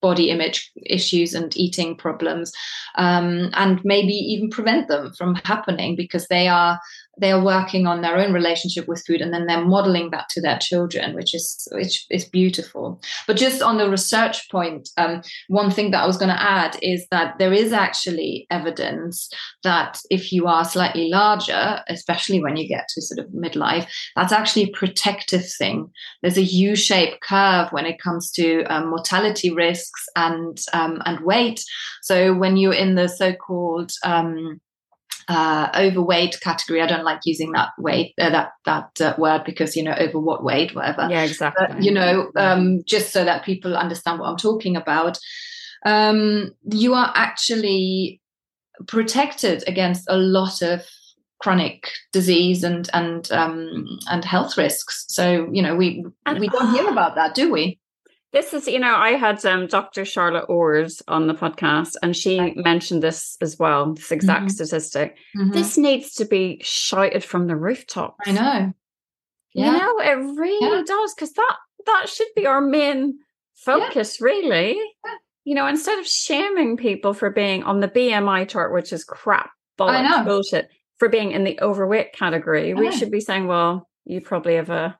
body 0.00 0.30
image 0.30 0.70
issues 0.86 1.34
and 1.34 1.56
eating 1.56 1.96
problems 1.96 2.52
um, 2.96 3.50
and 3.54 3.80
maybe 3.84 4.12
even 4.12 4.48
prevent 4.50 4.86
them 4.88 5.12
from 5.14 5.34
happening 5.44 5.96
because 5.96 6.26
they 6.28 6.46
are 6.46 6.78
they 7.20 7.32
are 7.32 7.42
working 7.42 7.86
on 7.86 8.02
their 8.02 8.16
own 8.16 8.32
relationship 8.32 8.86
with 8.88 9.04
food 9.06 9.20
and 9.20 9.32
then 9.32 9.46
they're 9.46 9.64
modeling 9.64 10.10
that 10.10 10.28
to 10.30 10.40
their 10.40 10.58
children 10.58 11.14
which 11.14 11.34
is 11.34 11.68
which 11.72 12.06
is 12.10 12.24
beautiful. 12.24 13.00
But 13.26 13.36
just 13.36 13.62
on 13.62 13.78
the 13.78 13.90
research 13.90 14.50
point 14.50 14.88
um, 14.96 15.22
one 15.48 15.70
thing 15.70 15.90
that 15.90 16.02
i 16.02 16.06
was 16.06 16.16
going 16.16 16.34
to 16.34 16.42
add 16.42 16.78
is 16.82 17.06
that 17.10 17.38
there 17.38 17.52
is 17.52 17.72
actually 17.72 18.46
evidence 18.50 19.30
that 19.62 20.00
if 20.10 20.32
you 20.32 20.46
are 20.46 20.64
slightly 20.64 21.08
larger 21.08 21.80
especially 21.88 22.42
when 22.42 22.56
you 22.56 22.68
get 22.68 22.88
to 22.88 23.02
sort 23.02 23.18
of 23.18 23.32
midlife 23.32 23.86
that's 24.16 24.32
actually 24.32 24.64
a 24.64 24.76
protective 24.76 25.48
thing. 25.58 25.90
There's 26.22 26.38
a 26.38 26.42
u-shaped 26.42 27.20
curve 27.20 27.68
when 27.70 27.86
it 27.86 28.00
comes 28.00 28.30
to 28.32 28.64
um, 28.64 28.90
mortality 28.90 29.50
risks 29.50 30.06
and 30.16 30.58
um, 30.72 31.02
and 31.04 31.20
weight. 31.20 31.62
So 32.02 32.34
when 32.34 32.56
you're 32.56 32.74
in 32.74 32.94
the 32.94 33.08
so-called 33.08 33.92
um, 34.04 34.60
uh, 35.28 35.68
overweight 35.76 36.40
category. 36.40 36.80
I 36.80 36.86
don't 36.86 37.04
like 37.04 37.20
using 37.24 37.52
that 37.52 37.70
weight 37.78 38.14
uh, 38.18 38.30
that 38.30 38.52
that 38.64 39.00
uh, 39.00 39.14
word 39.18 39.44
because 39.44 39.76
you 39.76 39.82
know 39.82 39.94
over 39.98 40.18
what 40.18 40.42
weight, 40.42 40.74
whatever. 40.74 41.06
Yeah, 41.10 41.22
exactly. 41.22 41.66
But, 41.68 41.82
you 41.82 41.92
know, 41.92 42.30
um, 42.36 42.82
just 42.84 43.12
so 43.12 43.24
that 43.24 43.44
people 43.44 43.76
understand 43.76 44.18
what 44.18 44.28
I'm 44.28 44.36
talking 44.36 44.76
about. 44.76 45.18
Um, 45.86 46.52
you 46.72 46.94
are 46.94 47.12
actually 47.14 48.20
protected 48.86 49.62
against 49.68 50.08
a 50.08 50.16
lot 50.16 50.60
of 50.60 50.84
chronic 51.40 51.90
disease 52.12 52.64
and 52.64 52.88
and 52.92 53.30
um, 53.30 53.86
and 54.10 54.24
health 54.24 54.56
risks. 54.56 55.04
So 55.08 55.48
you 55.52 55.62
know 55.62 55.76
we 55.76 56.04
and, 56.26 56.40
we 56.40 56.48
don't 56.48 56.74
hear 56.74 56.88
about 56.88 57.14
that, 57.16 57.34
do 57.34 57.52
we? 57.52 57.78
This 58.30 58.52
is, 58.52 58.68
you 58.68 58.78
know, 58.78 58.94
I 58.94 59.12
had 59.12 59.44
um, 59.46 59.68
Dr. 59.68 60.04
Charlotte 60.04 60.46
Ors 60.50 61.00
on 61.08 61.28
the 61.28 61.34
podcast, 61.34 61.94
and 62.02 62.14
she 62.14 62.38
right. 62.38 62.56
mentioned 62.56 63.02
this 63.02 63.38
as 63.40 63.58
well. 63.58 63.94
This 63.94 64.12
exact 64.12 64.40
mm-hmm. 64.40 64.48
statistic. 64.48 65.16
Mm-hmm. 65.36 65.52
This 65.52 65.78
needs 65.78 66.12
to 66.14 66.26
be 66.26 66.60
shouted 66.62 67.24
from 67.24 67.46
the 67.46 67.56
rooftops. 67.56 68.28
I 68.28 68.32
know. 68.32 68.72
Yeah. 69.54 69.72
You 69.72 69.78
know, 69.78 69.98
it 70.00 70.38
really 70.38 70.76
yeah. 70.76 70.82
does 70.86 71.14
because 71.14 71.32
that 71.32 71.56
that 71.86 72.08
should 72.08 72.28
be 72.36 72.46
our 72.46 72.60
main 72.60 73.18
focus, 73.54 74.20
yeah. 74.20 74.26
really. 74.26 74.78
You 75.44 75.54
know, 75.54 75.66
instead 75.66 75.98
of 75.98 76.06
shaming 76.06 76.76
people 76.76 77.14
for 77.14 77.30
being 77.30 77.62
on 77.62 77.80
the 77.80 77.88
BMI 77.88 78.46
chart, 78.46 78.74
which 78.74 78.92
is 78.92 79.04
crap, 79.04 79.50
bollocks, 79.78 80.26
bullshit, 80.26 80.68
for 80.98 81.08
being 81.08 81.32
in 81.32 81.44
the 81.44 81.58
overweight 81.62 82.12
category, 82.12 82.74
we 82.74 82.92
should 82.92 83.10
be 83.10 83.20
saying, 83.20 83.46
well, 83.46 83.88
you 84.04 84.20
probably 84.20 84.56
have 84.56 84.68
a 84.68 84.98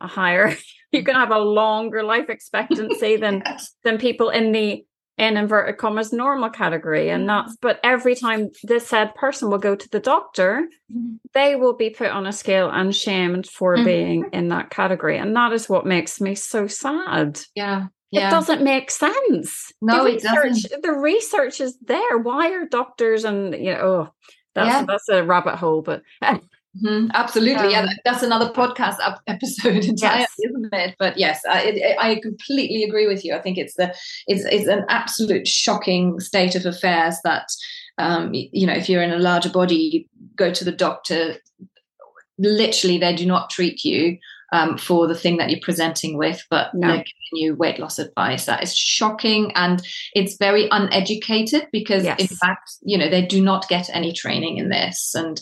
a 0.00 0.06
higher 0.06 0.56
you 0.98 1.02
can 1.02 1.14
have 1.14 1.30
a 1.30 1.38
longer 1.38 2.02
life 2.02 2.28
expectancy 2.28 3.16
than 3.24 3.42
yes. 3.44 3.74
than 3.84 3.98
people 3.98 4.30
in 4.30 4.52
the 4.52 4.84
in 5.18 5.36
inverted 5.36 5.76
commas 5.76 6.12
normal 6.12 6.48
category 6.48 7.10
and 7.10 7.28
mm-hmm. 7.28 7.46
that's 7.46 7.56
but 7.60 7.78
every 7.84 8.14
time 8.14 8.48
this 8.64 8.86
said 8.86 9.14
person 9.14 9.50
will 9.50 9.58
go 9.58 9.76
to 9.76 9.88
the 9.90 10.00
doctor 10.00 10.66
mm-hmm. 10.90 11.16
they 11.34 11.54
will 11.54 11.74
be 11.74 11.90
put 11.90 12.10
on 12.10 12.26
a 12.26 12.32
scale 12.32 12.70
and 12.70 12.96
shamed 12.96 13.46
for 13.46 13.76
mm-hmm. 13.76 13.84
being 13.84 14.24
in 14.32 14.48
that 14.48 14.70
category 14.70 15.18
and 15.18 15.36
that 15.36 15.52
is 15.52 15.68
what 15.68 15.84
makes 15.84 16.20
me 16.20 16.34
so 16.34 16.66
sad 16.66 17.40
yeah 17.54 17.86
yeah. 18.12 18.28
It 18.28 18.30
doesn't 18.30 18.62
make 18.62 18.90
sense. 18.90 19.72
No, 19.80 20.04
the 20.04 20.12
research, 20.12 20.26
it 20.26 20.62
doesn't. 20.68 20.82
The 20.82 20.92
research 20.92 21.62
is 21.62 21.78
there. 21.78 22.18
Why 22.18 22.52
are 22.52 22.66
doctors 22.66 23.24
and 23.24 23.54
you 23.54 23.72
know, 23.72 23.80
oh, 23.80 24.08
that's 24.54 24.68
yeah. 24.68 24.84
that's 24.84 25.08
a 25.08 25.24
rabbit 25.24 25.56
hole. 25.56 25.80
But 25.80 26.02
Mm-hmm. 26.80 27.08
Absolutely, 27.12 27.66
um, 27.66 27.70
yeah, 27.70 27.86
that's 28.04 28.22
another 28.22 28.50
podcast 28.50 28.96
episode 29.26 29.84
entirely, 29.84 30.20
yes. 30.20 30.34
isn't 30.38 30.72
it? 30.72 30.96
But 30.98 31.18
yes, 31.18 31.42
I, 31.46 31.96
I, 32.00 32.14
completely 32.22 32.82
agree 32.82 33.06
with 33.06 33.26
you. 33.26 33.34
I 33.34 33.42
think 33.42 33.58
it's 33.58 33.74
the 33.74 33.94
it's 34.26 34.46
it's 34.46 34.68
an 34.68 34.86
absolute 34.88 35.46
shocking 35.46 36.18
state 36.18 36.54
of 36.54 36.64
affairs 36.64 37.16
that 37.24 37.46
um, 37.98 38.30
you 38.32 38.66
know 38.66 38.72
if 38.72 38.88
you're 38.88 39.02
in 39.02 39.12
a 39.12 39.18
larger 39.18 39.50
body, 39.50 39.76
you 39.76 40.04
go 40.36 40.50
to 40.50 40.64
the 40.64 40.72
doctor. 40.72 41.36
Literally, 42.38 42.96
they 42.96 43.14
do 43.14 43.26
not 43.26 43.50
treat 43.50 43.84
you 43.84 44.16
um, 44.52 44.76
for 44.76 45.08
the 45.08 45.14
thing 45.14 45.38
that 45.38 45.50
you're 45.50 45.60
presenting 45.62 46.16
with, 46.16 46.44
but 46.50 46.72
no. 46.74 46.86
they're 46.86 46.96
giving 46.98 47.06
you 47.32 47.54
weight 47.54 47.78
loss 47.78 47.98
advice. 47.98 48.44
That 48.44 48.62
is 48.62 48.76
shocking 48.76 49.50
and 49.54 49.82
it's 50.14 50.36
very 50.36 50.68
uneducated 50.70 51.66
because, 51.72 52.04
yes. 52.04 52.20
in 52.20 52.28
fact, 52.28 52.70
you 52.82 52.98
know, 52.98 53.08
they 53.08 53.24
do 53.24 53.42
not 53.42 53.68
get 53.68 53.88
any 53.92 54.12
training 54.12 54.58
in 54.58 54.68
this. 54.68 55.14
And 55.14 55.40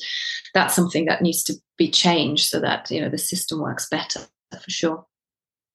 that's 0.55 0.75
something 0.75 1.07
that 1.07 1.23
needs 1.23 1.42
to 1.44 1.55
be 1.77 1.90
changed 1.90 2.49
so 2.49 2.61
that, 2.61 2.90
you 2.90 3.01
know, 3.01 3.09
the 3.09 3.18
system 3.18 3.61
works 3.61 3.88
better 3.88 4.20
for 4.53 4.70
sure. 4.70 5.05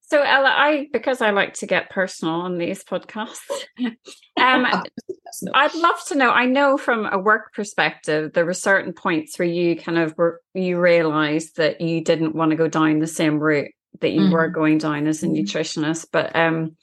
So 0.07 0.21
Ela, 0.21 0.49
I 0.49 0.87
because 0.93 1.21
I 1.21 1.31
like 1.31 1.55
to 1.55 1.65
get 1.65 1.89
personal 1.89 2.35
on 2.35 2.59
these 2.59 2.83
podcasts. 2.83 3.39
um, 3.79 3.95
I'd 5.53 5.73
love 5.73 6.05
to 6.07 6.15
know. 6.15 6.29
I 6.29 6.45
know 6.45 6.77
from 6.77 7.07
a 7.11 7.17
work 7.17 7.53
perspective, 7.53 8.33
there 8.33 8.45
were 8.45 8.53
certain 8.53 8.93
points 8.93 9.39
where 9.39 9.47
you 9.47 9.75
kind 9.75 9.97
of 9.97 10.15
were 10.15 10.41
you 10.53 10.79
realized 10.79 11.57
that 11.57 11.81
you 11.81 12.03
didn't 12.03 12.35
want 12.35 12.51
to 12.51 12.57
go 12.57 12.67
down 12.67 12.99
the 12.99 13.07
same 13.07 13.39
route 13.39 13.71
that 14.01 14.11
you 14.11 14.21
mm-hmm. 14.21 14.33
were 14.33 14.49
going 14.49 14.77
down 14.77 15.07
as 15.07 15.23
a 15.23 15.25
mm-hmm. 15.25 15.37
nutritionist. 15.37 16.07
But 16.11 16.35
um, 16.35 16.77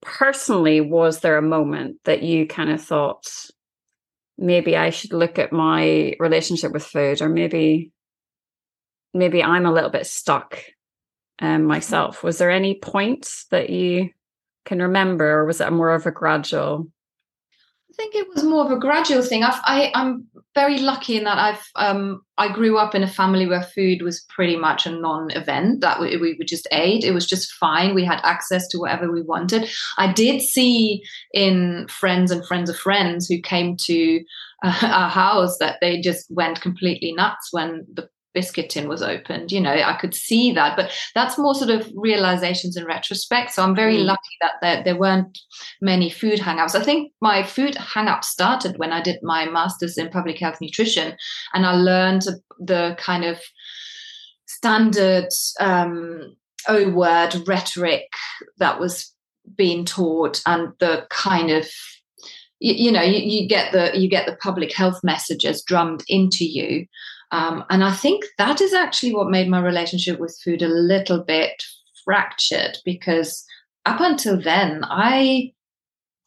personally, 0.00 0.80
was 0.80 1.20
there 1.20 1.36
a 1.36 1.42
moment 1.42 1.98
that 2.04 2.22
you 2.22 2.46
kind 2.46 2.70
of 2.70 2.82
thought 2.82 3.26
maybe 4.38 4.76
I 4.76 4.90
should 4.90 5.12
look 5.12 5.38
at 5.38 5.52
my 5.52 6.14
relationship 6.18 6.72
with 6.72 6.84
food, 6.84 7.20
or 7.20 7.28
maybe 7.28 7.92
maybe 9.12 9.42
I'm 9.42 9.66
a 9.66 9.72
little 9.72 9.90
bit 9.90 10.06
stuck 10.06 10.62
um, 11.40 11.64
myself. 11.64 12.22
Was 12.22 12.38
there 12.38 12.50
any 12.50 12.74
point 12.74 13.28
that 13.50 13.70
you 13.70 14.10
can 14.64 14.80
remember, 14.80 15.40
or 15.40 15.44
was 15.44 15.60
it 15.60 15.72
more 15.72 15.94
of 15.94 16.06
a 16.06 16.10
gradual? 16.10 16.86
I 17.90 17.94
think 17.96 18.14
it 18.14 18.28
was 18.34 18.44
more 18.44 18.64
of 18.64 18.70
a 18.70 18.78
gradual 18.78 19.22
thing. 19.22 19.42
I've, 19.42 19.60
I, 19.64 19.90
am 19.94 20.26
very 20.54 20.78
lucky 20.78 21.16
in 21.16 21.24
that 21.24 21.38
I've 21.38 21.66
um, 21.76 22.20
I 22.36 22.52
grew 22.52 22.76
up 22.76 22.94
in 22.94 23.02
a 23.02 23.08
family 23.08 23.46
where 23.46 23.62
food 23.62 24.02
was 24.02 24.26
pretty 24.28 24.56
much 24.56 24.84
a 24.84 24.90
non-event. 24.90 25.80
That 25.80 25.98
we, 25.98 26.16
we 26.18 26.34
would 26.34 26.48
just 26.48 26.68
ate. 26.72 27.04
It 27.04 27.12
was 27.12 27.26
just 27.26 27.52
fine. 27.52 27.94
We 27.94 28.04
had 28.04 28.20
access 28.22 28.68
to 28.68 28.78
whatever 28.78 29.10
we 29.10 29.22
wanted. 29.22 29.70
I 29.96 30.12
did 30.12 30.42
see 30.42 31.02
in 31.32 31.86
friends 31.88 32.30
and 32.30 32.46
friends 32.46 32.68
of 32.68 32.76
friends 32.76 33.28
who 33.28 33.40
came 33.40 33.78
to 33.84 34.22
uh, 34.62 34.78
our 34.82 35.08
house 35.08 35.56
that 35.58 35.78
they 35.80 36.00
just 36.00 36.30
went 36.30 36.60
completely 36.60 37.12
nuts 37.12 37.48
when 37.50 37.86
the 37.94 38.08
biscuit 38.36 38.68
tin 38.68 38.86
was 38.86 39.00
opened. 39.00 39.50
You 39.50 39.62
know, 39.62 39.72
I 39.72 39.94
could 39.94 40.14
see 40.14 40.52
that, 40.52 40.76
but 40.76 40.92
that's 41.14 41.38
more 41.38 41.54
sort 41.54 41.70
of 41.70 41.90
realizations 41.96 42.76
in 42.76 42.84
retrospect. 42.84 43.54
So 43.54 43.62
I'm 43.62 43.74
very 43.74 43.96
mm. 43.96 44.04
lucky 44.04 44.36
that 44.42 44.52
there, 44.60 44.84
there 44.84 44.98
weren't 44.98 45.38
many 45.80 46.10
food 46.10 46.38
hangups. 46.38 46.74
I 46.74 46.84
think 46.84 47.12
my 47.22 47.42
food 47.42 47.76
hangup 47.76 48.24
started 48.24 48.76
when 48.76 48.92
I 48.92 49.00
did 49.00 49.20
my 49.22 49.46
master's 49.46 49.96
in 49.96 50.10
public 50.10 50.38
health 50.38 50.58
nutrition, 50.60 51.16
and 51.54 51.64
I 51.64 51.72
learned 51.72 52.24
the 52.58 52.94
kind 52.98 53.24
of 53.24 53.40
standard 54.46 55.28
um, 55.58 56.36
O 56.68 56.90
word 56.90 57.36
rhetoric 57.46 58.08
that 58.58 58.78
was 58.78 59.14
being 59.56 59.86
taught 59.86 60.42
and 60.44 60.74
the 60.78 61.06
kind 61.08 61.50
of 61.50 61.70
you, 62.58 62.74
you 62.74 62.92
know 62.92 63.02
you, 63.02 63.18
you, 63.18 63.48
get 63.48 63.72
the 63.72 63.96
you 63.98 64.08
get 64.08 64.26
the 64.26 64.36
public 64.36 64.74
health 64.74 65.00
messages 65.02 65.62
drummed 65.62 66.02
into 66.08 66.44
you 66.44 66.86
um, 67.32 67.64
and 67.70 67.84
i 67.84 67.92
think 67.92 68.24
that 68.38 68.60
is 68.60 68.72
actually 68.72 69.14
what 69.14 69.30
made 69.30 69.48
my 69.48 69.60
relationship 69.60 70.18
with 70.18 70.38
food 70.44 70.62
a 70.62 70.68
little 70.68 71.22
bit 71.22 71.62
fractured 72.04 72.78
because 72.84 73.44
up 73.84 74.00
until 74.00 74.40
then 74.40 74.84
i 74.84 75.52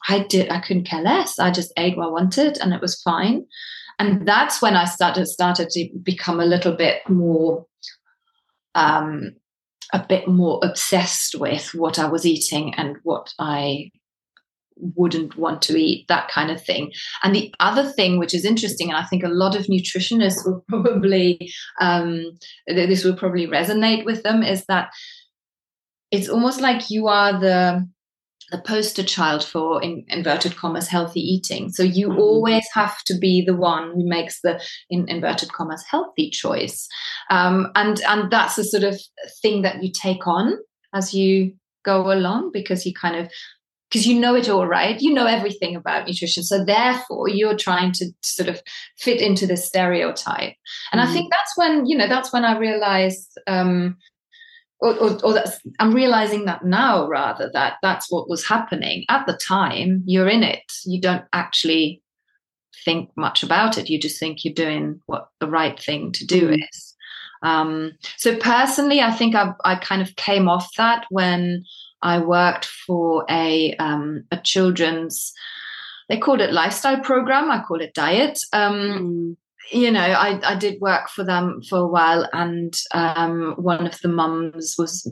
i 0.07 0.19
did 0.19 0.49
i 0.49 0.59
couldn't 0.59 0.85
care 0.85 1.01
less. 1.01 1.39
I 1.39 1.51
just 1.51 1.73
ate 1.77 1.97
what 1.97 2.07
i 2.07 2.11
wanted 2.11 2.57
and 2.59 2.73
it 2.73 2.81
was 2.81 3.01
fine. 3.01 3.45
And 3.97 4.25
that's 4.25 4.61
when 4.61 4.75
i 4.75 4.85
started 4.85 5.27
started 5.27 5.69
to 5.71 5.89
become 6.03 6.39
a 6.39 6.45
little 6.45 6.75
bit 6.75 7.07
more 7.09 7.65
um, 8.75 9.33
a 9.93 10.05
bit 10.07 10.27
more 10.27 10.59
obsessed 10.63 11.35
with 11.35 11.73
what 11.73 11.97
I 11.97 12.07
was 12.07 12.25
eating 12.25 12.73
and 12.75 12.97
what 13.03 13.33
I 13.39 13.91
wouldn't 14.95 15.37
want 15.37 15.61
to 15.63 15.77
eat, 15.77 16.07
that 16.07 16.29
kind 16.29 16.51
of 16.51 16.63
thing. 16.63 16.91
And 17.23 17.35
the 17.35 17.53
other 17.59 17.89
thing, 17.89 18.17
which 18.17 18.33
is 18.33 18.45
interesting, 18.45 18.89
and 18.89 18.97
I 18.97 19.05
think 19.05 19.23
a 19.23 19.29
lot 19.29 19.55
of 19.55 19.67
nutritionists 19.67 20.45
will 20.45 20.63
probably, 20.69 21.51
um, 21.79 22.37
this 22.67 23.03
will 23.03 23.15
probably 23.15 23.47
resonate 23.47 24.05
with 24.05 24.23
them, 24.23 24.43
is 24.43 24.65
that 24.65 24.89
it's 26.11 26.29
almost 26.29 26.61
like 26.61 26.89
you 26.89 27.07
are 27.07 27.39
the 27.39 27.87
the 28.51 28.57
poster 28.57 29.03
child 29.03 29.43
for 29.43 29.81
in 29.83 30.03
inverted 30.07 30.55
commas 30.55 30.87
healthy 30.87 31.19
eating 31.19 31.69
so 31.69 31.83
you 31.83 32.09
mm-hmm. 32.09 32.19
always 32.19 32.65
have 32.73 32.97
to 33.03 33.15
be 33.15 33.43
the 33.45 33.55
one 33.55 33.91
who 33.91 34.07
makes 34.07 34.41
the 34.41 34.59
in 34.89 35.07
inverted 35.07 35.51
commas 35.53 35.83
healthy 35.89 36.29
choice 36.29 36.87
um, 37.29 37.71
and 37.75 38.01
and 38.07 38.31
that's 38.31 38.57
a 38.57 38.63
sort 38.63 38.83
of 38.83 38.99
thing 39.41 39.61
that 39.61 39.83
you 39.83 39.91
take 39.91 40.25
on 40.25 40.57
as 40.93 41.13
you 41.13 41.53
go 41.85 42.11
along 42.11 42.51
because 42.51 42.85
you 42.85 42.93
kind 42.93 43.15
of 43.15 43.31
because 43.89 44.05
you 44.05 44.19
know 44.19 44.35
it 44.35 44.49
all 44.49 44.67
right 44.67 45.01
you 45.01 45.13
know 45.13 45.25
everything 45.25 45.75
about 45.75 46.07
nutrition 46.07 46.43
so 46.43 46.63
therefore 46.63 47.27
you're 47.27 47.57
trying 47.57 47.91
to 47.91 48.11
sort 48.21 48.49
of 48.49 48.61
fit 48.97 49.21
into 49.21 49.47
this 49.47 49.65
stereotype 49.65 50.55
and 50.91 51.01
mm-hmm. 51.01 51.09
i 51.09 51.13
think 51.13 51.31
that's 51.31 51.57
when 51.57 51.85
you 51.85 51.97
know 51.97 52.07
that's 52.07 52.31
when 52.31 52.45
i 52.45 52.57
realized 52.57 53.37
um, 53.47 53.97
or, 54.81 54.95
or, 54.95 55.25
or 55.25 55.43
I'm 55.79 55.93
realizing 55.93 56.45
that 56.45 56.63
now 56.63 57.07
rather 57.07 57.49
that 57.53 57.75
that's 57.81 58.09
what 58.09 58.29
was 58.29 58.45
happening 58.45 59.05
at 59.09 59.27
the 59.27 59.37
time. 59.37 60.03
You're 60.05 60.29
in 60.29 60.43
it. 60.43 60.63
You 60.85 61.01
don't 61.01 61.25
actually 61.33 62.01
think 62.85 63.09
much 63.17 63.43
about 63.43 63.77
it. 63.77 63.89
You 63.89 63.99
just 63.99 64.19
think 64.19 64.45
you're 64.45 64.53
doing 64.53 65.01
what 65.05 65.27
the 65.39 65.49
right 65.49 65.77
thing 65.79 66.11
to 66.13 66.25
do 66.25 66.49
mm. 66.49 66.57
is. 66.71 66.95
Um, 67.41 67.93
so 68.17 68.35
personally, 68.37 69.01
I 69.01 69.11
think 69.11 69.35
I, 69.35 69.53
I 69.63 69.75
kind 69.75 70.01
of 70.01 70.15
came 70.15 70.47
off 70.47 70.69
that 70.77 71.05
when 71.09 71.65
I 72.01 72.19
worked 72.19 72.65
for 72.65 73.25
a 73.29 73.75
um, 73.77 74.25
a 74.31 74.37
children's. 74.37 75.33
They 76.07 76.17
called 76.17 76.41
it 76.41 76.53
lifestyle 76.53 76.99
program. 77.01 77.51
I 77.51 77.61
call 77.61 77.81
it 77.81 77.93
diet. 77.93 78.39
Um, 78.53 78.73
mm 78.73 79.35
you 79.71 79.91
know, 79.91 79.99
I, 79.99 80.39
I 80.43 80.55
did 80.55 80.81
work 80.81 81.09
for 81.09 81.23
them 81.23 81.61
for 81.67 81.79
a 81.79 81.87
while, 81.87 82.27
and 82.33 82.75
um, 82.93 83.55
one 83.57 83.85
of 83.85 83.99
the 84.01 84.07
mums 84.07 84.75
was 84.77 85.11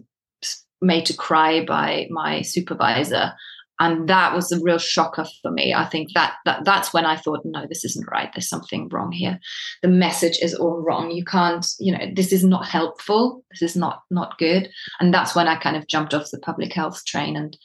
made 0.81 1.05
to 1.07 1.13
cry 1.13 1.65
by 1.65 2.07
my 2.09 2.41
supervisor, 2.41 3.33
and 3.79 4.07
that 4.09 4.33
was 4.33 4.51
a 4.51 4.59
real 4.61 4.77
shocker 4.77 5.25
for 5.41 5.51
me. 5.51 5.73
I 5.73 5.85
think 5.85 6.13
that, 6.13 6.35
that 6.45 6.65
that's 6.65 6.93
when 6.93 7.05
I 7.05 7.15
thought, 7.15 7.41
no, 7.45 7.65
this 7.67 7.85
isn't 7.85 8.09
right. 8.09 8.29
There's 8.33 8.49
something 8.49 8.89
wrong 8.89 9.11
here. 9.11 9.39
The 9.81 9.87
message 9.87 10.39
is 10.41 10.55
all 10.55 10.81
wrong. 10.81 11.11
You 11.11 11.23
can't, 11.23 11.65
you 11.79 11.91
know, 11.91 12.05
this 12.13 12.33
is 12.33 12.43
not 12.43 12.65
helpful. 12.67 13.43
This 13.51 13.61
is 13.61 13.75
not 13.75 14.01
not 14.09 14.37
good. 14.37 14.69
And 14.99 15.13
that's 15.13 15.35
when 15.35 15.47
I 15.47 15.55
kind 15.55 15.75
of 15.75 15.87
jumped 15.87 16.13
off 16.13 16.31
the 16.31 16.39
public 16.39 16.73
health 16.73 17.05
train 17.05 17.35
and 17.35 17.57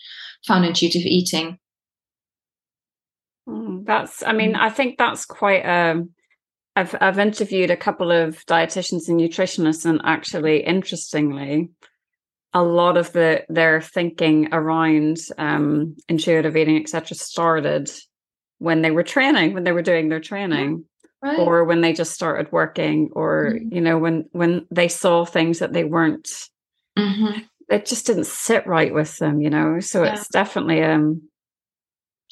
found 0.46 0.64
intuitive 0.64 1.02
eating. 1.02 1.58
Mm, 3.48 3.86
that's, 3.86 4.22
I 4.22 4.32
mean, 4.32 4.52
mm. 4.54 4.60
I 4.60 4.70
think 4.70 4.98
that's 4.98 5.24
quite 5.24 5.64
a 5.64 5.92
um, 5.92 6.10
I've 6.74 6.94
I've 7.00 7.18
interviewed 7.18 7.70
a 7.70 7.76
couple 7.76 8.10
of 8.10 8.44
dietitians 8.46 9.08
and 9.08 9.20
nutritionists, 9.20 9.84
and 9.84 10.00
actually, 10.04 10.64
interestingly, 10.64 11.70
a 12.54 12.62
lot 12.62 12.96
of 12.96 13.12
the 13.12 13.44
their 13.48 13.80
thinking 13.80 14.48
around 14.52 15.18
um, 15.38 15.96
intuitive 16.08 16.56
eating, 16.56 16.76
etc., 16.76 17.16
started 17.16 17.90
when 18.58 18.82
they 18.82 18.90
were 18.90 19.02
training, 19.02 19.54
when 19.54 19.64
they 19.64 19.72
were 19.72 19.82
doing 19.82 20.08
their 20.08 20.20
training, 20.20 20.84
right. 21.22 21.38
or 21.38 21.64
when 21.64 21.80
they 21.80 21.92
just 21.92 22.12
started 22.12 22.52
working, 22.52 23.10
or 23.12 23.54
mm-hmm. 23.54 23.74
you 23.74 23.80
know, 23.80 23.98
when 23.98 24.28
when 24.32 24.66
they 24.70 24.88
saw 24.88 25.24
things 25.24 25.60
that 25.60 25.72
they 25.72 25.84
weren't, 25.84 26.28
mm-hmm. 26.98 27.40
it 27.70 27.86
just 27.86 28.06
didn't 28.06 28.26
sit 28.26 28.66
right 28.66 28.92
with 28.92 29.16
them, 29.18 29.40
you 29.40 29.50
know. 29.50 29.80
So 29.80 30.04
yeah. 30.04 30.14
it's 30.14 30.28
definitely 30.28 30.82
um 30.82 31.22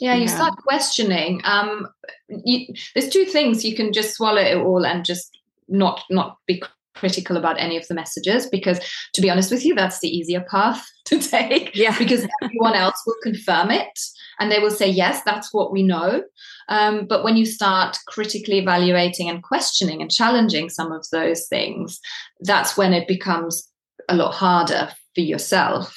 yeah, 0.00 0.14
you 0.14 0.22
yeah. 0.22 0.34
start 0.34 0.56
questioning. 0.56 1.42
Um, 1.44 1.86
you, 2.28 2.74
there's 2.94 3.10
two 3.10 3.26
things 3.26 3.64
you 3.64 3.76
can 3.76 3.92
just 3.92 4.14
swallow 4.14 4.40
it 4.40 4.56
all 4.56 4.86
and 4.86 5.04
just 5.04 5.38
not 5.68 6.02
not 6.10 6.38
be 6.46 6.62
critical 6.94 7.36
about 7.36 7.60
any 7.60 7.76
of 7.76 7.86
the 7.88 7.94
messages 7.94 8.46
because 8.46 8.80
to 9.14 9.20
be 9.20 9.30
honest 9.30 9.50
with 9.50 9.64
you 9.64 9.74
that's 9.74 10.00
the 10.00 10.08
easier 10.08 10.44
path 10.50 10.86
to 11.04 11.18
take 11.18 11.74
yeah. 11.74 11.96
because 11.98 12.26
everyone 12.42 12.74
else 12.74 13.00
will 13.06 13.16
confirm 13.22 13.70
it 13.70 13.98
and 14.38 14.50
they 14.50 14.58
will 14.58 14.70
say 14.70 14.88
yes 14.88 15.22
that's 15.24 15.52
what 15.52 15.72
we 15.72 15.82
know. 15.82 16.22
Um, 16.68 17.06
but 17.06 17.24
when 17.24 17.36
you 17.36 17.46
start 17.46 17.98
critically 18.06 18.58
evaluating 18.58 19.28
and 19.28 19.42
questioning 19.42 20.00
and 20.00 20.10
challenging 20.10 20.68
some 20.68 20.92
of 20.92 21.04
those 21.10 21.46
things 21.48 21.98
that's 22.40 22.76
when 22.76 22.92
it 22.92 23.08
becomes 23.08 23.68
a 24.08 24.16
lot 24.16 24.32
harder 24.32 24.90
for 25.14 25.20
yourself. 25.20 25.96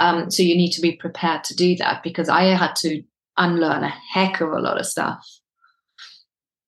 Um, 0.00 0.30
so 0.30 0.42
you 0.42 0.56
need 0.56 0.72
to 0.72 0.80
be 0.80 0.96
prepared 0.96 1.44
to 1.44 1.56
do 1.56 1.76
that 1.76 2.02
because 2.02 2.28
i 2.28 2.44
had 2.44 2.76
to 2.76 3.02
unlearn 3.36 3.84
a 3.84 3.94
heck 4.12 4.40
of 4.40 4.50
a 4.50 4.60
lot 4.60 4.78
of 4.78 4.86
stuff. 4.86 5.24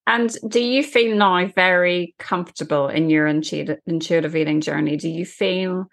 And 0.06 0.34
do 0.48 0.60
you 0.60 0.82
feel 0.82 1.16
now 1.16 1.46
very 1.46 2.14
comfortable 2.18 2.88
in 2.88 3.10
your 3.10 3.26
intuitive 3.26 4.36
eating 4.36 4.60
journey? 4.60 4.96
Do 4.96 5.08
you 5.08 5.24
feel, 5.24 5.86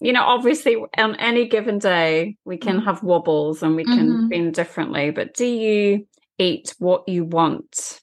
you 0.00 0.12
know, 0.12 0.24
obviously 0.24 0.76
on 0.98 1.16
any 1.16 1.46
given 1.48 1.78
day 1.78 2.36
we 2.44 2.56
can 2.56 2.78
mm-hmm. 2.78 2.86
have 2.86 3.02
wobbles 3.02 3.62
and 3.62 3.76
we 3.76 3.84
can 3.84 4.08
mm-hmm. 4.08 4.28
feel 4.28 4.50
differently, 4.50 5.10
but 5.10 5.34
do 5.34 5.46
you 5.46 6.06
eat 6.38 6.74
what 6.78 7.08
you 7.08 7.24
want? 7.24 8.00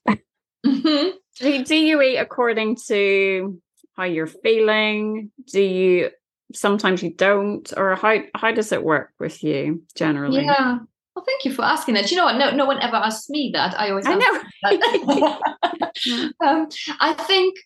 Mm-hmm. 0.66 1.10
do, 1.40 1.64
do 1.64 1.76
you 1.76 2.02
eat 2.02 2.18
according 2.18 2.78
to 2.88 3.60
how 3.98 4.04
you're 4.04 4.28
feeling? 4.28 5.32
Do 5.52 5.62
you 5.62 6.12
sometimes 6.54 7.02
you 7.02 7.14
don't, 7.14 7.72
or 7.76 7.96
how 7.96 8.20
how 8.36 8.52
does 8.52 8.72
it 8.72 8.84
work 8.84 9.12
with 9.20 9.44
you 9.44 9.84
generally? 9.96 10.46
Yeah, 10.46 10.80
well, 11.16 11.26
thank 11.26 11.46
you 11.46 11.54
for 11.54 11.64
asking 11.64 11.96
that. 11.96 12.10
You 12.10 12.18
know 12.18 12.26
what? 12.26 12.38
No, 12.38 12.52
no 12.52 12.66
one 12.66 12.82
ever 12.82 12.96
asks 12.96 13.30
me 13.30 13.52
that. 13.54 13.78
I 13.80 13.90
always. 13.90 14.06
I 14.08 14.16
know. 14.16 14.40
um, 16.46 16.70
I 17.00 17.14
think, 17.14 17.58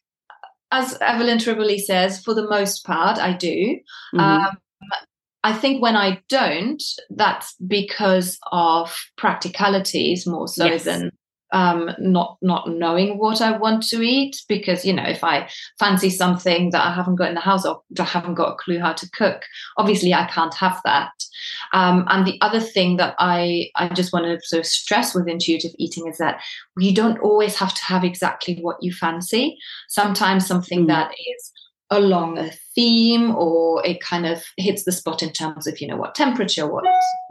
as 0.72 0.98
Evelyn 1.02 1.38
Tribole 1.38 1.80
says, 1.80 2.22
for 2.22 2.34
the 2.34 2.48
most 2.48 2.86
part, 2.86 3.18
I 3.18 3.34
do. 3.34 3.80
Mm-hmm. 4.14 4.20
Um, 4.20 4.58
I 5.44 5.54
think 5.54 5.80
when 5.80 5.96
I 5.96 6.24
don't, 6.28 6.82
that's 7.12 7.54
because 7.68 8.40
of 8.52 8.98
practicalities 9.16 10.26
more 10.26 10.48
so 10.48 10.66
yes. 10.66 10.86
than 10.86 11.12
um, 11.56 11.92
not 11.98 12.38
not 12.42 12.70
knowing 12.70 13.18
what 13.18 13.40
I 13.40 13.58
want 13.58 13.84
to 13.88 14.02
eat 14.02 14.44
because 14.50 14.84
you 14.84 14.92
know 14.92 15.06
if 15.06 15.24
I 15.24 15.50
fancy 15.80 16.10
something 16.10 16.72
that 16.72 16.86
I 16.86 16.94
haven't 16.94 17.16
got 17.16 17.30
in 17.30 17.36
the 17.36 17.40
house 17.40 17.66
or 17.66 17.82
I 17.98 18.04
haven't 18.04 18.34
got 18.34 18.52
a 18.52 18.58
clue 18.58 18.78
how 18.80 18.92
to 18.92 19.10
cook, 19.12 19.44
obviously 19.78 20.14
I 20.14 20.26
can't 20.26 20.54
have 20.56 20.82
that. 20.84 21.14
Um, 21.72 22.06
and 22.10 22.28
the 22.28 22.38
other 22.42 22.60
thing 22.60 22.98
that 22.98 23.16
I 23.20 23.70
I 23.78 23.88
just 23.88 24.12
want 24.12 24.26
to 24.26 24.46
sort 24.46 24.60
of 24.60 24.66
stress 24.66 25.16
with 25.16 25.30
intuitive 25.30 25.72
eating 25.80 26.08
is 26.08 26.18
that 26.18 26.42
you 26.78 26.94
don't 26.94 27.20
always 27.20 27.56
have 27.56 27.74
to 27.74 27.86
have 27.86 28.04
exactly 28.04 28.60
what 28.60 28.76
you 28.82 28.92
fancy. 28.92 29.58
Sometimes 29.88 30.46
something 30.46 30.84
mm. 30.84 30.88
that 30.88 31.12
is 31.12 31.52
along 31.92 32.38
a 32.38 32.52
theme 32.74 33.36
or 33.36 33.86
it 33.86 34.02
kind 34.02 34.26
of 34.26 34.44
hits 34.58 34.86
the 34.86 34.92
spot 34.92 35.22
in 35.22 35.32
terms 35.32 35.68
of 35.68 35.80
you 35.80 35.88
know 35.88 35.96
what 35.96 36.16
temperature 36.16 36.66
what 36.66 36.84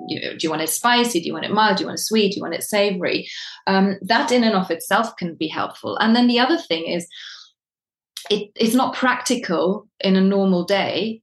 you 0.07 0.21
know, 0.21 0.31
do 0.31 0.39
you 0.43 0.51
want 0.51 0.63
it 0.63 0.69
spicy 0.69 1.19
do 1.21 1.27
you 1.27 1.33
want 1.33 1.45
it 1.45 1.51
mild 1.51 1.77
do 1.77 1.83
you 1.83 1.87
want 1.89 1.99
it 1.99 2.03
sweet 2.03 2.33
do 2.33 2.37
you 2.37 2.43
want 2.43 2.55
it 2.55 2.63
savory? 2.63 3.29
Um, 3.67 3.97
that 4.03 4.33
in 4.33 4.45
and 4.45 4.55
of 4.55 4.71
itself 4.71 5.17
can 5.17 5.35
be 5.35 5.49
helpful. 5.49 5.97
And 5.99 6.15
then 6.15 6.27
the 6.27 6.39
other 6.39 6.59
thing 6.59 6.87
is 6.87 7.07
it, 8.31 8.51
it's 8.57 8.75
not 8.75 8.95
practical 8.95 9.89
in 10.01 10.17
a 10.17 10.21
normal 10.21 10.65
day 10.65 11.23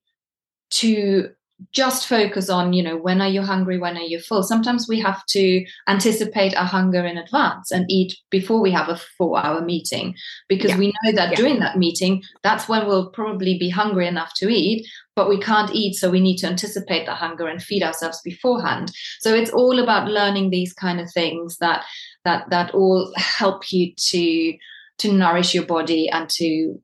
to 0.72 1.30
just 1.72 2.08
focus 2.08 2.50
on 2.50 2.74
you 2.74 2.82
know 2.82 2.98
when 2.98 3.22
are 3.22 3.30
you 3.30 3.42
hungry 3.42 3.78
when 3.78 3.98
are 3.98 4.02
you 4.02 4.20
full 4.20 4.42
sometimes 4.42 4.88
we 4.88 5.00
have 5.00 5.24
to 5.26 5.64
anticipate 5.88 6.56
our 6.56 6.66
hunger 6.66 7.06
in 7.06 7.18
advance 7.18 7.72
and 7.72 7.86
eat 7.90 8.18
before 8.30 8.62
we 8.62 8.72
have 8.72 8.90
a 8.90 9.00
four 9.18 9.44
hour 9.44 9.62
meeting 9.62 10.16
because 10.48 10.72
yeah. 10.72 10.78
we 10.78 10.88
know 10.88 11.12
that 11.12 11.32
yeah. 11.32 11.36
during 11.36 11.60
that 11.60 11.78
meeting 11.78 12.24
that's 12.44 12.68
when 12.68 12.88
we'll 12.88 13.10
probably 13.10 13.58
be 13.58 13.70
hungry 13.70 14.08
enough 14.08 14.34
to 14.34 14.50
eat 14.50 14.88
but 15.16 15.30
we 15.30 15.40
can't 15.40 15.74
eat 15.74 15.96
so 15.96 16.10
we 16.10 16.20
need 16.20 16.38
to 16.38 16.48
anticipate 16.48 17.06
the 17.06 17.14
hunger 17.14 17.48
and 17.48 17.62
feed 17.62 17.84
ourselves 17.84 18.22
beforehand 18.24 18.92
so 19.20 19.34
it's 19.34 19.52
all 19.52 19.80
about 19.80 20.08
learning 20.08 20.50
these 20.50 20.74
kind 20.74 21.00
of 21.00 21.12
things 21.12 21.58
that 21.58 21.84
that 22.26 22.50
that 22.50 22.74
all 22.74 23.12
help 23.16 23.72
you 23.72 23.94
to 23.98 24.54
to 24.98 25.12
nourish 25.12 25.54
your 25.54 25.66
body 25.66 26.10
and 26.10 26.30
to 26.30 26.80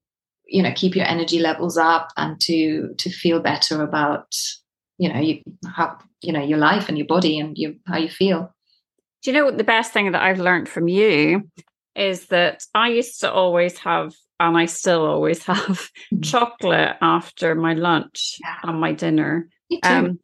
you 0.45 0.63
know 0.63 0.71
keep 0.75 0.95
your 0.95 1.05
energy 1.05 1.39
levels 1.39 1.77
up 1.77 2.09
and 2.17 2.39
to 2.39 2.93
to 2.97 3.09
feel 3.09 3.39
better 3.39 3.81
about 3.81 4.33
you 4.97 5.11
know 5.11 5.19
you 5.19 5.41
how 5.65 5.97
you 6.21 6.33
know 6.33 6.43
your 6.43 6.57
life 6.57 6.89
and 6.89 6.97
your 6.97 7.07
body 7.07 7.39
and 7.39 7.57
you 7.57 7.75
how 7.85 7.97
you 7.97 8.09
feel 8.09 8.53
do 9.23 9.31
you 9.31 9.37
know 9.37 9.45
what 9.45 9.57
the 9.57 9.63
best 9.63 9.91
thing 9.93 10.11
that 10.11 10.21
i've 10.21 10.39
learned 10.39 10.67
from 10.69 10.87
you 10.87 11.49
is 11.95 12.27
that 12.27 12.63
i 12.73 12.89
used 12.89 13.19
to 13.21 13.31
always 13.31 13.77
have 13.77 14.13
and 14.39 14.57
i 14.57 14.65
still 14.65 15.05
always 15.05 15.43
have 15.45 15.57
mm-hmm. 15.59 16.21
chocolate 16.21 16.95
after 17.01 17.55
my 17.55 17.73
lunch 17.73 18.37
yeah. 18.41 18.57
and 18.63 18.79
my 18.79 18.93
dinner 18.93 19.49
um, 19.83 20.19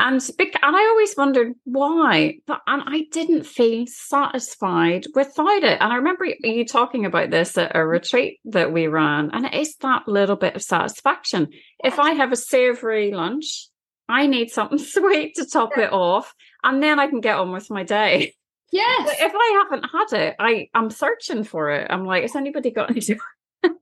and, 0.00 0.22
and 0.40 0.76
I 0.76 0.86
always 0.90 1.14
wondered 1.16 1.52
why, 1.64 2.38
but 2.46 2.60
and 2.66 2.82
I 2.86 3.06
didn't 3.12 3.44
feel 3.44 3.84
satisfied 3.86 5.06
without 5.14 5.62
it. 5.62 5.78
And 5.80 5.92
I 5.92 5.96
remember 5.96 6.24
you 6.24 6.64
talking 6.64 7.04
about 7.04 7.30
this 7.30 7.58
at 7.58 7.76
a 7.76 7.84
retreat 7.84 8.40
that 8.46 8.72
we 8.72 8.86
ran, 8.86 9.30
and 9.32 9.44
it 9.44 9.54
is 9.54 9.76
that 9.76 10.08
little 10.08 10.36
bit 10.36 10.56
of 10.56 10.62
satisfaction. 10.62 11.48
If 11.84 11.98
I 11.98 12.12
have 12.12 12.32
a 12.32 12.36
savory 12.36 13.12
lunch, 13.12 13.68
I 14.10 14.26
need 14.26 14.50
something 14.50 14.78
sweet 14.96 15.34
to 15.36 15.46
top 15.46 15.78
it 15.78 15.92
off, 15.92 16.34
and 16.62 16.82
then 16.82 16.98
I 16.98 17.06
can 17.06 17.20
get 17.20 17.36
on 17.36 17.52
with 17.52 17.70
my 17.70 17.84
day. 17.84 18.34
Yes. 18.72 19.08
But 19.08 19.26
if 19.26 19.32
I 19.34 19.62
haven't 19.62 19.88
had 19.90 20.26
it, 20.26 20.36
I 20.38 20.68
I'm 20.74 20.90
searching 20.90 21.44
for 21.44 21.70
it. 21.70 21.88
I'm 21.90 22.04
like, 22.04 22.22
has 22.22 22.36
anybody 22.36 22.70
got 22.70 22.90
any? 22.90 23.00
and 23.62 23.76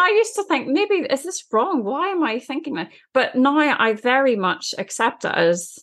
I 0.00 0.12
used 0.16 0.34
to 0.34 0.44
think, 0.44 0.68
maybe 0.68 1.06
is 1.08 1.22
this 1.22 1.44
wrong? 1.52 1.84
Why 1.84 2.08
am 2.08 2.22
I 2.22 2.38
thinking 2.38 2.74
that? 2.74 2.90
But 3.12 3.36
now 3.36 3.76
I 3.78 3.94
very 3.94 4.36
much 4.36 4.74
accept 4.78 5.24
it 5.24 5.32
as, 5.34 5.78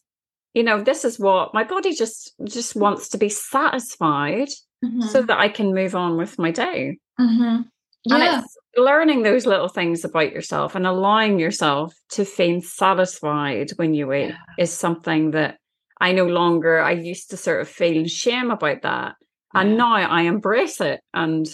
you 0.53 0.63
know, 0.63 0.81
this 0.81 1.05
is 1.05 1.19
what 1.19 1.53
my 1.53 1.63
body 1.63 1.93
just 1.93 2.33
just 2.43 2.75
wants 2.75 3.09
to 3.09 3.17
be 3.17 3.29
satisfied 3.29 4.49
mm-hmm. 4.83 5.01
so 5.01 5.21
that 5.21 5.39
I 5.39 5.49
can 5.49 5.73
move 5.73 5.95
on 5.95 6.17
with 6.17 6.37
my 6.37 6.51
day. 6.51 6.99
Mm-hmm. 7.19 7.61
Yeah. 8.05 8.15
And 8.15 8.43
it's 8.43 8.57
learning 8.77 9.23
those 9.23 9.45
little 9.45 9.67
things 9.67 10.05
about 10.05 10.31
yourself 10.31 10.75
and 10.75 10.87
allowing 10.87 11.39
yourself 11.39 11.93
to 12.11 12.25
feel 12.25 12.61
satisfied 12.61 13.71
when 13.75 13.93
you 13.93 14.13
eat 14.13 14.29
yeah. 14.29 14.37
is 14.57 14.71
something 14.71 15.31
that 15.31 15.57
I 15.99 16.13
no 16.13 16.25
longer 16.25 16.81
I 16.81 16.91
used 16.91 17.29
to 17.31 17.37
sort 17.37 17.61
of 17.61 17.67
feel 17.67 18.07
shame 18.07 18.49
about 18.51 18.81
that. 18.83 19.15
Yeah. 19.53 19.61
And 19.61 19.77
now 19.77 19.93
I 19.93 20.21
embrace 20.23 20.81
it 20.81 21.01
and 21.13 21.47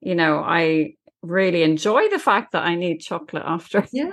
you 0.00 0.14
know, 0.14 0.38
I 0.38 0.94
really 1.22 1.62
enjoy 1.62 2.08
the 2.10 2.18
fact 2.18 2.52
that 2.52 2.64
I 2.64 2.74
need 2.74 2.98
chocolate 2.98 3.44
after. 3.46 3.86
Yeah. 3.92 4.10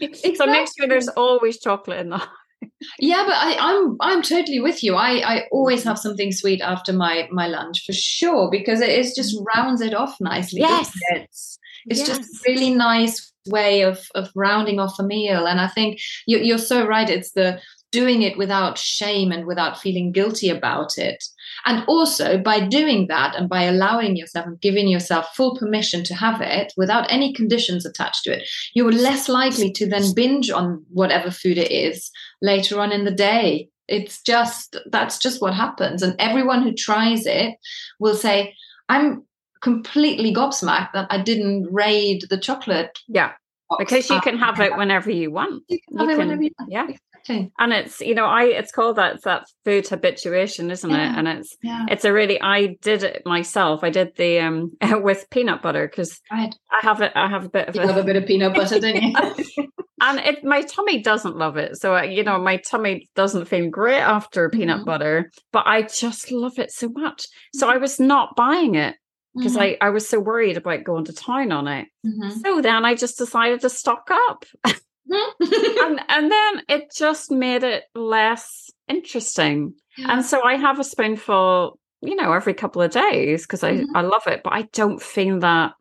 Exactly. 0.00 0.36
so 0.36 0.46
make 0.46 0.68
sure 0.78 0.86
there's 0.86 1.08
always 1.08 1.58
chocolate 1.58 1.98
in 1.98 2.10
the 2.10 2.22
yeah 3.00 3.24
but 3.26 3.34
I, 3.34 3.52
am 3.52 3.96
I'm, 4.00 4.16
I'm 4.16 4.22
totally 4.22 4.60
with 4.60 4.84
you 4.84 4.94
i 4.94 5.14
i 5.26 5.42
always 5.50 5.82
have 5.82 5.98
something 5.98 6.30
sweet 6.30 6.60
after 6.60 6.92
my 6.92 7.28
my 7.32 7.48
lunch 7.48 7.84
for 7.84 7.92
sure 7.92 8.48
because 8.48 8.80
it 8.80 8.90
is 8.90 9.12
just 9.14 9.34
mm-hmm. 9.34 9.60
rounds 9.60 9.80
it 9.80 9.92
off 9.92 10.20
nicely 10.20 10.60
yes? 10.60 11.58
It's, 11.86 12.00
yes. 12.00 12.08
just 12.08 12.34
a 12.34 12.38
really 12.50 12.74
nice 12.74 13.32
way 13.46 13.82
of 13.82 14.06
of 14.14 14.30
rounding 14.36 14.78
off 14.78 14.98
a 15.00 15.02
meal 15.02 15.46
and 15.46 15.60
i 15.60 15.66
think 15.66 15.98
you, 16.26 16.38
you're 16.38 16.58
so 16.58 16.86
right 16.86 17.10
it's 17.10 17.32
the 17.32 17.60
doing 17.92 18.22
it 18.22 18.38
without 18.38 18.78
shame 18.78 19.30
and 19.30 19.46
without 19.46 19.78
feeling 19.78 20.10
guilty 20.10 20.48
about 20.48 20.98
it. 20.98 21.22
And 21.66 21.84
also 21.86 22.38
by 22.38 22.66
doing 22.66 23.06
that 23.08 23.36
and 23.36 23.48
by 23.48 23.64
allowing 23.64 24.16
yourself 24.16 24.46
and 24.46 24.60
giving 24.60 24.88
yourself 24.88 25.28
full 25.36 25.56
permission 25.56 26.02
to 26.04 26.14
have 26.14 26.40
it 26.40 26.72
without 26.76 27.10
any 27.12 27.34
conditions 27.34 27.86
attached 27.86 28.24
to 28.24 28.32
it, 28.32 28.48
you're 28.74 28.90
less 28.90 29.28
likely 29.28 29.70
to 29.72 29.86
then 29.86 30.14
binge 30.14 30.50
on 30.50 30.84
whatever 30.88 31.30
food 31.30 31.58
it 31.58 31.70
is 31.70 32.10
later 32.40 32.80
on 32.80 32.90
in 32.90 33.04
the 33.04 33.12
day. 33.12 33.68
It's 33.88 34.22
just, 34.22 34.76
that's 34.90 35.18
just 35.18 35.42
what 35.42 35.54
happens. 35.54 36.02
And 36.02 36.16
everyone 36.18 36.62
who 36.62 36.72
tries 36.72 37.26
it 37.26 37.54
will 38.00 38.14
say, 38.14 38.54
I'm 38.88 39.24
completely 39.62 40.34
gobsmacked 40.34 40.92
that 40.92 41.06
I 41.10 41.22
didn't 41.22 41.68
raid 41.72 42.26
the 42.28 42.38
chocolate. 42.38 42.98
Yeah. 43.08 43.32
Because 43.78 44.10
you 44.10 44.20
can 44.20 44.36
have 44.36 44.60
it 44.60 44.76
whenever 44.76 45.10
you 45.10 45.30
want. 45.30 45.62
You 45.68 45.78
can 45.88 45.98
have 45.98 46.06
you 46.06 46.12
it 46.12 46.16
can, 46.16 46.26
whenever 46.26 46.42
you 46.42 46.50
want. 46.58 46.70
Yeah. 46.70 46.86
Okay. 47.24 47.50
And 47.58 47.72
it's 47.72 48.00
you 48.00 48.14
know 48.14 48.26
I 48.26 48.44
it's 48.44 48.72
called 48.72 48.96
that 48.96 49.14
it's 49.14 49.24
that 49.24 49.46
food 49.64 49.88
habituation, 49.88 50.70
isn't 50.70 50.90
yeah. 50.90 51.12
it? 51.12 51.18
And 51.18 51.28
it's 51.28 51.56
yeah. 51.62 51.86
it's 51.88 52.04
a 52.04 52.12
really 52.12 52.40
I 52.42 52.76
did 52.82 53.02
it 53.02 53.22
myself. 53.24 53.82
I 53.82 53.90
did 53.90 54.14
the 54.16 54.40
um 54.40 54.72
with 55.02 55.24
peanut 55.30 55.62
butter 55.62 55.88
because 55.88 56.20
right. 56.30 56.54
I 56.70 56.80
have 56.82 57.00
it. 57.00 57.12
I 57.14 57.28
have 57.28 57.46
a 57.46 57.48
bit 57.48 57.68
of 57.68 57.76
you 57.76 57.82
a, 57.82 57.86
have 57.86 57.96
a 57.96 58.02
bit 58.02 58.16
of 58.16 58.26
peanut 58.26 58.54
butter, 58.54 58.80
don't 58.80 59.00
you? 59.00 59.14
and 60.02 60.18
it 60.18 60.44
my 60.44 60.62
tummy 60.62 61.00
doesn't 61.00 61.36
love 61.36 61.56
it. 61.56 61.80
So 61.80 61.96
uh, 61.96 62.02
you 62.02 62.24
know 62.24 62.38
my 62.38 62.56
tummy 62.56 63.08
doesn't 63.14 63.46
feel 63.46 63.70
great 63.70 64.00
after 64.00 64.50
peanut 64.50 64.78
mm-hmm. 64.78 64.84
butter, 64.86 65.30
but 65.52 65.66
I 65.66 65.82
just 65.82 66.30
love 66.30 66.58
it 66.58 66.72
so 66.72 66.88
much. 66.88 67.24
So 67.54 67.70
I 67.70 67.76
was 67.76 68.00
not 68.00 68.36
buying 68.36 68.74
it 68.74 68.96
because 69.34 69.52
mm-hmm. 69.52 69.76
I, 69.82 69.88
I 69.88 69.90
was 69.90 70.08
so 70.08 70.20
worried 70.20 70.56
about 70.56 70.84
going 70.84 71.04
to 71.06 71.12
town 71.12 71.52
on 71.52 71.68
it. 71.68 71.88
Mm-hmm. 72.06 72.40
So 72.40 72.60
then 72.60 72.84
I 72.84 72.94
just 72.94 73.18
decided 73.18 73.60
to 73.60 73.70
stock 73.70 74.08
up. 74.10 74.44
and, 74.64 76.00
and 76.08 76.30
then 76.30 76.62
it 76.68 76.92
just 76.94 77.30
made 77.30 77.64
it 77.64 77.84
less 77.94 78.70
interesting. 78.88 79.74
Yeah. 79.96 80.12
And 80.12 80.24
so 80.24 80.42
I 80.42 80.56
have 80.56 80.78
a 80.78 80.84
spoonful, 80.84 81.78
you 82.02 82.14
know, 82.14 82.32
every 82.32 82.54
couple 82.54 82.82
of 82.82 82.90
days 82.90 83.42
because 83.42 83.62
I, 83.62 83.72
mm-hmm. 83.74 83.96
I 83.96 84.02
love 84.02 84.26
it, 84.26 84.42
but 84.42 84.52
I 84.52 84.62
don't 84.72 85.02
feel 85.02 85.40
that 85.40 85.72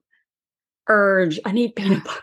urge. 0.88 1.40
I 1.46 1.52
need 1.52 1.76
peanut 1.76 2.04
butter. 2.04 2.22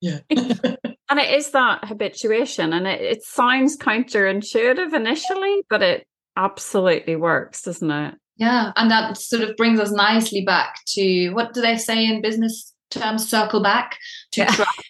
Yeah. 0.00 0.18
and 0.30 1.18
it 1.18 1.34
is 1.34 1.50
that 1.52 1.86
habituation. 1.86 2.72
And 2.72 2.86
it, 2.86 3.00
it 3.00 3.22
sounds 3.22 3.78
counterintuitive 3.78 4.92
initially, 4.92 5.62
but 5.70 5.82
it 5.82 6.06
absolutely 6.36 7.16
works, 7.16 7.62
doesn't 7.62 7.90
it? 7.90 8.14
Yeah. 8.36 8.72
And 8.76 8.90
that 8.90 9.16
sort 9.16 9.42
of 9.42 9.56
brings 9.56 9.80
us 9.80 9.90
nicely 9.90 10.44
back 10.44 10.80
to 10.88 11.30
what 11.30 11.54
do 11.54 11.60
they 11.60 11.76
say 11.76 12.04
in 12.04 12.20
business 12.20 12.72
terms? 12.90 13.28
Circle 13.28 13.62
back 13.62 13.98
to 14.32 14.42
yeah. 14.42 14.52
trust 14.52 14.82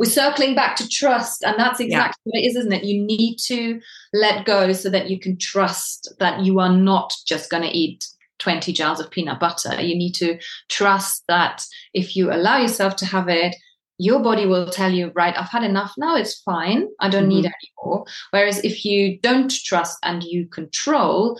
we're 0.00 0.06
circling 0.06 0.54
back 0.54 0.76
to 0.76 0.88
trust 0.88 1.44
and 1.44 1.58
that's 1.58 1.78
exactly 1.78 2.18
yeah. 2.24 2.30
what 2.32 2.42
it 2.42 2.46
is 2.46 2.56
isn't 2.56 2.72
it 2.72 2.84
you 2.84 3.04
need 3.04 3.36
to 3.36 3.78
let 4.14 4.46
go 4.46 4.72
so 4.72 4.88
that 4.88 5.10
you 5.10 5.20
can 5.20 5.36
trust 5.36 6.12
that 6.18 6.40
you 6.40 6.58
are 6.58 6.72
not 6.72 7.12
just 7.26 7.50
going 7.50 7.62
to 7.62 7.76
eat 7.76 8.06
20 8.38 8.72
jars 8.72 8.98
of 8.98 9.10
peanut 9.10 9.38
butter 9.38 9.78
you 9.80 9.94
need 9.94 10.14
to 10.14 10.38
trust 10.70 11.22
that 11.28 11.66
if 11.92 12.16
you 12.16 12.32
allow 12.32 12.56
yourself 12.56 12.96
to 12.96 13.04
have 13.04 13.28
it 13.28 13.54
your 13.98 14.22
body 14.22 14.46
will 14.46 14.70
tell 14.70 14.90
you 14.90 15.12
right 15.14 15.36
i've 15.36 15.50
had 15.50 15.62
enough 15.62 15.92
now 15.98 16.16
it's 16.16 16.40
fine 16.40 16.88
i 17.00 17.08
don't 17.10 17.24
mm-hmm. 17.24 17.42
need 17.42 17.44
any 17.44 17.72
more 17.84 18.02
whereas 18.30 18.64
if 18.64 18.86
you 18.86 19.18
don't 19.18 19.50
trust 19.50 19.98
and 20.02 20.24
you 20.24 20.46
control 20.46 21.38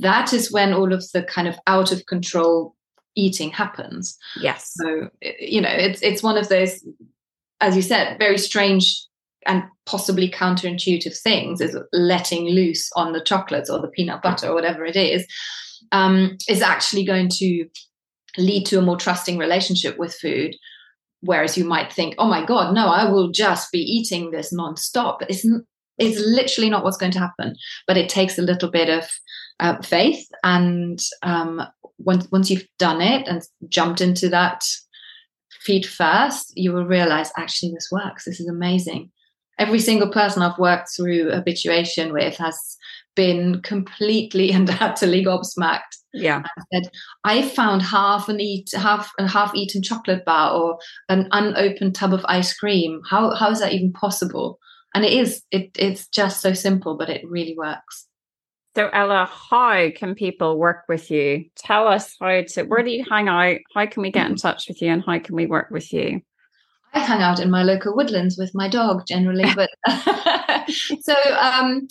that 0.00 0.32
is 0.32 0.50
when 0.50 0.72
all 0.72 0.92
of 0.92 1.04
the 1.12 1.22
kind 1.22 1.46
of 1.46 1.56
out 1.66 1.92
of 1.92 2.06
control 2.06 2.74
eating 3.14 3.50
happens 3.50 4.16
yes 4.40 4.72
so 4.74 5.08
you 5.40 5.60
know 5.60 5.70
it's 5.70 6.02
it's 6.02 6.22
one 6.22 6.36
of 6.36 6.48
those 6.48 6.82
as 7.60 7.76
you 7.76 7.82
said, 7.82 8.18
very 8.18 8.38
strange 8.38 9.06
and 9.46 9.62
possibly 9.86 10.30
counterintuitive 10.30 11.16
things 11.18 11.60
is 11.60 11.78
letting 11.92 12.46
loose 12.46 12.90
on 12.96 13.12
the 13.12 13.22
chocolates 13.22 13.70
or 13.70 13.80
the 13.80 13.88
peanut 13.88 14.22
butter 14.22 14.48
or 14.48 14.54
whatever 14.54 14.84
it 14.84 14.96
is, 14.96 15.26
um, 15.92 16.36
is 16.48 16.62
actually 16.62 17.04
going 17.04 17.28
to 17.28 17.66
lead 18.36 18.66
to 18.66 18.78
a 18.78 18.82
more 18.82 18.96
trusting 18.96 19.38
relationship 19.38 19.98
with 19.98 20.14
food. 20.14 20.56
Whereas 21.20 21.56
you 21.56 21.64
might 21.64 21.92
think, 21.92 22.14
oh 22.18 22.28
my 22.28 22.44
God, 22.44 22.74
no, 22.74 22.88
I 22.88 23.10
will 23.10 23.30
just 23.30 23.72
be 23.72 23.78
eating 23.78 24.30
this 24.30 24.52
nonstop. 24.52 25.18
It's, 25.28 25.46
it's 25.98 26.20
literally 26.20 26.68
not 26.68 26.84
what's 26.84 26.98
going 26.98 27.12
to 27.12 27.18
happen. 27.18 27.54
But 27.86 27.96
it 27.96 28.08
takes 28.08 28.38
a 28.38 28.42
little 28.42 28.70
bit 28.70 28.90
of 28.90 29.08
uh, 29.60 29.80
faith. 29.82 30.26
And 30.44 31.00
um, 31.22 31.62
once, 31.98 32.28
once 32.30 32.50
you've 32.50 32.66
done 32.78 33.00
it 33.00 33.26
and 33.26 33.42
jumped 33.68 34.00
into 34.00 34.28
that 34.28 34.62
feed 35.60 35.86
first, 35.86 36.52
you 36.54 36.72
will 36.72 36.86
realize 36.86 37.32
actually 37.36 37.72
this 37.72 37.88
works. 37.90 38.24
This 38.24 38.40
is 38.40 38.48
amazing. 38.48 39.10
Every 39.58 39.80
single 39.80 40.10
person 40.10 40.42
I've 40.42 40.58
worked 40.58 40.90
through 40.94 41.30
habituation 41.30 42.12
with 42.12 42.36
has 42.36 42.76
been 43.14 43.62
completely 43.62 44.52
and 44.56 44.70
utterly 44.80 45.24
gobsmacked. 45.24 45.80
Yeah. 46.12 46.42
I 46.44 46.62
said, 46.72 46.90
I 47.24 47.42
found 47.48 47.82
half 47.82 48.28
an 48.28 48.40
eat 48.40 48.70
half 48.74 49.10
a 49.18 49.26
half 49.26 49.54
eaten 49.54 49.82
chocolate 49.82 50.24
bar 50.24 50.54
or 50.54 50.78
an 51.08 51.28
unopened 51.32 51.94
tub 51.94 52.14
of 52.14 52.24
ice 52.26 52.56
cream. 52.56 53.02
How 53.10 53.34
how 53.34 53.50
is 53.50 53.60
that 53.60 53.72
even 53.72 53.92
possible? 53.92 54.58
And 54.94 55.04
it 55.04 55.12
is, 55.12 55.42
it 55.50 55.70
it's 55.78 56.08
just 56.08 56.40
so 56.40 56.54
simple, 56.54 56.96
but 56.96 57.10
it 57.10 57.22
really 57.28 57.54
works. 57.54 58.06
So, 58.76 58.90
Ela, 58.92 59.24
how 59.24 59.88
can 59.96 60.14
people 60.14 60.58
work 60.58 60.84
with 60.86 61.10
you? 61.10 61.46
Tell 61.56 61.88
us 61.88 62.14
how 62.20 62.42
to, 62.42 62.64
where 62.64 62.82
do 62.82 62.90
you 62.90 63.06
hang 63.08 63.26
out? 63.26 63.56
How 63.74 63.86
can 63.86 64.02
we 64.02 64.10
get 64.10 64.28
in 64.30 64.36
touch 64.36 64.68
with 64.68 64.82
you 64.82 64.90
and 64.90 65.02
how 65.02 65.18
can 65.18 65.34
we 65.34 65.46
work 65.46 65.70
with 65.70 65.94
you? 65.94 66.20
I 66.92 66.98
hang 66.98 67.22
out 67.22 67.40
in 67.40 67.50
my 67.50 67.62
local 67.62 67.96
woodlands 67.96 68.36
with 68.36 68.54
my 68.54 68.68
dog 68.68 69.06
generally, 69.08 69.46
but 69.56 69.70
so 71.00 71.14
um, 71.40 71.88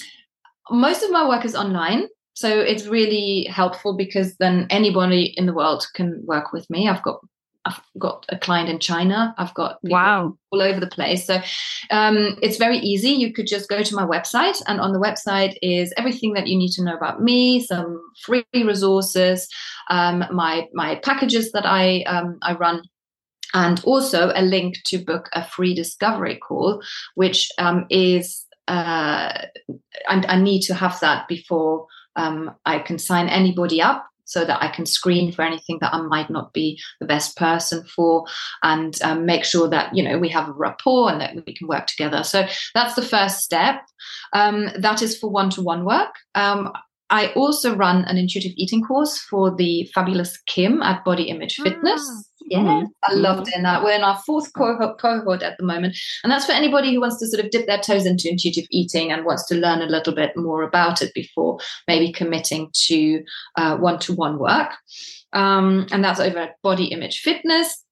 most 0.69 1.01
of 1.01 1.09
my 1.09 1.27
work 1.27 1.43
is 1.43 1.55
online. 1.55 2.03
So 2.35 2.49
it's 2.59 2.85
really 2.85 3.45
helpful 3.45 3.97
because 3.97 4.35
then 4.35 4.67
anybody 4.69 5.33
in 5.37 5.47
the 5.47 5.53
world 5.53 5.87
can 5.95 6.21
work 6.27 6.53
with 6.53 6.69
me. 6.69 6.87
I've 6.87 7.01
got 7.01 7.19
I've 7.65 7.81
got 7.97 8.25
a 8.29 8.37
client 8.37 8.69
in 8.69 8.79
China. 8.79 9.33
I've 9.37 9.53
got 9.53 9.79
wow 9.83 10.37
all 10.51 10.61
over 10.61 10.79
the 10.79 10.87
place. 10.87 11.25
So 11.25 11.41
um, 11.91 12.37
it's 12.41 12.57
very 12.57 12.77
easy. 12.77 13.09
You 13.09 13.33
could 13.33 13.47
just 13.47 13.69
go 13.69 13.81
to 13.81 13.95
my 13.95 14.05
website, 14.05 14.61
and 14.67 14.79
on 14.79 14.93
the 14.93 14.99
website 14.99 15.55
is 15.61 15.93
everything 15.97 16.33
that 16.33 16.47
you 16.47 16.57
need 16.57 16.71
to 16.73 16.83
know 16.83 16.95
about 16.95 17.21
me, 17.21 17.61
some 17.63 17.99
free 18.23 18.45
resources, 18.53 19.47
um, 19.89 20.23
my 20.31 20.67
my 20.73 20.95
packages 20.95 21.51
that 21.51 21.65
I 21.65 22.03
um, 22.03 22.37
I 22.41 22.53
run. 22.53 22.83
And 23.53 23.79
also 23.85 24.33
a 24.35 24.41
link 24.41 24.75
to 24.87 24.97
book 24.97 25.29
a 25.31 25.47
free 25.47 25.73
discovery 25.73 26.35
call, 26.35 26.81
which 27.13 27.49
um, 27.57 27.85
is 27.89 28.45
uh, 28.67 29.31
I, 30.09 30.25
I 30.27 30.41
need 30.41 30.61
to 30.63 30.73
have 30.73 30.99
that 30.99 31.29
before 31.29 31.87
um, 32.17 32.53
I 32.65 32.79
can 32.79 32.99
sign 32.99 33.29
anybody 33.29 33.81
up 33.81 34.05
so 34.25 34.43
that 34.43 34.61
I 34.61 34.67
can 34.67 34.85
screen 34.85 35.31
for 35.31 35.43
anything 35.43 35.77
that 35.81 35.93
I 35.93 36.01
might 36.01 36.29
not 36.29 36.53
be 36.53 36.79
the 36.99 37.05
best 37.05 37.37
person 37.37 37.83
for 37.83 38.25
and 38.63 38.99
um, 39.03 39.25
make 39.25 39.45
sure 39.45 39.69
that, 39.69 39.95
you 39.95 40.03
know, 40.03 40.17
we 40.17 40.29
have 40.29 40.49
a 40.49 40.53
rapport 40.53 41.11
and 41.11 41.21
that 41.21 41.35
we 41.45 41.55
can 41.55 41.67
work 41.67 41.87
together. 41.87 42.23
So 42.23 42.45
that's 42.73 42.95
the 42.95 43.01
first 43.01 43.39
step. 43.39 43.81
Um, 44.33 44.69
that 44.77 45.01
is 45.01 45.17
for 45.17 45.29
one 45.29 45.49
to 45.51 45.61
one 45.61 45.85
work. 45.85 46.15
Um, 46.33 46.73
I 47.09 47.27
also 47.33 47.75
run 47.75 48.03
an 48.05 48.17
intuitive 48.17 48.53
eating 48.55 48.83
course 48.83 49.19
for 49.19 49.55
the 49.55 49.89
fabulous 49.93 50.37
Kim 50.47 50.81
at 50.81 51.05
Body 51.05 51.23
Image 51.23 51.57
Fitness. 51.57 52.01
Ah, 52.03 52.34
yeah, 52.47 52.59
mm-hmm. 52.59 52.85
I 53.03 53.13
love 53.13 53.43
doing 53.45 53.63
that. 53.63 53.83
We're 53.83 53.95
in 53.95 54.03
our 54.03 54.19
fourth 54.25 54.53
cohort, 54.53 54.99
cohort 54.99 55.41
at 55.41 55.57
the 55.57 55.65
moment. 55.65 55.97
And 56.23 56.31
that's 56.31 56.45
for 56.45 56.51
anybody 56.51 56.93
who 56.93 57.01
wants 57.01 57.17
to 57.19 57.27
sort 57.27 57.43
of 57.43 57.49
dip 57.49 57.65
their 57.65 57.79
toes 57.79 58.05
into 58.05 58.29
intuitive 58.29 58.65
eating 58.69 59.11
and 59.11 59.25
wants 59.25 59.47
to 59.47 59.55
learn 59.55 59.81
a 59.81 59.87
little 59.87 60.13
bit 60.13 60.37
more 60.37 60.61
about 60.61 61.01
it 61.01 61.13
before 61.15 61.59
maybe 61.87 62.11
committing 62.11 62.69
to 62.87 63.23
one 63.57 63.97
to 63.99 64.13
one 64.13 64.37
work. 64.37 64.71
Um, 65.33 65.87
and 65.91 66.03
that's 66.03 66.19
over 66.19 66.37
at 66.37 66.61
Body 66.61 66.85
Image 66.85 67.19
Fitness. 67.19 67.83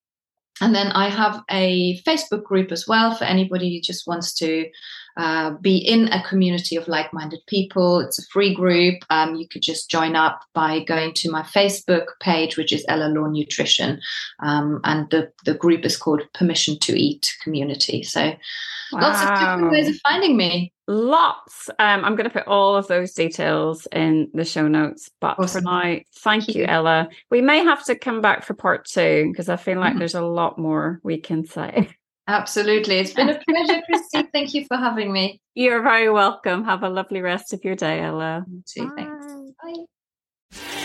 And 0.61 0.75
then 0.75 0.91
I 0.91 1.09
have 1.09 1.41
a 1.49 1.99
Facebook 2.03 2.43
group 2.43 2.71
as 2.71 2.87
well 2.87 3.15
for 3.15 3.25
anybody 3.25 3.75
who 3.75 3.81
just 3.81 4.07
wants 4.07 4.33
to 4.35 4.69
uh, 5.18 5.51
be 5.61 5.78
in 5.78 6.07
a 6.09 6.24
community 6.28 6.76
of 6.76 6.88
like 6.88 7.14
minded 7.14 7.41
people. 7.47 7.99
It's 7.99 8.20
a 8.20 8.26
free 8.28 8.53
group. 8.53 9.03
Um, 9.09 9.36
you 9.36 9.47
could 9.47 9.61
just 9.61 9.89
join 9.89 10.16
up 10.16 10.41
by 10.53 10.84
going 10.84 11.14
to 11.16 11.32
my 11.32 11.43
Facebook 11.43 12.07
page, 12.20 12.57
which 12.57 12.74
is 12.74 12.86
Ela 12.88 13.09
Law 13.09 13.28
Nutrition. 13.28 13.99
Um, 14.41 14.80
and 14.84 15.09
the, 15.11 15.32
the 15.45 15.53
group 15.53 15.86
is 15.86 15.97
called 15.97 16.22
Permission 16.34 16.80
to 16.80 16.99
Eat 16.99 17.36
Community. 17.43 18.03
So 18.03 18.34
wow. 18.91 19.01
lots 19.01 19.22
of 19.22 19.30
different 19.30 19.72
ways 19.72 19.89
of 19.89 19.95
finding 20.07 20.36
me. 20.36 20.74
Lots. 20.88 21.70
Um, 21.80 22.03
I'm 22.03 22.16
going 22.16 22.30
to 22.30 22.34
put 22.34 22.47
all 22.47 22.76
of 22.76 22.88
those 22.88 23.14
details 23.14 23.88
in 23.93 24.30
the 24.34 24.43
show 24.43 24.68
notes. 24.68 25.09
But 25.22 25.39
awesome. 25.39 25.64
for 25.64 25.70
now, 25.70 25.99
thank, 26.18 26.53
you, 26.53 26.66
Ela. 26.66 27.07
We 27.32 27.41
may 27.41 27.59
have 27.59 27.86
to 27.86 27.95
come 27.95 28.20
back 28.20 28.43
for 28.43 28.53
part 28.53 28.86
two 28.86 29.30
because 29.32 29.47
I 29.47 29.55
feel 29.55 29.80
like 29.80 29.91
mm-hmm. 29.91 29.99
there's 29.99 30.16
a 30.16 30.22
lot 30.22 30.57
more 30.57 30.99
we 31.03 31.20
can 31.20 31.45
say. 31.45 31.89
Absolutely. 32.28 32.99
It's 32.99 33.13
been 33.13 33.30
a 33.30 33.39
pleasure, 33.39 33.82
Christine. 33.86 34.28
Thank 34.34 34.53
you 34.53 34.65
for 34.65 34.78
having 34.78 35.11
me. 35.11 35.41
You're 35.55 35.82
very 35.82 36.09
welcome. 36.09 36.63
Have 36.63 36.84
a 36.84 36.89
lovely 36.89 37.21
rest 37.21 37.53
of 37.53 37.63
your 37.63 37.76
day, 37.76 38.01
Ela. 38.01 38.45
You 38.49 38.63
too. 38.65 38.89
Bye. 38.89 38.93
Thanks. 38.95 39.26
Bye. 39.61 40.80